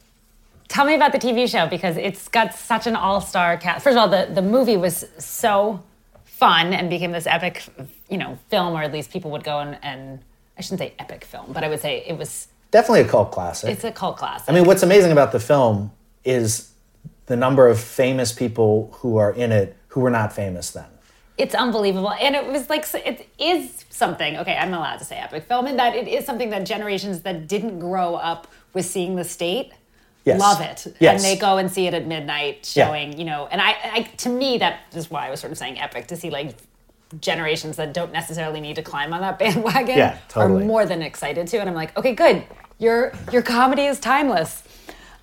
Tell 0.69 0.85
me 0.85 0.95
about 0.95 1.13
the 1.13 1.19
TV 1.19 1.49
show 1.49 1.67
because 1.69 1.97
it's 1.97 2.29
got 2.29 2.53
such 2.55 2.87
an 2.89 2.97
all-star 2.97 3.57
cast. 3.59 3.85
First 3.85 3.97
of 3.97 4.01
all, 4.03 4.09
the, 4.09 4.29
the 4.33 4.43
movie 4.43 4.77
was 4.77 5.05
so 5.19 5.83
fun 6.25 6.73
and 6.73 6.91
became 6.91 7.13
this 7.13 7.27
epic, 7.29 7.63
you 8.11 8.19
know, 8.19 8.39
film, 8.49 8.75
or 8.75 8.83
at 8.83 8.93
least 8.93 9.11
people 9.13 9.31
would 9.31 9.45
go 9.45 9.61
and, 9.61 9.79
and 9.83 10.19
I 10.59 10.63
shouldn't 10.63 10.81
say 10.81 10.93
epic 10.99 11.25
film, 11.25 11.53
but 11.53 11.63
I 11.63 11.69
would 11.69 11.81
say 11.81 12.03
it 12.07 12.19
was. 12.19 12.49
Definitely 12.75 13.03
a 13.03 13.09
cult 13.09 13.31
classic. 13.31 13.71
It's 13.71 13.85
a 13.85 13.93
cult 13.93 14.17
classic. 14.17 14.49
I 14.51 14.53
mean, 14.53 14.65
what's 14.67 14.83
amazing 14.83 15.13
about 15.13 15.31
the 15.31 15.39
film 15.39 15.93
is 16.25 16.71
the 17.27 17.37
number 17.37 17.69
of 17.69 17.79
famous 17.79 18.33
people 18.33 18.91
who 18.99 19.17
are 19.17 19.33
in 19.33 19.53
it 19.53 19.77
who 19.89 20.01
were 20.01 20.11
not 20.11 20.33
famous 20.33 20.67
then. 20.73 20.91
it's 21.39 21.55
unbelievable, 21.55 22.13
and 22.25 22.35
it 22.41 22.45
was 22.55 22.69
like 22.69 22.85
it 23.13 23.29
is 23.39 23.85
something. 23.91 24.37
Okay, 24.43 24.57
I'm 24.63 24.75
allowed 24.75 24.99
to 24.99 25.05
say 25.05 25.17
epic 25.17 25.45
film, 25.51 25.67
and 25.67 25.79
that 25.79 25.95
it 25.95 26.09
is 26.17 26.25
something 26.29 26.51
that 26.51 26.63
generations 26.75 27.23
that 27.23 27.37
didn't 27.55 27.79
grow 27.79 28.11
up 28.17 28.43
with 28.75 28.85
seeing 28.87 29.15
the 29.17 29.25
state 29.25 29.73
Yes. 30.25 30.41
love 30.41 30.61
it, 30.63 30.81
Yes. 31.01 31.13
and 31.15 31.21
they 31.29 31.37
go 31.39 31.59
and 31.59 31.71
see 31.71 31.87
it 31.87 31.95
at 31.95 32.07
midnight, 32.07 32.59
Yeah. 32.75 32.87
showing. 32.87 33.09
You 33.21 33.27
know, 33.31 33.47
and 33.53 33.61
I, 33.61 33.71
I, 33.97 34.01
to 34.25 34.29
me, 34.31 34.59
that 34.59 34.75
is 34.95 35.11
why 35.13 35.27
I 35.27 35.31
was 35.31 35.39
sort 35.41 35.53
of 35.53 35.59
saying 35.59 35.79
epic 35.79 36.07
to 36.13 36.17
see 36.17 36.31
like 36.31 36.51
generations 37.21 37.77
that 37.77 37.93
don't 37.93 38.13
necessarily 38.13 38.61
need 38.61 38.77
to 38.77 38.83
climb 38.83 39.13
on 39.13 39.21
that 39.21 39.39
bandwagon 39.43 39.99
Yeah, 39.99 40.19
totally. 40.29 40.63
are 40.63 40.67
more 40.67 40.85
than 40.87 41.03
excited 41.03 41.47
to. 41.49 41.59
And 41.61 41.69
I'm 41.69 41.75
like, 41.77 41.97
okay, 41.99 42.15
good. 42.15 42.43
Your 42.85 43.13
your 43.33 43.41
comedy 43.43 43.87
is 43.87 43.99
timeless. 43.99 44.63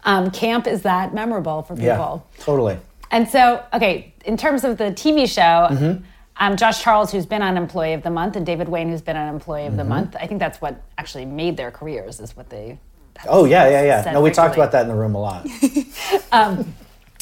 Um, 0.04 0.32
camp 0.32 0.65
is 0.65 0.82
that 0.82 1.13
memorable 1.13 1.62
for 1.62 1.76
people. 1.76 2.26
Yeah, 2.38 2.43
totally. 2.43 2.78
And 3.12 3.30
so, 3.30 3.63
okay, 3.71 4.13
in 4.26 4.36
terms 4.36 4.63
of 4.63 4.78
the 4.80 4.86
TV 4.86 5.30
show, 5.30 5.67
Mm-hmm. 5.69 6.04
um, 6.38 6.56
Josh 6.58 6.82
Charles, 6.82 7.12
who's 7.12 7.28
been 7.28 7.43
on 7.43 7.56
Employee 7.58 7.93
of 7.93 8.02
the 8.02 8.10
Month, 8.10 8.36
and 8.36 8.43
David 8.45 8.67
Wain, 8.67 8.89
who's 8.89 9.04
been 9.04 9.15
on 9.15 9.28
Employee 9.32 9.62
Mm-hmm. 9.62 9.71
of 9.74 9.78
the 9.78 9.84
Month, 9.84 10.15
I 10.19 10.26
think 10.26 10.39
that's 10.39 10.60
what 10.60 10.82
actually 10.97 11.26
made 11.26 11.56
their 11.56 11.69
careers, 11.69 12.19
is 12.19 12.36
what 12.36 12.50
they. 12.50 12.80
Oh 13.28 13.45
yeah, 13.45 13.69
yeah, 13.69 13.84
yeah. 14.06 14.12
No, 14.12 14.21
we 14.21 14.32
talked 14.32 14.56
about 14.56 14.71
that 14.71 14.82
in 14.82 14.88
the 14.88 14.95
room 14.95 15.13
a 15.13 15.19
lot. 15.21 15.45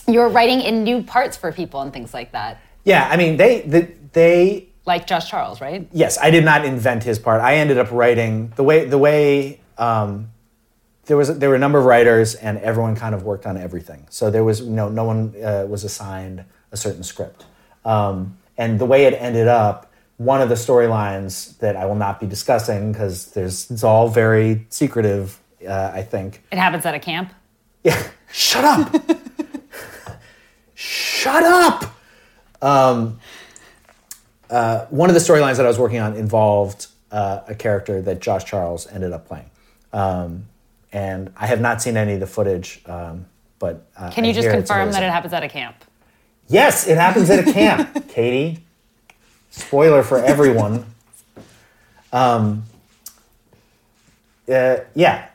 You 0.08 0.20
were 0.22 0.30
writing 0.30 0.62
in 0.62 0.84
new 0.84 1.04
parts 1.04 1.38
for 1.38 1.52
people 1.52 1.82
and 1.82 1.94
things 1.94 2.14
like 2.16 2.32
that, 2.32 2.60
yeah, 2.84 3.08
I 3.12 3.16
mean 3.18 3.38
they 3.38 3.62
they, 3.62 3.82
they 4.14 4.70
like 4.86 5.06
Josh 5.06 5.30
Charles, 5.30 5.62
right? 5.62 5.88
yes, 5.92 6.18
I 6.18 6.32
did 6.32 6.44
not 6.46 6.66
invent 6.66 7.04
his 7.04 7.20
part. 7.20 7.42
I 7.42 7.58
ended 7.58 7.78
up 7.78 7.92
writing 7.92 8.52
the 8.56 8.64
way 8.64 8.86
the 8.86 8.98
way 8.98 9.60
um, 9.80 10.32
there 11.06 11.18
was 11.18 11.40
there 11.40 11.50
were 11.50 11.56
a 11.56 11.60
number 11.60 11.80
of 11.80 11.86
writers 11.86 12.36
and 12.36 12.60
everyone 12.60 12.96
kind 12.96 13.16
of 13.16 13.24
worked 13.24 13.48
on 13.48 13.58
everything. 13.58 14.06
So 14.12 14.30
there 14.30 14.44
was 14.44 14.62
no 14.62 14.90
no 14.90 15.06
one 15.06 15.34
uh, 15.44 15.66
was 15.68 15.84
assigned 15.84 16.46
a 16.72 16.78
certain 16.78 17.04
script. 17.04 17.46
Um, 17.84 18.38
and 18.58 18.78
the 18.78 18.86
way 18.86 19.06
it 19.06 19.14
ended 19.14 19.48
up, 19.48 19.92
one 20.18 20.42
of 20.42 20.50
the 20.50 20.56
storylines 20.56 21.58
that 21.60 21.76
I 21.76 21.86
will 21.86 21.96
not 21.96 22.20
be 22.20 22.28
discussing 22.28 22.92
because 22.92 23.32
there's 23.32 23.72
it's 23.72 23.84
all 23.84 24.10
very 24.10 24.68
secretive. 24.70 25.40
Uh, 25.68 25.92
I 25.94 26.04
think. 26.04 26.42
It 26.54 26.58
happens 26.58 26.86
at 26.86 26.96
a 26.96 27.00
camp. 27.00 27.34
Yeah, 27.84 28.02
shut 28.32 28.64
up. 28.64 28.96
shut 30.74 31.44
up. 31.44 31.96
Um, 32.62 33.20
uh, 34.50 34.86
one 34.86 35.10
of 35.10 35.16
the 35.16 35.20
storylines 35.20 35.58
that 35.58 35.66
I 35.66 35.68
was 35.68 35.78
working 35.78 36.00
on 36.00 36.16
involved 36.16 36.88
uh, 37.12 37.42
a 37.48 37.56
character 37.56 38.02
that 38.02 38.22
Josh 38.22 38.46
Charles 38.46 38.88
ended 38.88 39.12
up 39.12 39.28
playing. 39.28 39.50
Um, 39.94 40.46
and 40.92 41.32
I 41.38 41.48
have 41.48 41.62
not 41.62 41.82
seen 41.82 41.98
any 41.98 42.14
of 42.14 42.20
the 42.20 42.28
footage, 42.28 42.82
um, 42.86 43.26
but 43.60 43.86
uh, 43.98 44.10
Can 44.12 44.24
you 44.24 44.32
I 44.32 44.34
just 44.34 44.50
confirm 44.50 44.92
that 44.92 45.04
it 45.04 45.12
happens 45.12 45.34
at 45.34 45.44
a 45.44 45.50
camp? 45.50 45.76
Yes, 46.48 46.88
it 46.88 46.98
happens 46.98 47.30
at 47.30 47.48
a 47.48 47.54
camp, 47.54 48.08
Catie. 48.10 48.64
Spoiler 49.52 50.04
for 50.04 50.18
everyone. 50.18 50.86
Um, 52.12 52.64
uh, 54.52 54.78
yeah. 54.96 55.28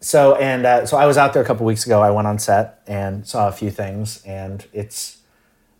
So 0.00 0.36
and 0.36 0.64
uh, 0.64 0.86
so 0.86 0.96
I 0.96 1.06
was 1.06 1.18
out 1.18 1.32
there 1.32 1.42
a 1.42 1.44
couple 1.44 1.66
weeks 1.66 1.84
ago. 1.84 2.00
I 2.00 2.10
went 2.10 2.26
on 2.26 2.38
set 2.38 2.82
and 2.86 3.26
saw 3.26 3.48
a 3.48 3.52
few 3.52 3.70
things, 3.70 4.22
and 4.24 4.64
it's 4.72 5.18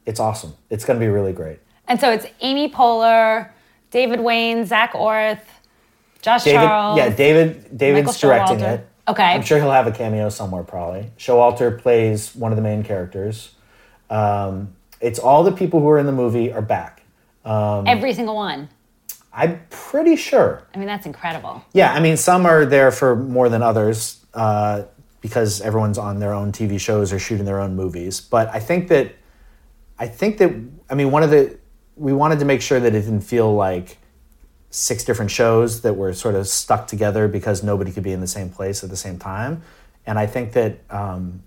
it's 0.07 0.21
awesome. 0.21 0.55
It's 0.69 0.85
going 0.85 0.99
to 0.99 1.05
be 1.05 1.11
really 1.11 1.33
great. 1.33 1.61
And 1.89 2.01
so 2.01 2.11
it's 2.11 2.27
Amy 2.41 2.69
Poehler, 2.69 3.51
David 3.91 4.21
Wain, 4.21 4.67
Zak 4.67 4.95
Orth, 4.95 5.45
Josh 6.23 6.45
David, 6.45 6.61
Charles. 6.61 6.99
yeah, 6.99 7.09
David. 7.11 7.77
David's 7.77 8.07
Michael 8.07 8.21
directing 8.21 8.59
Showalter. 8.59 8.75
it. 8.79 8.87
Okay. 9.09 9.23
I'm 9.23 9.43
sure 9.43 9.59
he'll 9.59 9.71
have 9.71 9.87
a 9.87 9.93
cameo 9.93 10.29
somewhere, 10.29 10.63
probably. 10.63 11.11
Showalter 11.19 11.77
plays 11.79 12.35
one 12.37 12.53
of 12.53 12.57
the 12.57 12.63
main 12.63 12.83
characters. 12.85 13.55
Um, 14.09 14.75
it's 15.01 15.19
all 15.19 15.43
the 15.43 15.53
people 15.53 15.81
who 15.81 15.89
are 15.89 15.99
in 15.99 16.07
the 16.07 16.13
movie 16.13 16.53
are 16.53 16.63
back. 16.63 17.03
Um, 17.45 17.87
Every 17.87 18.13
single 18.13 18.37
one. 18.37 18.69
I'm 19.33 19.61
pretty 19.71 20.17
sure. 20.17 20.67
I 20.75 20.79
mean, 20.79 20.87
that's 20.87 21.07
incredible. 21.07 21.65
Yeah, 21.73 21.93
I 21.93 22.01
mean, 22.01 22.17
some 22.17 22.47
are 22.47 22.65
there 22.67 22.91
for 22.91 23.17
more 23.17 23.49
than 23.49 23.63
others 23.63 24.25
uh, 24.35 24.83
because 25.21 25.61
everyone's 25.61 25.99
on 25.99 26.19
their 26.19 26.35
own 26.35 26.53
TV 26.53 26.79
shows 26.81 27.13
or 27.13 27.19
shooting 27.19 27.45
their 27.47 27.61
own 27.61 27.77
movies. 27.77 28.21
But 28.21 28.49
I 28.49 28.59
think 28.61 28.89
that, 28.89 29.15
I 29.99 30.09
think 30.09 30.39
that, 30.39 30.53
I 30.91 30.95
mean, 30.95 31.11
one 31.11 31.23
of 31.23 31.31
the, 31.31 31.59
we 31.97 32.13
wanted 32.13 32.41
to 32.41 32.45
make 32.45 32.61
sure 32.61 32.81
that 32.81 32.95
it 32.95 33.01
didn't 33.03 33.21
feel 33.21 33.55
like 33.55 33.99
six 34.71 35.05
different 35.05 35.31
shows 35.31 35.81
that 35.83 35.95
were 35.95 36.13
sort 36.13 36.35
of 36.35 36.47
stuck 36.47 36.87
together 36.87 37.27
because 37.29 37.63
nobody 37.63 37.91
could 37.91 38.05
be 38.05 38.13
in 38.13 38.21
the 38.21 38.27
same 38.27 38.49
place 38.51 38.83
at 38.85 38.91
the 38.91 38.97
same 38.97 39.19
time. 39.19 39.63
And 40.07 40.19
I 40.19 40.27
think 40.27 40.53
that 40.53 40.79
um, 40.91 41.43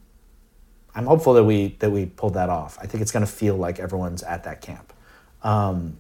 I'm 0.93 1.05
hopeful 1.05 1.33
that 1.33 1.43
we 1.43 1.75
that 1.79 1.91
we 1.91 2.05
pulled 2.05 2.36
that 2.36 2.49
off. 2.49 2.77
I 2.81 2.86
think 2.86 3.01
it's 3.01 3.12
going 3.12 3.25
to 3.25 3.31
feel 3.31 3.55
like 3.55 3.79
everyone's 3.79 4.23
at 4.23 4.43
that 4.43 4.62
camp. 4.62 4.93
Um, 5.41 5.97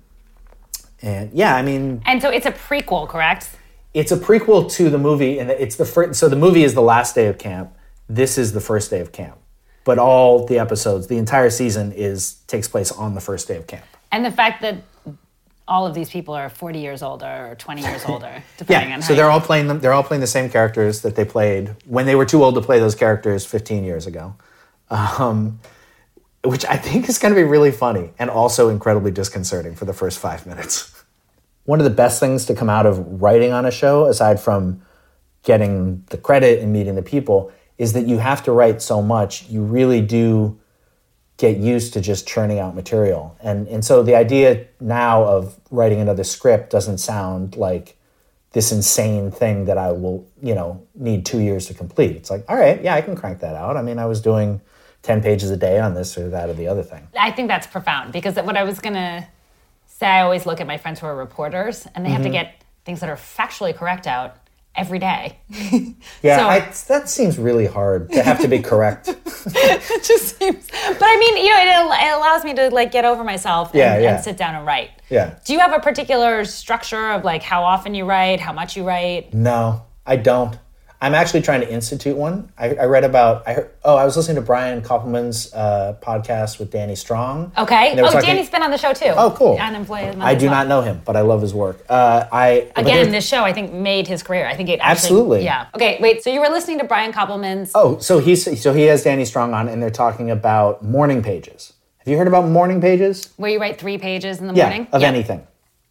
and 1.01 1.31
yeah, 1.33 1.55
I 1.55 1.61
mean, 1.61 2.01
And 2.05 2.21
so 2.21 2.29
it's 2.29 2.45
a 2.45 2.51
prequel, 2.51 3.07
correct? 3.07 3.49
it's 3.93 4.11
a 4.11 4.17
prequel 4.17 4.71
to 4.71 4.89
the 4.89 4.97
movie, 4.97 5.37
and 5.39 5.49
it's 5.51 5.75
the 5.75 5.85
first. 5.85 6.19
So 6.19 6.27
the 6.29 6.35
movie 6.35 6.63
is 6.63 6.73
the 6.73 6.81
last 6.81 7.15
day 7.15 7.27
of 7.27 7.37
camp. 7.37 7.73
This 8.09 8.37
is 8.37 8.53
the 8.53 8.61
first 8.61 8.89
day 8.89 8.99
of 8.99 9.11
camp, 9.11 9.37
but 9.83 9.97
all 9.99 10.45
the 10.45 10.59
episodes, 10.59 11.07
the 11.07 11.17
entire 11.17 11.49
season, 11.49 11.91
is 11.91 12.35
takes 12.47 12.67
place 12.67 12.91
on 12.91 13.15
the 13.15 13.21
first 13.21 13.47
day 13.47 13.55
of 13.57 13.67
camp. 13.67 13.85
And 14.11 14.25
the 14.25 14.31
fact 14.31 14.61
that 14.61 14.77
all 15.67 15.87
of 15.87 15.93
these 15.93 16.09
people 16.09 16.33
are 16.33 16.49
40 16.49 16.79
years 16.79 17.01
older 17.01 17.49
or 17.51 17.55
20 17.55 17.81
years 17.81 18.03
older, 18.07 18.43
depending 18.57 18.89
Yeah, 18.89 18.95
on 18.95 19.01
so 19.01 19.09
how 19.09 19.15
they're 19.15 19.31
all 19.31 19.41
playing 19.41 19.67
them. 19.67 19.79
They're 19.79 19.93
all 19.93 20.03
playing 20.03 20.21
the 20.21 20.27
same 20.27 20.49
characters 20.49 21.01
that 21.01 21.15
they 21.15 21.25
played 21.25 21.75
when 21.85 22.05
they 22.05 22.15
were 22.15 22.25
too 22.25 22.43
old 22.43 22.55
to 22.55 22.61
play 22.61 22.79
those 22.79 22.95
characters 22.95 23.45
15 23.45 23.83
years 23.83 24.05
ago, 24.05 24.35
um, 24.89 25.59
which 26.43 26.65
I 26.65 26.77
think 26.77 27.07
is 27.07 27.17
going 27.17 27.33
to 27.33 27.39
be 27.39 27.45
really 27.45 27.71
funny 27.71 28.11
and 28.19 28.29
also 28.29 28.69
incredibly 28.69 29.11
disconcerting 29.11 29.75
for 29.75 29.85
the 29.85 29.93
first 29.93 30.19
five 30.19 30.45
minutes. 30.45 31.03
One 31.65 31.79
of 31.79 31.85
the 31.85 31.89
best 31.91 32.19
things 32.19 32.45
to 32.47 32.55
come 32.55 32.69
out 32.69 32.85
of 32.85 33.21
writing 33.21 33.53
on 33.53 33.65
a 33.65 33.71
show, 33.71 34.05
aside 34.05 34.39
from 34.41 34.81
getting 35.43 36.03
the 36.09 36.17
credit 36.17 36.59
and 36.59 36.73
meeting 36.73 36.95
the 36.95 37.01
people, 37.01 37.51
is 37.77 37.93
that 37.93 38.05
you 38.05 38.17
have 38.17 38.43
to 38.43 38.51
write 38.51 38.81
so 38.81 39.01
much. 39.01 39.49
You 39.49 39.63
really 39.63 40.01
do 40.01 40.59
get 41.37 41.57
used 41.57 41.93
to 41.93 42.01
just 42.01 42.27
churning 42.27 42.59
out 42.59 42.75
material. 42.75 43.35
And 43.41 43.67
and 43.67 43.83
so 43.83 44.03
the 44.03 44.15
idea 44.15 44.65
now 44.79 45.23
of 45.23 45.59
writing 45.71 45.99
another 45.99 46.23
script 46.23 46.69
doesn't 46.69 46.99
sound 46.99 47.55
like 47.55 47.97
this 48.51 48.71
insane 48.71 49.31
thing 49.31 49.65
that 49.65 49.79
I 49.79 49.91
will, 49.91 50.27
you 50.41 50.53
know, 50.53 50.85
need 50.93 51.25
2 51.25 51.39
years 51.39 51.65
to 51.65 51.73
complete. 51.73 52.15
It's 52.15 52.29
like, 52.29 52.45
all 52.47 52.55
right, 52.55 52.81
yeah, 52.83 52.93
I 52.93 53.01
can 53.01 53.15
crank 53.15 53.39
that 53.39 53.55
out. 53.55 53.77
I 53.77 53.81
mean, 53.81 53.97
I 53.97 54.05
was 54.05 54.21
doing 54.21 54.61
10 55.01 55.23
pages 55.23 55.49
a 55.49 55.57
day 55.57 55.79
on 55.79 55.95
this 55.95 56.15
or 56.17 56.29
that 56.29 56.49
or 56.49 56.53
the 56.53 56.67
other 56.67 56.83
thing. 56.83 57.07
I 57.19 57.31
think 57.31 57.47
that's 57.47 57.65
profound 57.65 58.13
because 58.13 58.35
what 58.35 58.55
I 58.55 58.63
was 58.63 58.79
going 58.79 58.93
to 58.93 59.27
say, 59.87 60.05
I 60.05 60.21
always 60.21 60.45
look 60.45 60.61
at 60.61 60.67
my 60.67 60.77
friends 60.77 60.99
who 60.99 61.07
are 61.07 61.15
reporters 61.15 61.87
and 61.95 62.05
they 62.05 62.11
have 62.11 62.21
to 62.21 62.29
Mm-hmm. 62.29 62.33
get 62.33 62.63
things 62.85 62.99
that 62.99 63.09
are 63.09 63.15
factually 63.15 63.75
correct 63.75 64.05
out 64.05 64.37
every 64.75 64.99
day. 64.99 65.37
Yeah, 66.21 66.37
So- 66.37 66.47
I, 66.47 66.59
that 66.87 67.09
seems 67.09 67.37
really 67.37 67.65
hard 67.65 68.09
to 68.11 68.23
have 68.23 68.39
to 68.41 68.47
be 68.47 68.59
correct. 68.59 69.07
it 69.45 70.03
just 70.03 70.37
seems, 70.39 70.67
but 70.69 71.01
I 71.01 71.17
mean, 71.17 71.37
you 71.45 71.49
know, 71.51 71.91
it, 71.91 72.05
it 72.07 72.13
allows 72.13 72.43
me 72.45 72.53
to 72.53 72.69
like 72.69 72.91
get 72.91 73.03
over 73.03 73.23
myself 73.25 73.71
and, 73.71 73.79
Yeah, 73.79 73.97
yeah. 73.99 74.15
and 74.15 74.23
sit 74.23 74.37
down 74.37 74.55
and 74.55 74.65
write. 74.65 74.91
Yeah. 75.09 75.35
Do 75.43 75.51
you 75.53 75.59
have 75.59 75.73
a 75.73 75.79
particular 75.79 76.45
structure 76.45 77.11
of 77.11 77.23
like 77.25 77.43
how 77.43 77.63
often 77.63 77.93
you 77.93 78.05
write, 78.05 78.39
how 78.39 78.53
much 78.53 78.77
you 78.77 78.83
write? 78.87 79.33
No, 79.33 79.83
I 80.05 80.15
don't. 80.15 80.57
I'm 81.03 81.13
actually 81.13 81.41
trying 81.41 81.59
to 81.59 81.69
institute 81.69 82.15
one. 82.15 82.49
I, 82.57 82.75
I 82.75 82.85
read 82.85 83.03
about. 83.03 83.45
I 83.45 83.53
heard, 83.55 83.71
oh, 83.83 83.97
I 83.97 84.05
was 84.05 84.15
listening 84.15 84.35
to 84.35 84.41
Brian 84.41 84.81
Koppelman's 84.81 85.53
uh, 85.53 85.97
podcast 86.01 86.59
with 86.59 86.71
Danny 86.71 86.95
Strong. 86.95 87.51
Okay. 87.57 87.89
And 87.89 87.97
they 87.97 88.01
were 88.03 88.07
Oh, 88.07 88.11
talking- 88.11 88.27
Danny's 88.29 88.49
been 88.49 88.63
on 88.63 88.71
the 88.71 88.77
show 88.77 88.93
too. 88.93 89.13
Oh, 89.17 89.31
cool. 89.31 89.57
On 89.59 89.75
Employee 89.75 90.05
of 90.05 90.11
the 90.13 90.17
Month 90.19 90.29
I 90.29 90.35
do 90.35 90.45
well. 90.45 90.55
not 90.55 90.67
know 90.67 90.81
him, 90.81 91.01
but 91.03 91.17
I 91.17 91.21
love 91.21 91.41
his 91.41 91.53
work. 91.53 91.83
Uh, 91.89 92.25
I 92.31 92.71
Again, 92.77 93.11
this 93.11 93.27
show 93.27 93.43
I 93.43 93.51
think 93.51 93.73
made 93.73 94.07
his 94.07 94.23
career. 94.23 94.47
I 94.47 94.55
think 94.55 94.69
it 94.69 94.79
actually, 94.81 94.91
Absolutely. 94.91 95.43
Yeah. 95.43 95.67
Okay, 95.75 95.97
wait. 95.99 96.23
So 96.23 96.29
you 96.29 96.39
were 96.39 96.47
listening 96.49 96.79
to 96.79 96.85
Brian 96.85 97.11
Koppelman's. 97.11 97.71
Oh, 97.75 97.97
so 97.99 98.19
he's 98.19 98.61
so 98.61 98.73
he 98.73 98.83
has 98.83 99.03
Danny 99.03 99.25
Strong 99.25 99.53
on, 99.53 99.67
and 99.67 99.83
they're 99.83 99.89
talking 99.89 100.31
about 100.31 100.83
morning 100.85 101.21
pages. 101.21 101.73
Have 101.97 102.07
you 102.07 102.17
heard 102.17 102.27
about 102.29 102.47
morning 102.47 102.79
pages? 102.79 103.29
Where 103.35 103.51
you 103.51 103.59
write 103.59 103.77
three 103.77 103.97
pages 103.97 104.39
in 104.39 104.47
the 104.47 104.53
Yeah, 104.53 104.69
morning? 104.69 104.87
of 104.93 105.03
anything, 105.03 105.45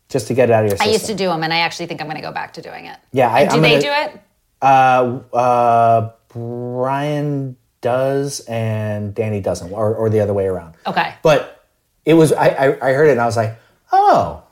just 0.09 0.27
to 0.29 0.35
get 0.35 0.49
it 0.49 0.53
out 0.55 0.65
of 0.65 0.71
your 0.71 0.77
I 0.81 0.85
system. 0.87 0.89
usI 0.89 0.93
used 0.95 1.07
to 1.07 1.15
do 1.15 1.29
them, 1.29 1.43
and 1.45 1.53
I 1.53 1.59
actually 1.59 1.87
think 1.87 2.01
I'm 2.01 2.07
going 2.07 2.17
to 2.17 2.23
go 2.23 2.33
back 2.33 2.55
to 2.55 2.63
doing 2.63 2.87
it. 2.87 2.97
Yeah, 3.13 3.31
I, 3.31 3.45
do 3.45 3.57
I'm 3.57 3.61
they 3.63 3.81
gonna- 3.81 3.83
do 3.83 4.15
it? 4.15 4.21
Uh, 4.63 5.21
uh, 5.35 6.13
Brian 6.29 7.57
does 7.81 8.41
and 8.49 9.15
Danny 9.15 9.41
doesn't, 9.41 9.73
or, 9.73 9.95
or 9.95 10.09
the 10.09 10.21
other 10.21 10.33
way 10.33 10.47
around. 10.47 10.75
Okay. 10.87 11.15
But 11.23 11.67
it 12.05 12.15
was 12.15 12.33
I, 12.33 12.49
I 12.49 12.91
I 12.91 12.93
heard 12.93 13.09
it 13.09 13.13
and 13.13 13.21
I 13.21 13.27
was 13.27 13.37
like, 13.37 13.59
oh, 13.93 14.43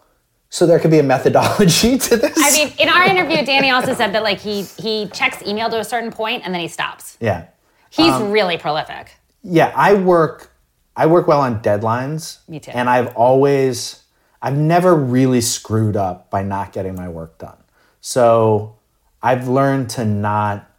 so 0.50 0.66
there 0.66 0.78
could 0.80 0.90
be 0.90 0.98
a 0.98 1.02
methodology 1.04 1.96
to 2.06 2.16
this. 2.16 2.32
I 2.36 2.50
mean, 2.52 2.72
in 2.78 2.88
our 2.88 3.04
interview, 3.06 3.44
Danny 3.44 3.70
also 3.70 3.94
said 3.94 4.12
that 4.14 4.22
like 4.24 4.40
he 4.40 4.62
he 4.62 5.06
checks 5.08 5.40
email 5.42 5.70
to 5.70 5.78
a 5.78 5.84
certain 5.84 6.10
point 6.10 6.42
and 6.44 6.52
then 6.52 6.60
he 6.60 6.68
stops. 6.68 7.16
yeah, 7.20 7.46
He's 7.88 8.12
Um, 8.12 8.30
really 8.32 8.58
prolific. 8.58 9.12
yeah. 9.42 9.72
I 9.76 9.94
work 9.94 10.50
I 10.96 11.06
work 11.06 11.26
well 11.28 11.40
on 11.40 11.62
deadlines. 11.62 12.38
Me 12.48 12.58
too. 12.60 12.72
And 12.74 12.90
I've 12.90 13.14
always 13.16 14.02
I've 14.42 14.56
never 14.56 14.94
really 14.94 15.40
screwed 15.40 15.96
up 15.96 16.30
by 16.30 16.42
not 16.42 16.72
getting 16.72 16.94
my 16.96 17.08
work 17.08 17.38
done. 17.38 17.56
So 18.00 18.76
I've 19.22 19.48
learned 19.48 19.90
to 19.90 20.04
not 20.04 20.70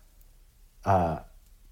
uh, 0.86 1.20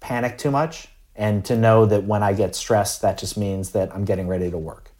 panic 0.00 0.38
too 0.38 0.50
much 0.50 0.88
and 1.16 1.44
to 1.46 1.56
know 1.56 1.86
that 1.86 2.04
when 2.04 2.22
I 2.22 2.32
get 2.32 2.54
stressed, 2.54 3.02
that 3.02 3.18
just 3.18 3.36
means 3.36 3.70
that 3.70 3.94
I'm 3.94 4.04
getting 4.04 4.28
ready 4.28 4.50
to 4.50 4.58
work. 4.58 4.90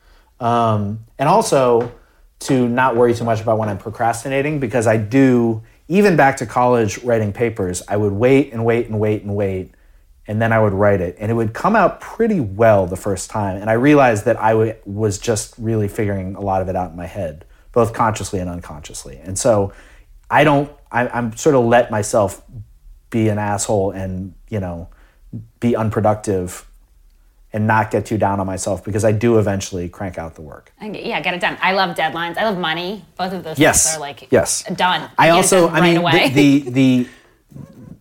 Um, 0.40 1.06
and 1.18 1.28
also 1.28 1.92
to 2.40 2.68
not 2.68 2.96
worry 2.96 3.14
too 3.14 3.24
much 3.24 3.40
about 3.40 3.58
when 3.58 3.68
I'm 3.68 3.78
procrastinating 3.78 4.58
because 4.60 4.86
I 4.86 4.96
do, 4.96 5.62
even 5.88 6.16
back 6.16 6.38
to 6.38 6.46
college 6.46 6.98
writing 7.04 7.32
papers, 7.32 7.82
I 7.88 7.96
would 7.96 8.12
wait 8.12 8.52
and 8.52 8.64
wait 8.64 8.86
and 8.86 8.98
wait 8.98 9.22
and 9.22 9.36
wait 9.36 9.74
and 10.30 10.40
then 10.40 10.52
I 10.52 10.60
would 10.60 10.72
write 10.72 11.00
it, 11.00 11.16
and 11.18 11.28
it 11.28 11.34
would 11.34 11.54
come 11.54 11.74
out 11.74 12.00
pretty 12.00 12.38
well 12.38 12.86
the 12.86 12.96
first 12.96 13.30
time. 13.30 13.60
And 13.60 13.68
I 13.68 13.72
realized 13.72 14.26
that 14.26 14.40
I 14.40 14.52
w- 14.52 14.76
was 14.84 15.18
just 15.18 15.56
really 15.58 15.88
figuring 15.88 16.36
a 16.36 16.40
lot 16.40 16.62
of 16.62 16.68
it 16.68 16.76
out 16.76 16.92
in 16.92 16.96
my 16.96 17.06
head, 17.06 17.44
both 17.72 17.92
consciously 17.92 18.38
and 18.38 18.48
unconsciously. 18.48 19.18
And 19.24 19.36
so 19.36 19.72
I 20.30 20.44
don't, 20.44 20.70
I, 20.90 21.08
I'm 21.08 21.36
sort 21.36 21.54
of 21.54 21.64
let 21.64 21.90
myself 21.90 22.42
be 23.10 23.28
an 23.28 23.38
asshole 23.38 23.90
and, 23.90 24.34
you 24.48 24.60
know, 24.60 24.88
be 25.58 25.74
unproductive 25.76 26.66
and 27.52 27.66
not 27.66 27.90
get 27.90 28.06
too 28.06 28.16
down 28.16 28.38
on 28.38 28.46
myself 28.46 28.84
because 28.84 29.04
I 29.04 29.10
do 29.10 29.38
eventually 29.38 29.88
crank 29.88 30.18
out 30.18 30.36
the 30.36 30.42
work. 30.42 30.72
Yeah, 30.80 31.20
get 31.20 31.34
it 31.34 31.40
done. 31.40 31.58
I 31.60 31.72
love 31.72 31.96
deadlines. 31.96 32.36
I 32.36 32.44
love 32.44 32.58
money. 32.58 33.04
Both 33.18 33.32
of 33.32 33.42
those 33.42 33.58
Yes. 33.58 33.84
things 33.86 33.96
are 33.96 34.00
like 34.00 34.28
Yes. 34.30 34.62
done. 34.76 35.10
I 35.18 35.30
also, 35.30 35.66
done 35.66 35.76
I 35.76 35.80
mean, 35.80 36.02
the, 36.02 36.28
the 36.28 36.70
the 36.70 37.08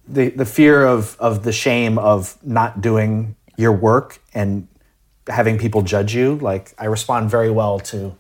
the 0.08 0.30
the 0.30 0.46
fear 0.46 0.86
of 0.86 1.16
of 1.20 1.44
the 1.44 1.52
shame 1.52 1.98
of 1.98 2.38
not 2.44 2.82
doing 2.82 3.36
your 3.58 3.72
work 3.72 4.20
and 4.34 4.68
having 5.28 5.58
people 5.58 5.82
judge 5.82 6.14
you. 6.14 6.36
Like 6.36 6.74
I 6.78 6.86
respond 6.86 7.32
very 7.32 7.50
well 7.50 7.80
to 7.92 8.16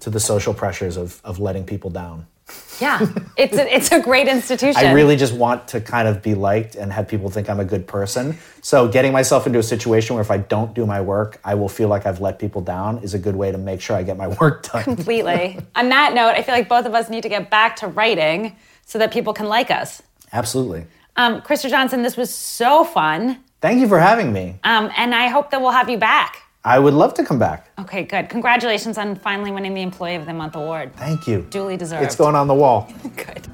to 0.00 0.10
the 0.10 0.20
social 0.20 0.54
pressures 0.54 0.96
of 0.96 1.20
of 1.24 1.40
letting 1.40 1.64
people 1.64 1.90
down. 1.90 2.26
Yeah, 2.80 3.06
it's 3.36 3.56
a, 3.56 3.74
it's 3.74 3.92
a 3.92 4.00
great 4.00 4.28
institution. 4.28 4.84
I 4.84 4.92
really 4.92 5.16
just 5.16 5.34
want 5.34 5.68
to 5.68 5.80
kind 5.80 6.06
of 6.06 6.22
be 6.22 6.34
liked 6.34 6.74
and 6.74 6.92
have 6.92 7.08
people 7.08 7.30
think 7.30 7.48
I'm 7.48 7.60
a 7.60 7.64
good 7.64 7.86
person. 7.86 8.36
So 8.62 8.88
getting 8.88 9.12
myself 9.12 9.46
into 9.46 9.58
a 9.58 9.62
situation 9.62 10.14
where 10.14 10.22
if 10.22 10.30
I 10.30 10.38
don't 10.38 10.74
do 10.74 10.86
my 10.86 11.00
work, 11.00 11.40
I 11.44 11.54
will 11.54 11.68
feel 11.68 11.88
like 11.88 12.06
I've 12.06 12.20
let 12.20 12.38
people 12.38 12.60
down 12.60 12.98
is 12.98 13.14
a 13.14 13.18
good 13.18 13.34
way 13.36 13.50
to 13.50 13.58
make 13.58 13.80
sure 13.80 13.96
I 13.96 14.02
get 14.02 14.16
my 14.16 14.28
work 14.40 14.70
done. 14.70 14.84
completely. 14.84 15.58
On 15.74 15.88
that 15.88 16.14
note, 16.14 16.34
I 16.36 16.42
feel 16.42 16.54
like 16.54 16.68
both 16.68 16.86
of 16.86 16.94
us 16.94 17.08
need 17.08 17.22
to 17.22 17.28
get 17.28 17.50
back 17.50 17.76
to 17.76 17.88
writing 17.88 18.56
so 18.84 18.98
that 18.98 19.10
people 19.12 19.32
can 19.32 19.46
like 19.48 19.70
us. 19.70 20.02
Absolutely. 20.32 20.86
Um, 21.16 21.40
Krista 21.40 21.70
Johnson, 21.70 22.02
this 22.02 22.16
was 22.16 22.32
so 22.32 22.84
fun, 22.84 23.38
Thank 23.62 23.80
you 23.80 23.88
for 23.88 23.98
having 23.98 24.32
me. 24.32 24.60
um, 24.64 24.90
and 24.96 25.14
I 25.14 25.28
hope 25.28 25.50
that 25.50 25.60
we'll 25.62 25.70
have 25.70 25.88
you 25.88 25.96
back. 25.98 26.42
I 26.66 26.80
would 26.80 26.94
love 26.94 27.14
to 27.14 27.24
come 27.24 27.38
back. 27.38 27.70
Okay, 27.78 28.02
good. 28.02 28.28
Congratulations 28.28 28.98
on 28.98 29.14
finally 29.14 29.52
winning 29.52 29.72
the 29.72 29.82
Employee 29.82 30.16
of 30.16 30.26
the 30.26 30.34
Month 30.34 30.56
award. 30.56 30.92
Thank 30.96 31.28
you. 31.28 31.46
Duly 31.48 31.76
deserved. 31.76 32.02
It's 32.02 32.16
going 32.16 32.34
on 32.34 32.48
the 32.48 32.54
wall. 32.54 32.92
Good. 33.16 33.46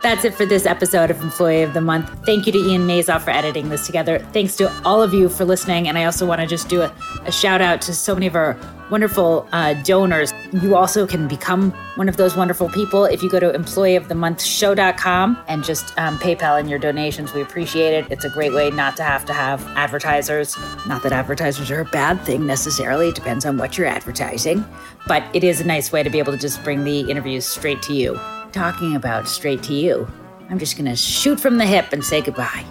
That's 0.00 0.24
it 0.24 0.32
for 0.32 0.46
this 0.46 0.64
episode 0.64 1.10
of 1.10 1.20
Employee 1.20 1.62
of 1.62 1.74
the 1.74 1.80
Month. 1.80 2.24
Thank 2.24 2.46
you 2.46 2.52
to 2.52 2.58
Ian 2.58 2.86
Mazoff 2.86 3.22
for 3.22 3.30
editing 3.30 3.68
this 3.68 3.84
together. 3.84 4.20
Thanks 4.32 4.54
to 4.56 4.72
all 4.84 5.02
of 5.02 5.12
you 5.12 5.28
for 5.28 5.44
listening. 5.44 5.88
And 5.88 5.98
I 5.98 6.04
also 6.04 6.24
want 6.24 6.40
to 6.40 6.46
just 6.46 6.68
do 6.68 6.82
a, 6.82 6.94
a 7.24 7.32
shout 7.32 7.60
out 7.60 7.80
to 7.82 7.92
so 7.92 8.14
many 8.14 8.28
of 8.28 8.36
our 8.36 8.56
wonderful 8.92 9.48
uh, 9.50 9.74
donors. 9.82 10.32
You 10.52 10.76
also 10.76 11.04
can 11.04 11.26
become 11.26 11.72
one 11.96 12.08
of 12.08 12.16
those 12.16 12.36
wonderful 12.36 12.68
people 12.68 13.06
if 13.06 13.24
you 13.24 13.28
go 13.28 13.40
to 13.40 13.50
employeeofthemonthshow.com 13.50 15.44
and 15.48 15.64
just 15.64 15.98
um, 15.98 16.16
PayPal 16.20 16.60
in 16.60 16.68
your 16.68 16.78
donations. 16.78 17.34
We 17.34 17.42
appreciate 17.42 17.92
it. 17.92 18.12
It's 18.12 18.24
a 18.24 18.30
great 18.30 18.52
way 18.52 18.70
not 18.70 18.96
to 18.98 19.02
have 19.02 19.24
to 19.24 19.32
have 19.32 19.66
advertisers. 19.76 20.56
Not 20.86 21.02
that 21.02 21.10
advertisers 21.10 21.72
are 21.72 21.80
a 21.80 21.84
bad 21.86 22.20
thing 22.22 22.46
necessarily, 22.46 23.08
it 23.08 23.16
depends 23.16 23.44
on 23.44 23.58
what 23.58 23.76
you're 23.76 23.88
advertising. 23.88 24.64
But 25.08 25.24
it 25.34 25.42
is 25.42 25.60
a 25.60 25.64
nice 25.64 25.90
way 25.90 26.04
to 26.04 26.10
be 26.10 26.20
able 26.20 26.32
to 26.32 26.38
just 26.38 26.62
bring 26.62 26.84
the 26.84 27.00
interviews 27.10 27.46
straight 27.46 27.82
to 27.82 27.94
you 27.94 28.16
talking 28.52 28.96
about 28.96 29.28
straight 29.28 29.62
to 29.64 29.74
you. 29.74 30.06
I'm 30.50 30.58
just 30.58 30.76
gonna 30.76 30.96
shoot 30.96 31.38
from 31.38 31.58
the 31.58 31.66
hip 31.66 31.92
and 31.92 32.04
say 32.04 32.20
goodbye. 32.20 32.64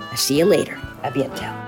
I'll 0.00 0.16
see 0.16 0.38
you 0.38 0.44
later. 0.44 0.74
A 1.02 1.10
bientôt. 1.10 1.67